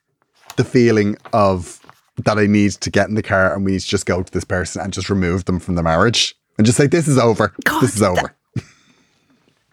the 0.58 0.64
feeling 0.64 1.18
of 1.34 1.80
that 2.18 2.38
I 2.38 2.48
need 2.48 2.72
to 2.72 2.90
get 2.90 3.08
in 3.08 3.16
the 3.16 3.24
car 3.24 3.54
and 3.54 3.64
we 3.64 3.74
need 3.74 3.82
to 3.82 3.88
just 3.88 4.06
go 4.06 4.24
to 4.24 4.32
this 4.32 4.44
person 4.44 4.82
and 4.82 4.92
just 4.92 5.10
remove 5.10 5.46
them 5.46 5.60
from 5.60 5.76
the 5.76 5.84
marriage 5.84 6.36
and 6.58 6.66
just 6.66 6.78
say 6.78 6.88
this 6.88 7.08
is 7.08 7.18
over. 7.18 7.54
this 7.82 7.96
is 7.96 8.02
over. 8.02 8.36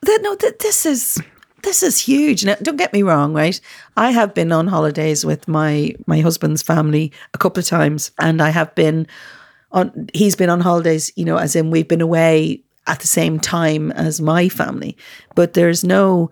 that, 0.02 0.18
no, 0.22 0.34
that 0.36 0.58
this 0.60 0.86
is 0.86 1.20
this 1.62 1.82
is 1.82 1.98
huge. 1.98 2.44
Now, 2.44 2.56
don't 2.62 2.76
get 2.76 2.92
me 2.92 3.02
wrong, 3.02 3.32
right? 3.32 3.58
I 3.96 4.10
have 4.10 4.34
been 4.34 4.52
on 4.52 4.66
holidays 4.66 5.24
with 5.24 5.48
my 5.48 5.94
my 6.06 6.20
husband's 6.20 6.62
family 6.62 7.10
a 7.32 7.38
couple 7.38 7.60
of 7.60 7.66
times, 7.66 8.10
and 8.18 8.42
I 8.42 8.50
have 8.50 8.74
been 8.74 9.06
on. 9.74 10.08
He's 10.14 10.36
been 10.36 10.48
on 10.48 10.60
holidays, 10.60 11.12
you 11.16 11.26
know, 11.26 11.36
as 11.36 11.54
in 11.54 11.70
we've 11.70 11.88
been 11.88 12.00
away 12.00 12.64
at 12.86 13.00
the 13.00 13.06
same 13.06 13.38
time 13.38 13.92
as 13.92 14.20
my 14.20 14.48
family, 14.48 14.96
but 15.34 15.52
there's 15.52 15.84
no 15.84 16.30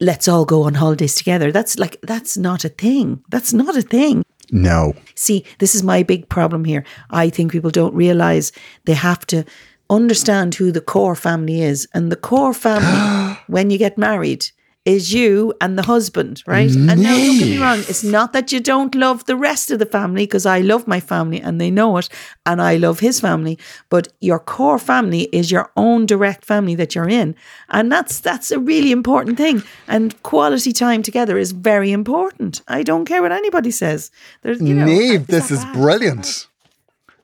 let's 0.00 0.28
all 0.28 0.44
go 0.44 0.62
on 0.62 0.74
holidays 0.74 1.14
together. 1.14 1.52
That's 1.52 1.78
like 1.78 2.00
that's 2.02 2.38
not 2.38 2.64
a 2.64 2.68
thing. 2.70 3.22
That's 3.28 3.52
not 3.52 3.76
a 3.76 3.82
thing. 3.82 4.24
No. 4.50 4.94
See, 5.14 5.44
this 5.58 5.74
is 5.74 5.82
my 5.82 6.02
big 6.02 6.28
problem 6.28 6.64
here. 6.64 6.84
I 7.10 7.30
think 7.30 7.52
people 7.52 7.70
don't 7.70 7.94
realize 7.94 8.52
they 8.84 8.94
have 8.94 9.26
to 9.26 9.44
understand 9.90 10.54
who 10.54 10.72
the 10.72 10.80
core 10.80 11.16
family 11.16 11.62
is. 11.62 11.88
And 11.94 12.10
the 12.10 12.16
core 12.16 12.54
family, 12.54 13.38
when 13.46 13.70
you 13.70 13.78
get 13.78 13.98
married, 13.98 14.46
is 14.84 15.14
you 15.14 15.54
and 15.60 15.78
the 15.78 15.82
husband, 15.82 16.42
right? 16.46 16.70
And 16.70 17.02
now, 17.02 17.16
don't 17.16 17.38
get 17.38 17.48
me 17.48 17.58
wrong, 17.58 17.78
it's 17.88 18.04
not 18.04 18.32
that 18.34 18.52
you 18.52 18.60
don't 18.60 18.94
love 18.94 19.24
the 19.24 19.36
rest 19.36 19.70
of 19.70 19.78
the 19.78 19.86
family, 19.86 20.24
because 20.24 20.44
I 20.44 20.60
love 20.60 20.86
my 20.86 21.00
family 21.00 21.40
and 21.40 21.58
they 21.60 21.70
know 21.70 21.96
it, 21.96 22.08
and 22.44 22.60
I 22.60 22.76
love 22.76 23.00
his 23.00 23.20
family. 23.20 23.58
But 23.88 24.08
your 24.20 24.38
core 24.38 24.78
family 24.78 25.22
is 25.32 25.50
your 25.50 25.70
own 25.76 26.06
direct 26.06 26.44
family 26.44 26.74
that 26.74 26.94
you're 26.94 27.08
in, 27.08 27.34
and 27.70 27.90
that's 27.90 28.20
that's 28.20 28.50
a 28.50 28.58
really 28.58 28.92
important 28.92 29.38
thing. 29.38 29.62
And 29.88 30.22
quality 30.22 30.72
time 30.72 31.02
together 31.02 31.38
is 31.38 31.52
very 31.52 31.90
important. 31.90 32.62
I 32.68 32.82
don't 32.82 33.06
care 33.06 33.22
what 33.22 33.32
anybody 33.32 33.70
says. 33.70 34.10
There's, 34.42 34.60
you 34.60 34.74
know, 34.74 34.86
Niamh, 34.86 35.26
this 35.26 35.50
is 35.50 35.64
bad. 35.64 35.74
brilliant. 35.74 36.46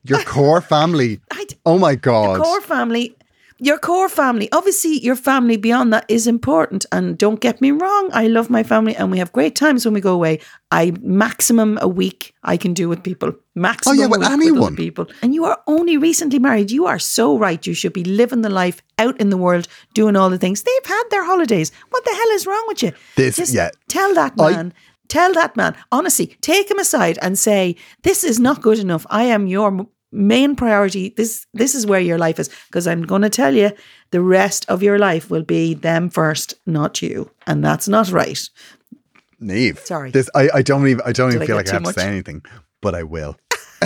Your 0.04 0.22
core 0.22 0.62
family. 0.62 1.20
I 1.30 1.44
Oh 1.66 1.78
my 1.78 1.94
God. 1.94 2.40
core 2.42 2.62
family 2.62 3.14
your 3.60 3.78
core 3.78 4.08
family. 4.08 4.48
Obviously 4.52 4.98
your 5.04 5.16
family 5.16 5.56
beyond 5.56 5.92
that 5.92 6.04
is 6.08 6.26
important. 6.26 6.86
And 6.92 7.16
don't 7.18 7.40
get 7.40 7.60
me 7.60 7.70
wrong 7.70 8.10
i 8.12 8.26
love 8.26 8.48
my 8.50 8.62
family 8.62 8.94
and 8.96 9.10
we 9.10 9.18
have 9.18 9.32
great 9.32 9.54
times 9.54 9.84
when 9.84 9.94
we 9.94 10.00
go 10.00 10.14
away. 10.14 10.40
I 10.70 10.92
maximum 11.02 11.78
a 11.82 11.88
week 11.88 12.32
i 12.42 12.56
can 12.56 12.72
do 12.74 12.88
with 12.88 13.02
people. 13.02 13.32
Maximum 13.54 13.96
Oh, 13.98 14.00
yeah, 14.00 14.06
week 14.06 14.30
anyone. 14.30 14.76
people. 14.76 15.06
And 15.22 15.34
you 15.34 15.44
are 15.44 15.58
only 15.66 15.96
recently 15.96 16.38
married. 16.38 16.70
You 16.70 16.86
are 16.86 16.98
so 16.98 17.36
right. 17.38 17.66
You 17.66 17.74
should 17.74 17.92
be 17.92 18.04
living 18.04 18.42
the 18.42 18.48
life 18.50 18.80
out 18.98 19.20
in 19.20 19.30
the 19.30 19.36
world 19.36 19.66
doing 19.94 20.16
all 20.16 20.30
the 20.30 20.38
things. 20.38 20.62
They've 20.62 20.86
had 20.96 21.04
their 21.10 21.24
holidays. 21.24 21.70
What 21.90 22.04
the 22.04 22.14
hell 22.14 22.30
is 22.36 22.46
wrong 22.46 22.64
with 22.68 22.82
you? 22.82 22.92
This- 23.16 23.36
Just 23.36 23.54
yeah. 23.54 23.70
tell 23.88 24.14
that 24.14 24.32
I- 24.38 24.50
man. 24.52 24.72
Tell 25.08 25.32
that 25.34 25.56
man. 25.56 25.74
Honestly 25.90 26.26
take 26.40 26.70
him 26.70 26.78
aside 26.78 27.18
and 27.20 27.36
say 27.36 27.74
this 28.04 28.22
is 28.22 28.38
not 28.38 28.62
good 28.62 28.78
enough. 28.78 29.04
I 29.10 29.24
am 29.24 29.48
your 29.48 29.86
main 30.12 30.56
priority 30.56 31.14
this 31.16 31.46
this 31.54 31.74
is 31.74 31.86
where 31.86 32.00
your 32.00 32.18
life 32.18 32.38
is 32.38 32.48
because 32.66 32.86
i'm 32.86 33.02
going 33.02 33.22
to 33.22 33.30
tell 33.30 33.54
you 33.54 33.70
the 34.10 34.20
rest 34.20 34.64
of 34.68 34.82
your 34.82 34.98
life 34.98 35.30
will 35.30 35.42
be 35.44 35.72
them 35.74 36.10
first 36.10 36.54
not 36.66 37.00
you 37.00 37.30
and 37.46 37.64
that's 37.64 37.86
not 37.88 38.10
right 38.10 38.50
Niamh. 39.40 39.78
Sorry. 39.78 40.10
This 40.10 40.28
I, 40.34 40.50
I 40.56 40.60
don't 40.62 40.86
even 40.86 41.00
I 41.06 41.12
don't 41.12 41.30
Did 41.30 41.36
even 41.36 41.42
I 41.44 41.46
feel 41.46 41.56
like 41.56 41.68
I 41.70 41.72
have 41.72 41.82
much? 41.82 41.94
to 41.94 42.00
say 42.02 42.08
anything, 42.08 42.42
but 42.82 42.94
I 42.94 43.04
will. 43.04 43.38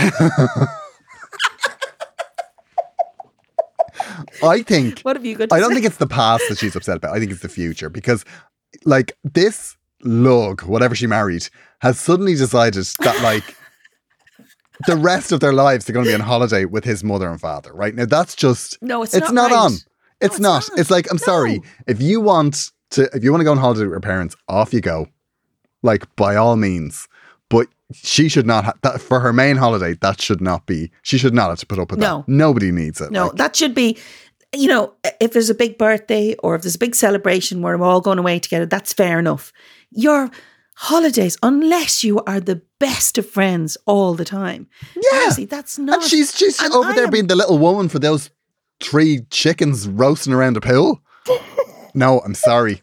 I 4.43 4.63
think 4.63 5.01
what 5.03 5.17
have 5.17 5.25
you 5.25 5.37
got 5.37 5.51
to 5.51 5.55
I 5.55 5.61
don't 5.61 5.71
say? 5.71 5.75
think 5.77 5.87
it's 5.87 5.97
the 5.99 6.07
past 6.07 6.43
that 6.49 6.59
she's 6.59 6.75
upset 6.75 6.97
about. 6.97 7.15
I 7.15 7.21
think 7.21 7.31
it's 7.31 7.41
the 7.43 7.49
future 7.49 7.89
because 7.89 8.25
like 8.85 9.17
this 9.23 9.77
lug, 10.03 10.63
whatever 10.65 10.95
she 10.95 11.07
married, 11.07 11.49
has 11.81 11.99
suddenly 11.99 12.35
decided 12.35 12.85
that 13.01 13.23
like 13.23 13.57
the 14.87 14.97
rest 14.97 15.33
of 15.33 15.41
their 15.41 15.53
lives 15.53 15.85
they're 15.85 15.95
going 15.95 16.07
to 16.07 16.11
be 16.11 16.15
on 16.15 16.21
holiday 16.21 16.65
with 16.65 16.85
his 16.85 17.05
mother 17.05 17.29
and 17.31 17.41
father, 17.41 17.73
right? 17.73 17.95
Now 17.95 18.07
that's 18.07 18.35
just 18.35 18.81
No, 18.83 19.03
it's 19.03 19.15
it's 19.15 19.27
not 19.31 19.35
not, 19.35 19.51
right. 19.51 19.57
on. 19.59 19.73
It's 19.73 19.87
it's 20.21 20.41
not. 20.41 20.69
not. 20.71 20.79
It's 20.79 20.91
like 20.91 21.11
I'm 21.11 21.19
sorry. 21.19 21.61
If 21.87 22.01
you 22.03 22.21
want 22.21 22.71
to 22.91 23.09
if 23.15 23.23
you 23.25 23.31
want 23.31 23.41
to 23.41 23.45
go 23.45 23.51
on 23.53 23.59
holiday 23.59 23.83
with 23.83 23.91
your 23.91 24.01
parents, 24.01 24.37
off 24.49 24.73
you 24.75 24.81
go. 24.81 25.09
Like 25.83 26.15
by 26.17 26.37
all 26.37 26.57
means. 26.57 27.07
But 27.51 27.69
she 27.93 28.29
should 28.29 28.47
not 28.47 28.65
have 28.65 28.79
that 28.83 29.01
for 29.01 29.21
her 29.21 29.33
main 29.33 29.57
holiday, 29.57 29.95
that 30.01 30.21
should 30.21 30.41
not 30.41 30.67
be 30.67 30.91
she 31.03 31.19
should 31.19 31.35
not 31.35 31.51
have 31.51 31.59
to 31.61 31.67
put 31.67 31.79
up 31.79 31.91
with 31.91 32.01
that. 32.01 32.07
No. 32.07 32.19
that. 32.19 32.29
Nobody 32.29 32.73
needs 32.73 33.01
it. 33.01 33.11
No, 33.11 33.27
like- 33.27 33.37
that 33.37 33.55
should 33.57 33.75
be, 33.75 33.99
you 34.55 34.67
know, 34.69 34.95
if 35.21 35.33
there's 35.33 35.51
a 35.51 35.55
big 35.55 35.77
birthday 35.79 36.35
or 36.43 36.55
if 36.55 36.63
there's 36.63 36.75
a 36.77 36.79
big 36.79 36.95
celebration 36.95 37.61
where 37.61 37.77
we're 37.77 37.87
all 37.87 38.01
going 38.01 38.19
away 38.19 38.39
together, 38.39 38.67
that's 38.67 38.93
fair 38.93 39.19
enough. 39.19 39.53
Your 39.91 40.31
holidays, 40.75 41.37
unless 41.43 42.03
you 42.05 42.21
are 42.27 42.41
the 42.41 42.61
best 42.81 43.19
of 43.19 43.29
friends 43.29 43.77
all 43.87 44.15
the 44.15 44.25
time, 44.25 44.67
Yeah. 44.97 45.03
honestly, 45.23 45.45
that's 45.47 45.79
not. 45.79 46.01
And 46.03 46.05
she's 46.11 46.37
she's 46.37 46.61
and 46.61 46.73
over 46.73 46.91
I 46.91 46.95
there 46.95 47.05
am- 47.05 47.11
being 47.11 47.27
the 47.29 47.37
little 47.37 47.59
woman 47.59 47.89
for 47.89 47.99
those 47.99 48.31
three 48.83 49.21
chickens 49.31 49.87
roasting 49.89 50.33
around 50.33 50.57
a 50.57 50.61
pool. 50.61 51.01
no, 51.95 52.21
I'm 52.21 52.35
sorry. 52.35 52.83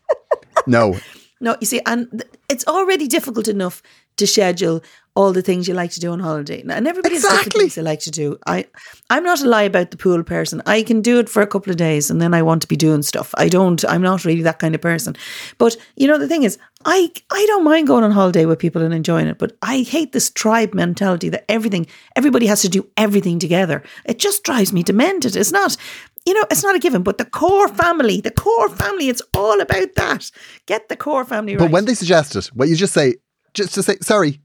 No. 0.66 1.00
No, 1.42 1.58
you 1.60 1.66
see, 1.68 1.82
and 1.86 2.10
th- 2.12 2.24
it's 2.50 2.66
already 2.68 3.08
difficult 3.08 3.48
enough 3.48 3.82
to 4.18 4.28
schedule 4.28 4.82
all 5.14 5.34
the 5.34 5.42
things 5.42 5.68
you 5.68 5.74
like 5.74 5.92
to 5.92 6.00
do 6.00 6.12
on 6.12 6.20
holiday. 6.22 6.62
And 6.62 6.88
everybody 6.88 7.16
has 7.16 7.24
different 7.24 7.42
Exactly. 7.48 7.60
things 7.62 7.76
they 7.76 7.82
like 7.82 8.00
to 8.02 8.12
do. 8.12 8.38
I, 8.48 8.66
I'm 9.10 9.24
not 9.24 9.42
a 9.42 9.48
lie 9.48 9.64
about 9.64 9.92
the 9.92 9.98
pool 9.98 10.24
person. 10.24 10.62
I 10.66 10.84
can 10.84 11.02
do 11.02 11.20
it 11.20 11.28
for 11.28 11.42
a 11.42 11.48
couple 11.48 11.70
of 11.70 11.76
days 11.78 12.10
and 12.10 12.22
then 12.22 12.34
I 12.34 12.42
want 12.42 12.62
to 12.62 12.68
be 12.68 12.78
doing 12.78 13.02
stuff. 13.02 13.34
I 13.38 13.50
don't, 13.50 13.84
I'm 13.90 14.02
not 14.02 14.24
really 14.24 14.42
that 14.44 14.60
kind 14.60 14.74
of 14.74 14.80
person. 14.80 15.18
But, 15.58 15.76
you 15.98 16.08
know, 16.08 16.18
the 16.18 16.30
thing 16.30 16.44
is, 16.44 16.58
I, 16.86 17.12
I 17.30 17.46
don't 17.48 17.66
mind 17.66 17.88
going 17.88 18.06
on 18.06 18.12
holiday 18.12 18.46
with 18.46 18.60
people 18.60 18.82
and 18.82 18.94
enjoying 18.94 19.28
it, 19.28 19.38
but 19.38 19.58
I 19.62 19.82
hate 19.82 20.14
this 20.14 20.30
tribe 20.30 20.74
mentality 20.74 21.28
that 21.30 21.44
everything, 21.50 21.88
everybody 22.16 22.46
has 22.48 22.62
to 22.62 22.70
do 22.70 22.88
everything 22.96 23.38
together. 23.38 23.84
It 24.06 24.18
just 24.18 24.44
drives 24.44 24.72
me 24.72 24.82
demented. 24.82 25.36
It's 25.36 25.52
not, 25.52 25.76
you 26.26 26.34
know, 26.34 26.46
it's 26.50 26.64
not 26.64 26.76
a 26.76 26.80
given, 26.80 27.04
but 27.04 27.18
the 27.18 27.26
core 27.26 27.68
family, 27.68 28.22
the 28.22 28.32
core 28.32 28.70
family, 28.70 29.10
it's 29.10 29.22
all 29.36 29.60
about 29.60 29.94
that. 29.96 30.32
Get 30.68 30.88
the 30.88 30.96
core 30.96 31.26
family 31.26 31.58
right. 31.58 31.66
But 31.66 31.72
when 31.72 31.84
they 31.86 31.96
suggest 31.96 32.36
it, 32.38 32.46
what 32.54 32.70
you 32.70 32.78
just 32.78 32.94
say, 32.94 33.16
just 33.54 33.74
to 33.74 33.84
say, 33.84 33.98
sorry, 34.02 34.40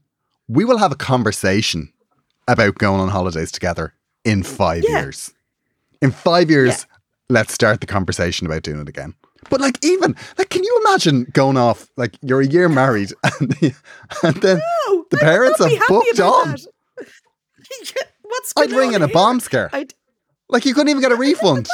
we 0.47 0.65
will 0.65 0.77
have 0.77 0.91
a 0.91 0.95
conversation 0.95 1.91
about 2.47 2.75
going 2.75 2.99
on 3.01 3.09
holidays 3.09 3.51
together 3.51 3.93
in 4.23 4.43
five 4.43 4.83
Yeah. 4.87 5.01
years. 5.01 5.33
In 6.01 6.11
five 6.11 6.49
years, 6.49 6.85
let's 7.29 7.53
start 7.53 7.81
the 7.81 7.87
conversation 7.87 8.47
about 8.47 8.61
doing 8.63 8.79
it 8.79 8.87
again. 8.89 9.13
But 9.49 9.61
like, 9.61 9.83
even 9.83 10.15
like, 10.37 10.49
can 10.49 10.63
you 10.63 10.81
imagine 10.85 11.25
going 11.33 11.57
off 11.57 11.87
like 11.97 12.17
you're 12.21 12.41
a 12.41 12.45
year 12.47 12.69
married 12.69 13.11
and, 13.39 13.51
the, 13.51 13.73
and 14.23 14.35
then 14.37 14.57
No, 14.87 15.05
the 15.09 15.17
parents 15.17 15.59
have 15.59 15.71
booked 15.87 16.19
on? 16.19 16.55
What's 18.23 18.53
I'd 18.57 18.71
ring 18.71 18.93
in 18.93 19.01
a 19.01 19.07
bomb 19.07 19.39
scare. 19.39 19.69
I'd, 19.73 19.93
Like 20.49 20.65
you 20.65 20.73
couldn't 20.73 20.89
even 20.89 21.01
get 21.01 21.11
a 21.11 21.15
refund. 21.27 21.67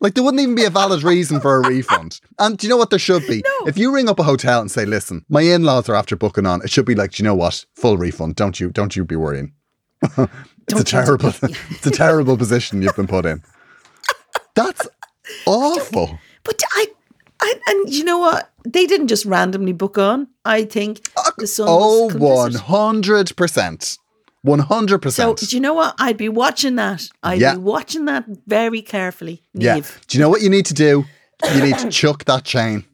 Like 0.00 0.14
there 0.14 0.22
wouldn't 0.22 0.40
even 0.42 0.54
be 0.54 0.64
a 0.64 0.70
valid 0.70 1.02
reason 1.02 1.40
for 1.40 1.56
a 1.56 1.68
refund. 1.68 2.20
And 2.38 2.56
do 2.56 2.66
you 2.66 2.70
know 2.70 2.76
what 2.76 2.90
there 2.90 2.98
should 3.00 3.26
be? 3.26 3.42
No. 3.44 3.66
If 3.66 3.76
you 3.76 3.92
ring 3.92 4.08
up 4.08 4.18
a 4.20 4.22
hotel 4.22 4.60
and 4.60 4.70
say, 4.70 4.84
"Listen, 4.84 5.24
my 5.28 5.40
in-laws 5.42 5.88
are 5.88 5.94
after 5.96 6.14
booking 6.16 6.46
on," 6.46 6.62
it 6.62 6.70
should 6.70 6.84
be 6.84 6.94
like, 6.94 7.12
"Do 7.12 7.22
you 7.22 7.28
know 7.28 7.34
what? 7.34 7.64
Full 7.74 7.96
refund. 7.98 8.36
Don't 8.36 8.60
you? 8.60 8.70
Don't 8.70 8.94
you 8.94 9.04
be 9.04 9.16
worrying." 9.16 9.52
it's 10.02 10.16
a 10.18 10.28
Don't 10.66 10.78
you- 10.78 10.84
terrible, 10.84 11.28
it's 11.42 11.86
a 11.86 11.90
terrible 11.90 12.36
position 12.36 12.80
you've 12.82 12.94
been 12.96 13.08
put 13.08 13.26
in. 13.26 13.42
That's 14.54 14.86
awful. 15.46 16.18
but 16.44 16.62
I, 16.74 16.86
I, 17.40 17.54
and 17.68 17.92
you 17.92 18.04
know 18.04 18.18
what? 18.18 18.50
They 18.64 18.86
didn't 18.86 19.08
just 19.08 19.24
randomly 19.24 19.72
book 19.72 19.98
on. 19.98 20.28
I 20.44 20.64
think 20.64 21.00
uh, 21.16 21.30
the 21.38 21.46
son 21.46 21.66
Oh, 21.68 22.10
one 22.16 22.54
hundred 22.54 23.34
percent, 23.36 23.98
one 24.42 24.58
hundred 24.60 24.96
So 25.10 25.32
percent. 25.34 25.38
do 25.50 25.56
you 25.56 25.60
know 25.60 25.74
what? 25.74 25.94
I'd 25.98 26.16
be 26.16 26.28
watching 26.28 26.76
that. 26.76 27.08
I'd 27.22 27.40
Yeah. 27.40 27.54
be 27.54 27.60
watching 27.60 28.04
that 28.06 28.24
very 28.46 28.82
carefully. 28.82 29.42
Yeah. 29.54 29.80
Do 30.06 30.16
you 30.18 30.22
know 30.22 30.28
what 30.28 30.42
you 30.42 30.50
need 30.50 30.66
to 30.66 30.74
do? 30.74 31.04
You 31.54 31.62
need 31.62 31.78
to 31.78 31.90
chuck 32.00 32.24
that 32.24 32.44
chain. 32.44 32.84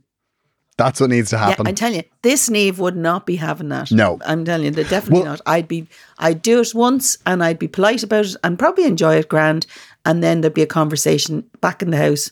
That's 0.77 1.01
what 1.01 1.11
needs 1.11 1.31
to 1.31 1.37
Yeah, 1.37 1.47
happen. 1.51 1.69
I'm 1.69 1.75
telling 1.77 1.97
you, 1.97 2.03
this 2.23 2.49
Niamh 2.49 2.79
would 2.79 2.97
not 2.97 3.27
be 3.27 3.37
having 3.37 3.69
that. 3.69 3.93
No. 3.93 4.19
I'm 4.27 4.45
telling 4.45 4.65
you, 4.65 4.71
they're 4.73 4.83
definitely 4.85 5.21
Well- 5.23 5.33
not. 5.33 5.41
I'd 5.47 5.69
be, 5.69 5.87
I'd 6.19 6.43
do 6.43 6.61
it 6.61 6.75
once, 6.75 7.17
and 7.25 7.45
I'd 7.45 7.61
be 7.61 7.69
polite 7.69 8.03
about 8.03 8.25
it, 8.27 8.37
and 8.43 8.59
probably 8.59 8.85
enjoy 8.85 9.15
it 9.17 9.29
grand, 9.29 9.67
and 10.05 10.21
then 10.21 10.41
there'd 10.41 10.53
be 10.53 10.63
a 10.63 10.67
conversation 10.67 11.45
back 11.61 11.81
in 11.81 11.91
the 11.91 11.97
house, 11.97 12.31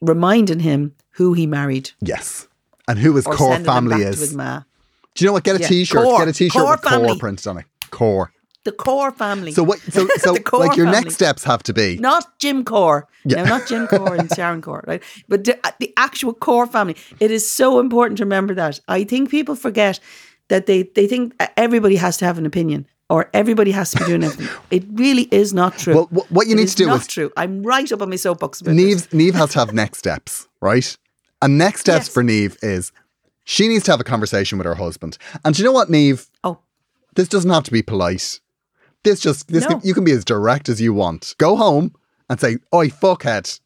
reminding 0.00 0.60
him 0.60 0.94
who 1.12 1.34
he 1.34 1.46
married, 1.46 1.90
yes. 2.00 2.48
And 2.88 2.98
who 2.98 3.14
his 3.14 3.26
or 3.26 3.34
core 3.34 3.58
family 3.60 3.90
back 3.90 4.00
to 4.00 4.06
his 4.06 4.22
is. 4.22 4.30
Do 4.32 4.44
you 5.18 5.26
know 5.26 5.32
what? 5.34 5.44
Get 5.44 5.56
a 5.56 5.60
Yeah, 5.60 5.84
shirt. 5.84 6.18
Get 6.18 6.28
a 6.28 6.32
t-shirt 6.32 6.52
Core 6.62 6.70
with 6.72 6.82
core 6.82 7.16
printed 7.16 7.46
on 7.46 7.58
it. 7.58 7.66
Core. 7.90 8.32
The 8.64 8.72
core 8.72 9.12
family. 9.12 9.52
So 9.52 9.62
what? 9.62 9.78
So 9.80 10.06
so 10.18 10.32
like 10.32 10.76
your 10.76 10.86
family. 10.86 10.90
next 11.00 11.14
steps 11.14 11.44
have 11.44 11.62
to 11.64 11.72
be. 11.72 11.96
not 11.98 12.38
Jim 12.38 12.64
Core. 12.64 13.06
Yeah. 13.24 13.44
No, 13.44 13.58
not 13.58 13.66
Jim 13.68 13.86
Core 13.86 14.14
and 14.14 14.30
Sharon 14.34 14.60
Core, 14.62 14.84
right? 14.86 15.02
But 15.28 15.44
the, 15.44 15.58
uh, 15.66 15.70
the 15.80 15.92
actual 15.96 16.34
core 16.34 16.66
family. 16.66 16.96
It 17.20 17.30
is 17.30 17.48
so 17.48 17.78
important 17.80 18.18
to 18.18 18.24
remember 18.24 18.54
that. 18.54 18.80
I 18.88 19.04
think 19.04 19.30
people 19.30 19.54
forget 19.54 20.00
that 20.48 20.66
they, 20.66 20.82
they 20.82 21.06
think 21.06 21.34
everybody 21.56 21.96
has 21.96 22.16
to 22.18 22.24
have 22.24 22.36
an 22.38 22.46
opinion 22.46 22.86
or 23.10 23.30
everybody 23.32 23.70
has 23.70 23.90
to 23.92 23.98
be 23.98 24.04
doing 24.06 24.24
everything. 24.24 24.48
It 24.70 24.84
really 24.94 25.28
is 25.30 25.54
not 25.54 25.78
true. 25.78 25.94
Well, 25.94 26.04
wh- 26.06 26.32
what 26.32 26.46
you 26.46 26.54
It 26.54 26.56
need 26.56 26.68
to 26.68 26.76
do 26.76 26.86
not 26.86 27.00
is- 27.02 27.06
true. 27.06 27.30
I'm 27.36 27.62
right 27.62 27.90
up 27.92 28.02
on 28.02 28.10
my 28.10 28.16
soapbox 28.16 28.60
about 28.60 28.74
this. 28.76 29.06
Niamh 29.08 29.34
has 29.34 29.50
to 29.52 29.58
have 29.60 29.72
next 29.72 29.98
steps, 29.98 30.46
right? 30.60 30.96
And 31.40 31.56
next 31.58 31.80
steps 31.80 32.06
Yes. 32.06 32.14
for 32.14 32.22
Niamh 32.22 32.56
is 32.62 32.92
she 33.44 33.66
needs 33.68 33.84
to 33.84 33.92
have 33.92 34.00
a 34.00 34.04
conversation 34.04 34.58
with 34.58 34.66
her 34.66 34.74
husband. 34.74 35.16
And 35.44 35.54
do 35.54 35.62
you 35.62 35.64
know 35.66 35.72
what, 35.72 35.88
Niamh? 35.88 36.28
Oh, 36.44 36.58
This 37.14 37.28
doesn't 37.28 37.50
have 37.50 37.64
to 37.64 37.70
be 37.70 37.82
polite. 37.82 38.40
This 39.04 39.20
just 39.20 39.48
this 39.48 39.62
No. 39.64 39.78
can, 39.78 39.80
you 39.86 39.94
can 39.94 40.04
be 40.04 40.12
as 40.12 40.24
direct 40.24 40.68
as 40.68 40.80
you 40.80 40.92
want. 40.92 41.34
Go 41.38 41.56
home 41.56 41.94
and 42.28 42.40
say, 42.40 42.58
"Oi, 42.74 42.88
fuckhead." 42.88 43.60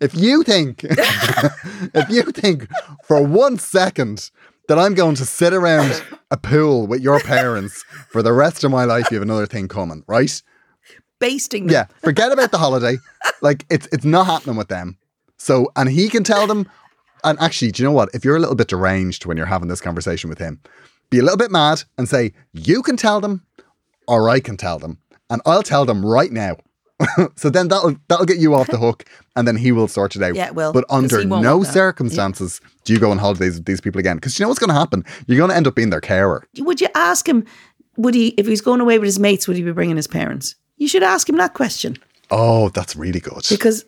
if 0.00 0.14
you 0.14 0.42
think, 0.42 0.84
if 0.84 2.08
you 2.10 2.22
think 2.24 2.68
for 3.04 3.22
one 3.22 3.58
second 3.58 4.30
that 4.68 4.78
I'm 4.78 4.94
going 4.94 5.14
to 5.14 5.24
sit 5.24 5.54
around 5.54 6.02
a 6.30 6.36
pool 6.36 6.86
with 6.86 7.00
your 7.00 7.20
parents 7.20 7.82
for 8.10 8.22
the 8.22 8.34
rest 8.34 8.64
of 8.64 8.70
my 8.70 8.84
life, 8.84 9.10
you 9.10 9.14
have 9.16 9.22
another 9.22 9.46
thing 9.46 9.66
coming, 9.66 10.04
right? 10.06 10.42
Basting 11.18 11.66
them. 11.66 11.72
Yeah, 11.72 11.86
forget 12.04 12.32
about 12.32 12.50
the 12.50 12.58
holiday. 12.58 12.98
Like 13.40 13.64
it's 13.70 13.88
it's 13.92 14.04
not 14.04 14.26
happening 14.26 14.56
with 14.56 14.68
them. 14.68 14.98
So, 15.36 15.70
and 15.76 15.88
he 15.88 16.08
can 16.08 16.24
tell 16.24 16.46
them. 16.46 16.68
And 17.24 17.38
actually, 17.40 17.72
do 17.72 17.82
you 17.82 17.88
know 17.88 17.92
what? 17.92 18.10
If 18.14 18.24
you're 18.24 18.36
a 18.36 18.40
little 18.40 18.54
bit 18.54 18.68
deranged 18.68 19.26
when 19.26 19.36
you're 19.36 19.46
having 19.46 19.68
this 19.68 19.80
conversation 19.80 20.30
with 20.30 20.38
him, 20.38 20.60
be 21.10 21.18
a 21.18 21.22
little 21.22 21.36
bit 21.36 21.50
mad 21.50 21.82
and 21.96 22.08
say, 22.08 22.32
"You 22.52 22.80
can 22.82 22.96
tell 22.96 23.20
them, 23.20 23.44
or 24.08 24.28
I 24.28 24.40
can 24.40 24.56
tell 24.56 24.78
them, 24.80 24.98
and 25.30 25.40
I'll 25.46 25.62
tell 25.62 25.84
them 25.84 26.04
right 26.04 26.32
now." 26.32 26.56
so 27.36 27.48
then 27.48 27.68
that'll 27.68 27.94
that'll 28.08 28.26
get 28.26 28.38
you 28.38 28.54
off 28.56 28.66
the 28.66 28.78
hook, 28.78 29.04
and 29.36 29.46
then 29.46 29.54
he 29.56 29.70
will 29.70 29.86
sort 29.86 30.16
it 30.16 30.22
out. 30.22 30.34
Yeah, 30.34 30.46
it 30.48 30.56
will, 30.56 30.72
But 30.72 30.84
under 30.90 31.24
no 31.24 31.62
circumstances 31.62 32.60
do 32.84 32.92
you 32.92 32.98
go 32.98 33.12
on 33.12 33.18
holidays 33.18 33.54
with 33.54 33.66
these 33.66 33.80
people 33.80 34.00
again, 34.00 34.16
because 34.16 34.36
you 34.36 34.42
know 34.44 34.48
what's 34.48 34.58
going 34.58 34.68
to 34.70 34.74
happen. 34.74 35.04
You're 35.28 35.38
going 35.38 35.50
to 35.50 35.56
end 35.56 35.68
up 35.68 35.76
being 35.76 35.90
their 35.90 36.00
carer. 36.00 36.44
Would 36.58 36.80
you 36.80 36.88
ask 36.96 37.28
him, 37.28 37.44
would 37.96 38.14
he, 38.14 38.28
if 38.30 38.46
he's 38.48 38.60
going 38.60 38.80
away 38.80 38.98
with 38.98 39.06
his 39.06 39.18
mates, 39.20 39.46
would 39.46 39.56
he 39.56 39.62
be 39.62 39.70
bringing 39.70 39.94
his 39.96 40.08
parents? 40.08 40.56
You 40.76 40.88
should 40.88 41.02
ask 41.04 41.28
him 41.28 41.36
that 41.36 41.54
question 41.54 41.98
Oh, 42.30 42.68
that's 42.70 42.96
really 42.96 43.20
good. 43.20 43.42
because 43.48 43.84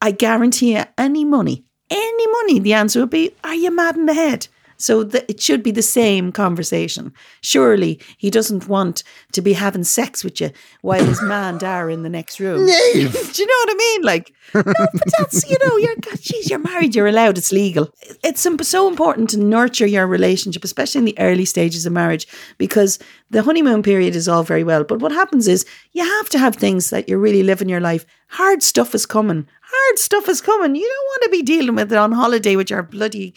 I 0.00 0.10
guarantee 0.12 0.74
you, 0.76 0.84
any 0.98 1.24
money, 1.24 1.64
any 1.90 2.26
money, 2.28 2.58
the 2.60 2.74
answer 2.74 3.00
would 3.00 3.10
be, 3.10 3.32
are 3.42 3.54
you 3.54 3.74
mad 3.74 3.96
in 3.96 4.06
the 4.06 4.14
head? 4.14 4.46
So 4.82 5.02
it 5.02 5.40
should 5.40 5.62
be 5.62 5.70
the 5.70 5.80
same 5.80 6.32
conversation. 6.32 7.12
Surely 7.40 8.00
he 8.18 8.30
doesn't 8.30 8.66
want 8.66 9.04
to 9.30 9.40
be 9.40 9.52
having 9.52 9.84
sex 9.84 10.24
with 10.24 10.40
you 10.40 10.50
while 10.80 11.04
his 11.04 11.22
man 11.22 11.62
are 11.62 11.88
in 11.88 12.02
the 12.02 12.08
next 12.08 12.40
room. 12.40 12.66
Nave. 12.66 13.32
Do 13.32 13.42
you 13.42 13.46
know 13.46 13.60
what 13.64 13.70
I 13.70 13.74
mean? 13.76 14.02
Like, 14.02 14.34
no, 14.54 14.62
but 14.64 15.12
that's 15.18 15.48
you 15.48 15.56
know, 15.64 15.76
you're 15.76 15.94
God, 16.00 16.20
geez, 16.20 16.50
you're 16.50 16.58
married, 16.58 16.96
you're 16.96 17.06
allowed, 17.06 17.38
it's 17.38 17.52
legal. 17.52 17.94
It's 18.24 18.46
so 18.68 18.88
important 18.88 19.30
to 19.30 19.38
nurture 19.38 19.86
your 19.86 20.08
relationship, 20.08 20.64
especially 20.64 20.98
in 20.98 21.04
the 21.04 21.18
early 21.20 21.44
stages 21.44 21.86
of 21.86 21.92
marriage, 21.92 22.26
because 22.58 22.98
the 23.30 23.42
honeymoon 23.42 23.84
period 23.84 24.16
is 24.16 24.28
all 24.28 24.42
very 24.42 24.64
well. 24.64 24.82
But 24.82 24.98
what 24.98 25.12
happens 25.12 25.46
is 25.46 25.64
you 25.92 26.04
have 26.04 26.28
to 26.30 26.38
have 26.38 26.56
things 26.56 26.90
that 26.90 27.08
you're 27.08 27.18
really 27.18 27.44
living 27.44 27.68
your 27.68 27.80
life. 27.80 28.04
Hard 28.28 28.62
stuff 28.62 28.94
is 28.94 29.06
coming. 29.06 29.46
Hard 29.62 29.98
stuff 29.98 30.28
is 30.28 30.40
coming. 30.40 30.74
You 30.74 30.86
don't 30.86 31.06
want 31.06 31.22
to 31.22 31.30
be 31.30 31.42
dealing 31.42 31.76
with 31.76 31.92
it 31.92 31.98
on 31.98 32.12
holiday 32.12 32.56
with 32.56 32.68
your 32.68 32.82
bloody 32.82 33.34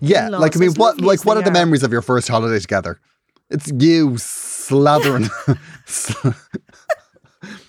Yeah, 0.00 0.28
like 0.28 0.56
I 0.56 0.60
mean, 0.60 0.72
what 0.74 1.00
like 1.00 1.24
what 1.24 1.34
they 1.34 1.40
are 1.40 1.44
the 1.44 1.50
are. 1.50 1.52
memories 1.52 1.82
of 1.82 1.92
your 1.92 2.02
first 2.02 2.28
holiday 2.28 2.58
together? 2.58 2.98
It's 3.50 3.68
you 3.78 4.10
slathering, 4.10 5.28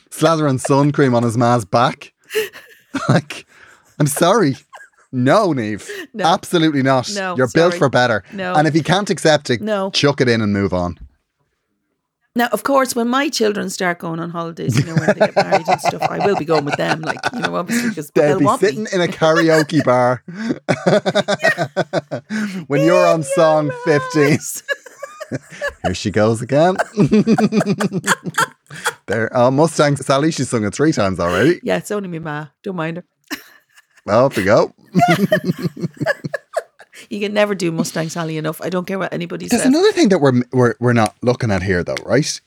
slathering 0.09 0.59
sun 0.59 0.91
cream 0.91 1.15
on 1.15 1.23
his 1.23 1.37
ma's 1.37 1.65
back. 1.65 2.13
like, 3.09 3.45
I'm 3.99 4.07
sorry, 4.07 4.55
no, 5.11 5.49
Niamh, 5.49 5.87
No. 6.13 6.25
absolutely 6.25 6.83
not. 6.83 7.09
No, 7.13 7.35
You're 7.35 7.47
built 7.53 7.75
for 7.75 7.89
better. 7.89 8.23
No. 8.33 8.53
and 8.55 8.67
if 8.67 8.75
you 8.75 8.83
can't 8.83 9.09
accept 9.09 9.49
it, 9.49 9.61
No. 9.61 9.89
chuck 9.91 10.21
it 10.21 10.27
in 10.29 10.41
and 10.41 10.53
move 10.53 10.73
on. 10.73 10.99
Now, 12.39 12.47
of 12.53 12.63
course, 12.63 12.95
when 12.95 13.09
my 13.09 13.27
children 13.27 13.69
start 13.69 13.99
going 13.99 14.17
on 14.21 14.29
holidays, 14.29 14.79
you 14.79 14.85
know, 14.85 14.95
when 14.95 15.07
they 15.07 15.19
get 15.27 15.35
married 15.35 15.67
and 15.67 15.81
stuff, 15.81 16.01
I 16.03 16.25
will 16.25 16.37
be 16.37 16.45
going 16.45 16.63
with 16.63 16.77
them, 16.77 17.01
like, 17.01 17.19
you 17.33 17.41
know, 17.41 17.53
obviously, 17.57 17.89
because 17.89 18.09
They'll 18.11 18.39
be 18.39 18.47
sitting 18.59 18.83
me. 18.85 18.89
in 18.93 19.01
a 19.01 19.07
karaoke 19.07 19.83
bar 19.89 20.23
when 22.67 22.85
you're 22.85 23.05
on 23.05 23.23
song 23.23 23.71
15. 23.83 24.37
Here 25.83 25.93
she 25.93 26.11
goes 26.11 26.41
again. 26.41 26.77
there, 29.07 29.35
uh, 29.35 29.51
Mustang 29.51 29.97
Sally, 29.97 30.31
she's 30.31 30.47
sung 30.47 30.63
it 30.63 30.73
three 30.73 30.93
times 30.93 31.19
already. 31.19 31.59
Yeah, 31.61 31.75
it's 31.75 31.91
only 31.91 32.07
me, 32.07 32.19
ma. 32.19 32.47
Don't 32.63 32.77
mind 32.77 32.97
her. 32.97 33.03
Well, 34.05 34.23
off 34.27 34.37
we 34.37 34.45
go. 34.45 34.73
You 37.09 37.19
can 37.19 37.33
never 37.33 37.55
do 37.55 37.71
Mustang 37.71 38.09
Sally 38.09 38.37
enough. 38.37 38.61
I 38.61 38.69
don't 38.69 38.85
care 38.85 38.99
what 38.99 39.13
anybody 39.13 39.47
There's 39.47 39.61
says. 39.63 39.67
another 39.69 39.91
thing 39.91 40.09
that 40.09 40.19
we're 40.19 40.41
we're 40.51 40.75
we're 40.79 40.93
not 40.93 41.15
looking 41.21 41.51
at 41.51 41.63
here, 41.63 41.83
though, 41.83 41.95
right? 42.05 42.41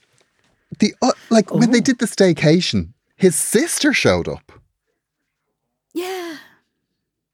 The 0.78 0.94
uh, 1.02 1.12
like 1.30 1.52
when 1.52 1.68
Oh. 1.68 1.72
they 1.72 1.80
did 1.80 1.98
the 1.98 2.06
staycation, 2.06 2.92
his 3.16 3.34
sister 3.36 3.92
showed 3.92 4.28
up. 4.28 4.52
yeah. 5.94 6.36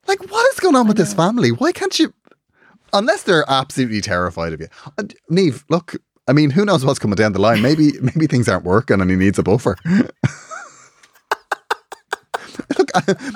Like, 0.07 0.31
what 0.31 0.53
is 0.55 0.61
going 0.61 0.75
on 0.75 0.89
with 0.89 0.97
this 0.97 1.13
family? 1.13 1.51
Why 1.51 1.71
can't 1.73 1.99
you? 1.99 2.15
Unless 2.95 3.25
they're 3.25 3.45
absolutely 3.49 4.01
terrified 4.01 4.55
of 4.55 4.61
you, 4.61 4.69
uh, 4.97 5.03
Niamh. 5.31 5.63
Look, 5.69 5.97
I 6.27 6.33
mean, 6.33 6.49
who 6.51 6.65
knows 6.65 6.83
what's 6.85 6.99
coming 6.99 7.17
down 7.17 7.33
the 7.35 7.41
line? 7.41 7.61
Maybe 7.61 7.93
maybe 8.01 8.27
things 8.27 8.49
aren't 8.49 8.65
working 8.65 9.01
and 9.03 9.11
he 9.11 9.17
needs 9.17 9.39
a 9.39 9.43
buffer. 9.43 9.77
look, 12.79 12.91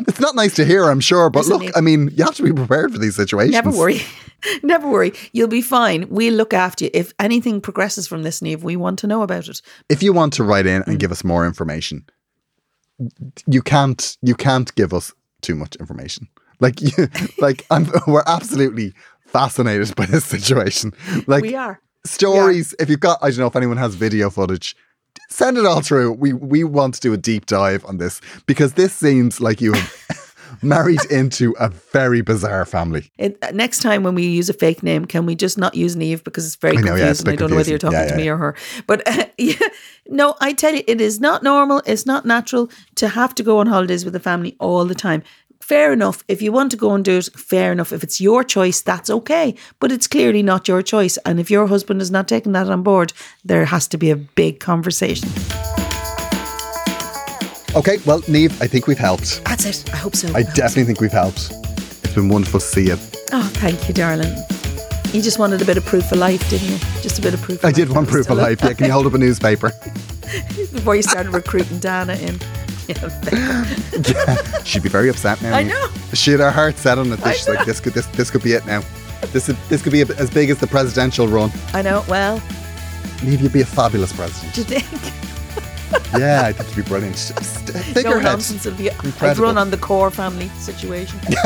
it's 0.09 0.21
not 0.21 0.35
nice 0.35 0.55
to 0.57 0.65
hear, 0.65 0.85
I'm 0.89 1.01
sure, 1.01 1.31
but 1.31 1.41
Listen, 1.47 1.59
look, 1.59 1.63
Niamh. 1.75 1.79
I 1.79 1.81
mean, 1.81 2.11
you 2.17 2.25
have 2.25 2.35
to 2.37 2.43
be 2.43 2.53
prepared 2.53 2.93
for 2.93 2.99
these 2.99 3.17
situations. 3.17 3.53
Never 3.53 3.71
worry. 3.71 4.01
Never 4.63 4.89
worry. 4.89 5.13
You'll 5.33 5.49
be 5.49 5.63
fine. 5.63 6.09
We'll 6.09 6.35
look 6.35 6.53
after 6.53 6.85
you. 6.87 6.91
If 6.95 7.13
anything 7.19 7.61
progresses 7.61 8.09
from 8.09 8.23
this, 8.25 8.41
Niamh, 8.41 8.63
we 8.63 8.77
want 8.77 8.99
to 9.01 9.07
know 9.07 9.23
about 9.23 9.49
it. 9.49 9.61
if 9.89 10.03
you 10.03 10.13
want 10.13 10.33
to 10.35 10.45
write 10.45 10.67
in 10.67 10.83
Mm. 10.83 10.87
and 10.89 10.99
give 10.99 11.13
us 11.13 11.23
more 11.25 11.47
information, 11.47 12.05
you 13.47 13.63
can't 13.63 14.17
you 14.23 14.35
can't 14.35 14.75
give 14.75 14.93
us 14.93 15.13
too 15.41 15.55
much 15.55 15.77
information. 15.77 16.29
Like 16.61 16.81
you, 16.81 17.09
like 17.39 17.65
I'm, 17.71 17.87
we're 18.07 18.23
absolutely 18.27 18.95
fascinated 19.27 19.95
by 19.97 20.07
this 20.07 20.25
situation. 20.25 20.93
Like 21.27 21.43
we 21.43 21.55
are. 21.57 21.81
stories. 22.05 22.75
If 22.79 22.89
you've 22.91 23.01
got, 23.01 23.19
I 23.23 23.31
don't 23.31 23.39
know 23.39 23.47
if 23.47 23.57
anyone 23.57 23.77
has 23.79 23.95
video 23.95 24.31
footage, 24.31 24.77
send 25.33 25.57
it 25.59 25.67
all 25.67 25.81
through. 25.81 26.13
We 26.13 26.33
we 26.33 26.65
want 26.65 26.95
to 26.95 27.01
do 27.01 27.13
a 27.13 27.17
deep 27.17 27.47
dive 27.47 27.85
on 27.87 27.99
this 27.99 28.21
because 28.47 28.75
this 28.75 28.93
seems 28.93 29.41
like 29.41 29.61
you 29.61 29.73
have 29.73 30.59
married 30.63 31.01
into 31.11 31.55
a 31.59 31.69
very 31.69 32.21
bizarre 32.21 32.65
family. 32.67 33.11
It, 33.19 33.39
uh, 33.43 33.51
next 33.53 33.81
time 33.81 34.03
when 34.03 34.15
we 34.15 34.27
use 34.27 34.49
a 34.51 34.53
fake 34.53 34.83
name, 34.83 35.05
can 35.07 35.27
we 35.27 35.35
just 35.35 35.57
not 35.59 35.75
use 35.75 35.97
Niamh 35.97 36.23
because 36.23 36.47
it's 36.47 36.57
very 36.57 36.77
I 36.77 36.81
know, 36.81 36.87
confusing. 36.89 37.05
yeah, 37.07 37.11
it's 37.11 37.25
I 37.27 37.37
don't 37.37 37.51
know 37.51 37.57
whether 37.57 37.71
you're 37.71 37.79
talking 37.79 37.99
confusing. 37.99 38.19
to 38.19 38.23
Yeah, 38.25 38.25
me 38.25 38.29
or 38.31 38.37
her. 38.37 38.57
But 38.87 39.09
uh, 39.09 39.25
yeah, 39.39 39.69
no, 40.09 40.35
I 40.41 40.53
tell 40.53 40.75
you, 40.75 40.83
it 40.87 41.01
is 41.01 41.21
not 41.21 41.43
normal. 41.43 41.83
It's 41.87 42.07
not 42.07 42.25
natural 42.27 42.71
to 42.97 43.09
have 43.09 43.35
to 43.37 43.43
go 43.43 43.59
on 43.59 43.67
holidays 43.67 44.05
with 44.05 44.13
the 44.15 44.21
family 44.21 44.57
all 44.61 44.85
the 44.85 44.95
time. 44.95 45.23
Fair 45.63 45.93
enough. 45.93 46.25
If 46.29 46.43
you 46.43 46.51
want 46.53 46.71
to 46.73 46.77
go 46.77 46.93
and 46.93 47.05
do 47.05 47.19
it, 47.19 47.29
fair 47.37 47.71
enough. 47.73 47.93
If 47.93 48.03
it's 48.03 48.21
your 48.21 48.43
choice, 48.43 48.83
that's 48.83 49.09
okay. 49.09 49.55
But 49.79 49.93
it's 49.93 50.09
clearly 50.09 50.43
not 50.43 50.67
your 50.69 50.83
choice. 50.83 51.17
And 51.25 51.39
if 51.39 51.51
your 51.53 51.69
husband 51.69 52.03
is 52.03 52.11
not 52.11 52.27
taking 52.27 52.51
that 52.53 52.69
on 52.69 52.83
board, 52.83 53.13
there 53.45 53.65
has 53.67 53.87
to 53.89 53.97
be 53.97 54.11
a 54.11 54.17
big 54.17 54.59
conversation. 54.59 55.29
Okay, 57.75 57.99
well, 58.05 58.21
Niamh, 58.29 58.53
I 58.61 58.67
think 58.67 58.87
we've 58.89 58.99
helped. 58.99 59.43
That's 59.45 59.65
it. 59.65 59.89
I 59.95 59.97
hope 59.97 60.15
so. 60.17 60.29
I 60.35 60.43
definitely 60.43 60.85
think 60.85 61.01
we've 61.01 61.13
helped. 61.13 61.51
It's 62.03 62.15
been 62.15 62.29
wonderful 62.29 62.61
to 62.61 62.67
see 62.67 62.87
you. 62.89 62.97
Oh, 63.33 63.49
thank 63.55 63.89
you, 63.89 63.95
darling. 63.95 64.35
You 65.15 65.23
just 65.23 65.39
wanted 65.39 65.63
a 65.63 65.65
bit 65.65 65.77
of 65.79 65.87
proof 65.87 66.11
of 66.13 66.19
life, 66.19 66.47
didn't 66.51 66.69
you? 66.69 66.79
Just 67.03 67.19
a 67.21 67.23
bit 67.23 67.35
of 67.35 67.41
proof. 67.41 67.59
Of 67.61 67.65
I 67.67 67.69
life. 67.69 67.77
did 67.77 67.89
want 67.91 68.09
proof 68.09 68.21
of 68.29 68.33
still- 68.35 68.37
life. 68.37 68.59
Yeah, 68.63 68.73
can 68.75 68.87
you 68.87 68.93
hold 68.93 69.07
up 69.07 69.15
a 69.15 69.19
newspaper? 69.27 69.71
before 70.73 70.97
you 70.97 71.03
started 71.03 71.33
recruiting 71.33 71.79
Dana 71.79 72.15
in. 72.15 72.39
Yeah, 72.89 74.63
She'd 74.65 74.83
be 74.83 74.89
very 74.89 75.09
upset 75.09 75.41
now. 75.43 75.55
I 75.57 75.63
know. 75.63 75.89
She 76.15 76.33
had 76.33 76.41
her 76.41 76.51
heart 76.51 76.77
set 76.79 76.99
on 76.99 77.13
it. 77.13 77.21
She's 77.35 77.49
like, 77.49 77.65
this 77.65 77.79
could 77.81 77.95
this 77.95 78.07
this 78.07 78.31
could 78.31 78.43
be 78.43 78.53
it 78.53 78.67
now. 78.67 78.83
This 79.33 79.49
is, 79.49 79.57
this 79.69 79.83
could 79.83 79.93
be 79.93 80.01
as 80.01 80.31
big 80.31 80.51
as 80.51 80.59
the 80.59 80.67
presidential 80.67 81.29
run. 81.29 81.51
I 81.73 81.83
know. 81.83 82.05
Well, 82.09 82.39
Niamh, 83.21 83.41
you'd 83.41 83.53
be 83.53 83.61
a 83.61 83.65
fabulous 83.67 84.13
president. 84.13 84.55
do 84.55 84.61
you 84.63 84.67
think? 84.81 85.13
Yeah, 86.19 86.43
I 86.47 86.53
think 86.53 86.75
you'd 86.75 86.85
be 86.85 86.89
brilliant. 86.89 87.17
St- 87.19 87.75
No 87.75 87.81
Figurehead. 87.83 88.23
nonsense. 88.25 88.65
It'll 88.65 88.79
be, 88.79 88.91
I'd 89.21 89.37
run 89.39 89.59
on 89.59 89.71
the 89.71 89.77
core 89.77 90.11
family 90.11 90.49
situation. 90.59 91.21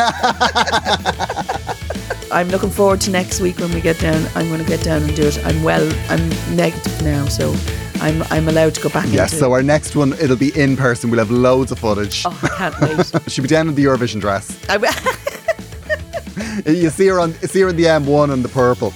I'm 2.33 2.49
looking 2.49 2.71
forward 2.71 3.01
to 3.03 3.11
next 3.11 3.41
week 3.41 3.59
when 3.59 3.73
we 3.73 3.81
get 3.81 3.99
down. 3.99 4.25
I'm 4.35 4.47
going 4.49 4.61
to 4.63 4.67
get 4.69 4.83
down 4.85 5.03
and 5.03 5.15
do 5.17 5.27
it. 5.27 5.45
I'm 5.45 5.63
well. 5.63 5.83
I'm 6.09 6.29
negative 6.57 7.03
now, 7.03 7.27
so 7.27 7.55
I'm 8.01 8.23
I'm 8.31 8.49
allowed 8.49 8.75
to 8.77 8.81
go 8.81 8.89
back. 8.89 9.07
Yes, 9.09 9.33
into 9.33 9.45
so 9.45 9.53
our 9.53 9.63
next 9.63 9.97
one, 9.97 10.13
it'll 10.15 10.37
be 10.37 10.59
in 10.61 10.77
person. 10.77 11.11
We'll 11.11 11.19
have 11.21 11.31
loads 11.31 11.73
of 11.73 11.79
footage. 11.79 12.23
Oh, 12.27 12.39
I 12.43 12.71
can't 12.71 12.81
wait. 12.81 13.23
She'll 13.33 13.43
be 13.43 13.49
down 13.49 13.69
in 13.69 13.75
the 13.75 13.85
Eurovision 13.85 14.21
dress. 14.21 14.59
I, 14.69 14.77
You 16.67 16.91
see 16.91 17.07
her 17.07 17.19
on 17.21 17.33
see 17.35 17.61
her 17.61 17.69
in 17.69 17.77
the 17.77 17.85
M1 17.85 18.31
and 18.33 18.45
the 18.45 18.49
purple. 18.49 18.93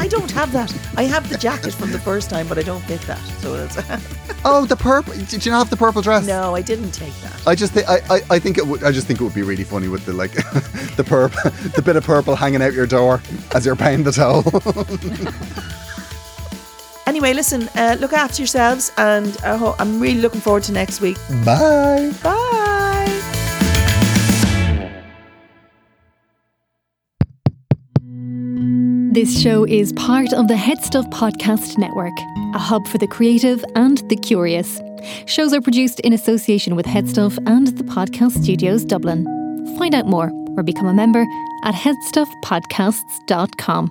I 0.00 0.08
don't 0.08 0.30
have 0.32 0.52
that. 0.52 0.74
I 0.96 1.04
have 1.04 1.28
the 1.28 1.36
jacket 1.38 1.72
from 1.72 1.92
the 1.92 1.98
first 1.98 2.28
time, 2.30 2.48
but 2.48 2.58
I 2.58 2.62
don't 2.62 2.80
fit 2.82 3.00
that. 3.02 3.18
So 3.40 3.54
it's 3.54 3.76
Oh, 4.44 4.64
the 4.64 4.76
purple. 4.76 5.14
Did 5.14 5.44
you 5.46 5.52
not 5.52 5.58
have 5.58 5.70
the 5.70 5.76
purple 5.76 6.02
dress? 6.02 6.26
no, 6.26 6.54
I 6.56 6.62
didn't 6.62 6.90
take 6.92 7.14
that. 7.22 7.46
I 7.46 7.54
just 7.54 7.72
think 7.72 7.88
I, 7.88 8.00
I, 8.10 8.20
I 8.30 8.38
think 8.38 8.58
it 8.58 8.66
would 8.66 8.82
I 8.82 8.90
just 8.90 9.06
think 9.06 9.20
it 9.20 9.24
would 9.24 9.34
be 9.34 9.42
really 9.42 9.64
funny 9.64 9.88
with 9.88 10.04
the 10.06 10.12
like 10.12 10.32
the 10.96 11.04
purple 11.06 11.50
the 11.74 11.82
bit 11.82 11.96
of 11.96 12.04
purple 12.04 12.34
hanging 12.34 12.62
out 12.62 12.72
your 12.72 12.86
door 12.86 13.20
as 13.54 13.64
you're 13.66 13.76
paying 13.76 14.02
the 14.02 14.12
toll. 14.12 14.42
Anyway, 17.06 17.32
listen. 17.34 17.68
Uh, 17.74 17.96
look 18.00 18.12
after 18.12 18.42
yourselves, 18.42 18.92
and 18.96 19.36
I 19.44 19.56
ho- 19.56 19.74
I'm 19.78 20.00
really 20.00 20.20
looking 20.20 20.40
forward 20.40 20.62
to 20.64 20.72
next 20.72 21.00
week. 21.00 21.16
Bye. 21.44 22.12
Bye. 22.22 23.18
This 29.14 29.40
show 29.40 29.64
is 29.66 29.92
part 29.92 30.32
of 30.32 30.48
the 30.48 30.56
Head 30.56 30.82
Stuff 30.82 31.06
Podcast 31.10 31.76
Network, 31.78 32.14
a 32.54 32.58
hub 32.58 32.88
for 32.88 32.96
the 32.98 33.06
creative 33.06 33.62
and 33.74 33.98
the 34.08 34.16
curious. 34.16 34.80
Shows 35.26 35.52
are 35.52 35.60
produced 35.60 36.00
in 36.00 36.12
association 36.14 36.74
with 36.76 36.86
Headstuff 36.86 37.38
and 37.46 37.66
the 37.76 37.84
Podcast 37.84 38.42
Studios 38.42 38.84
Dublin. 38.84 39.24
Find 39.78 39.94
out 39.94 40.06
more 40.06 40.30
or 40.56 40.62
become 40.62 40.88
a 40.88 40.94
member 40.94 41.26
at 41.64 41.74
headstuffpodcasts.com. 41.74 43.90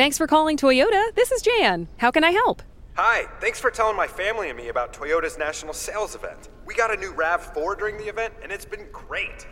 Thanks 0.00 0.16
for 0.16 0.26
calling 0.26 0.56
Toyota. 0.56 1.14
This 1.14 1.30
is 1.30 1.42
Jan. 1.42 1.86
How 1.98 2.10
can 2.10 2.24
I 2.24 2.30
help? 2.30 2.62
Hi, 2.94 3.26
thanks 3.38 3.60
for 3.60 3.70
telling 3.70 3.98
my 3.98 4.06
family 4.06 4.48
and 4.48 4.56
me 4.56 4.68
about 4.68 4.94
Toyota's 4.94 5.36
national 5.36 5.74
sales 5.74 6.14
event. 6.14 6.48
We 6.64 6.74
got 6.74 6.90
a 6.90 6.96
new 6.96 7.12
RAV4 7.12 7.78
during 7.78 7.98
the 7.98 8.08
event, 8.08 8.32
and 8.42 8.50
it's 8.50 8.64
been 8.64 8.86
great. 8.92 9.46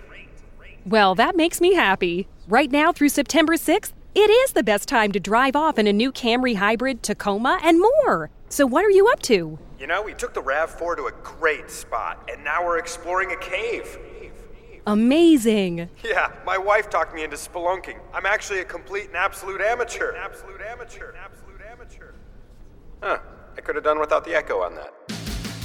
Well, 0.86 1.14
that 1.16 1.36
makes 1.36 1.60
me 1.60 1.74
happy. 1.74 2.28
Right 2.48 2.70
now 2.70 2.94
through 2.94 3.10
September 3.10 3.56
6th, 3.56 3.92
it 4.14 4.30
is 4.30 4.52
the 4.52 4.62
best 4.62 4.88
time 4.88 5.12
to 5.12 5.20
drive 5.20 5.54
off 5.54 5.78
in 5.78 5.86
a 5.86 5.92
new 5.92 6.10
Camry 6.10 6.56
Hybrid, 6.56 7.02
Tacoma, 7.02 7.60
and 7.62 7.78
more. 7.78 8.30
So, 8.48 8.64
what 8.64 8.86
are 8.86 8.90
you 8.90 9.06
up 9.08 9.20
to? 9.24 9.58
You 9.78 9.86
know, 9.86 10.00
we 10.00 10.14
took 10.14 10.32
the 10.32 10.40
RAV4 10.40 10.96
to 10.96 11.08
a 11.08 11.12
great 11.22 11.70
spot, 11.70 12.26
and 12.32 12.42
now 12.42 12.64
we're 12.64 12.78
exploring 12.78 13.32
a 13.32 13.36
cave. 13.36 13.98
Amazing. 14.88 15.90
Yeah, 16.02 16.32
my 16.46 16.56
wife 16.56 16.88
talked 16.88 17.14
me 17.14 17.22
into 17.22 17.36
spelunking. 17.36 17.98
I'm 18.14 18.24
actually 18.24 18.60
a 18.60 18.64
complete 18.64 19.08
and 19.08 19.16
absolute 19.16 19.60
amateur. 19.60 20.16
Absolute 20.16 20.62
amateur. 20.62 21.14
Absolute 21.14 21.60
amateur. 21.70 22.14
Huh. 23.02 23.18
I 23.54 23.60
could 23.60 23.74
have 23.74 23.84
done 23.84 24.00
without 24.00 24.24
the 24.24 24.34
echo 24.34 24.62
on 24.62 24.74
that. 24.76 24.94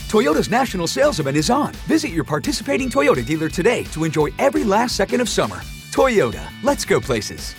Toyota's 0.09 0.51
national 0.51 0.87
sales 0.87 1.21
event 1.21 1.37
is 1.37 1.49
on. 1.49 1.73
Visit 1.87 2.09
your 2.09 2.25
participating 2.25 2.89
Toyota 2.89 3.25
dealer 3.25 3.47
today 3.47 3.85
to 3.93 4.03
enjoy 4.03 4.27
every 4.39 4.65
last 4.65 4.97
second 4.97 5.21
of 5.21 5.29
summer. 5.29 5.55
Toyota, 5.93 6.45
let's 6.61 6.83
go 6.83 6.99
places. 6.99 7.55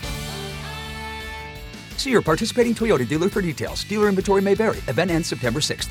See 1.96 2.10
your 2.10 2.20
participating 2.20 2.74
Toyota 2.74 3.08
dealer 3.08 3.30
for 3.30 3.40
details. 3.40 3.84
Dealer 3.84 4.10
inventory 4.10 4.42
may 4.42 4.52
vary. 4.52 4.76
Event 4.86 5.10
ends 5.10 5.28
September 5.28 5.60
6th. 5.60 5.88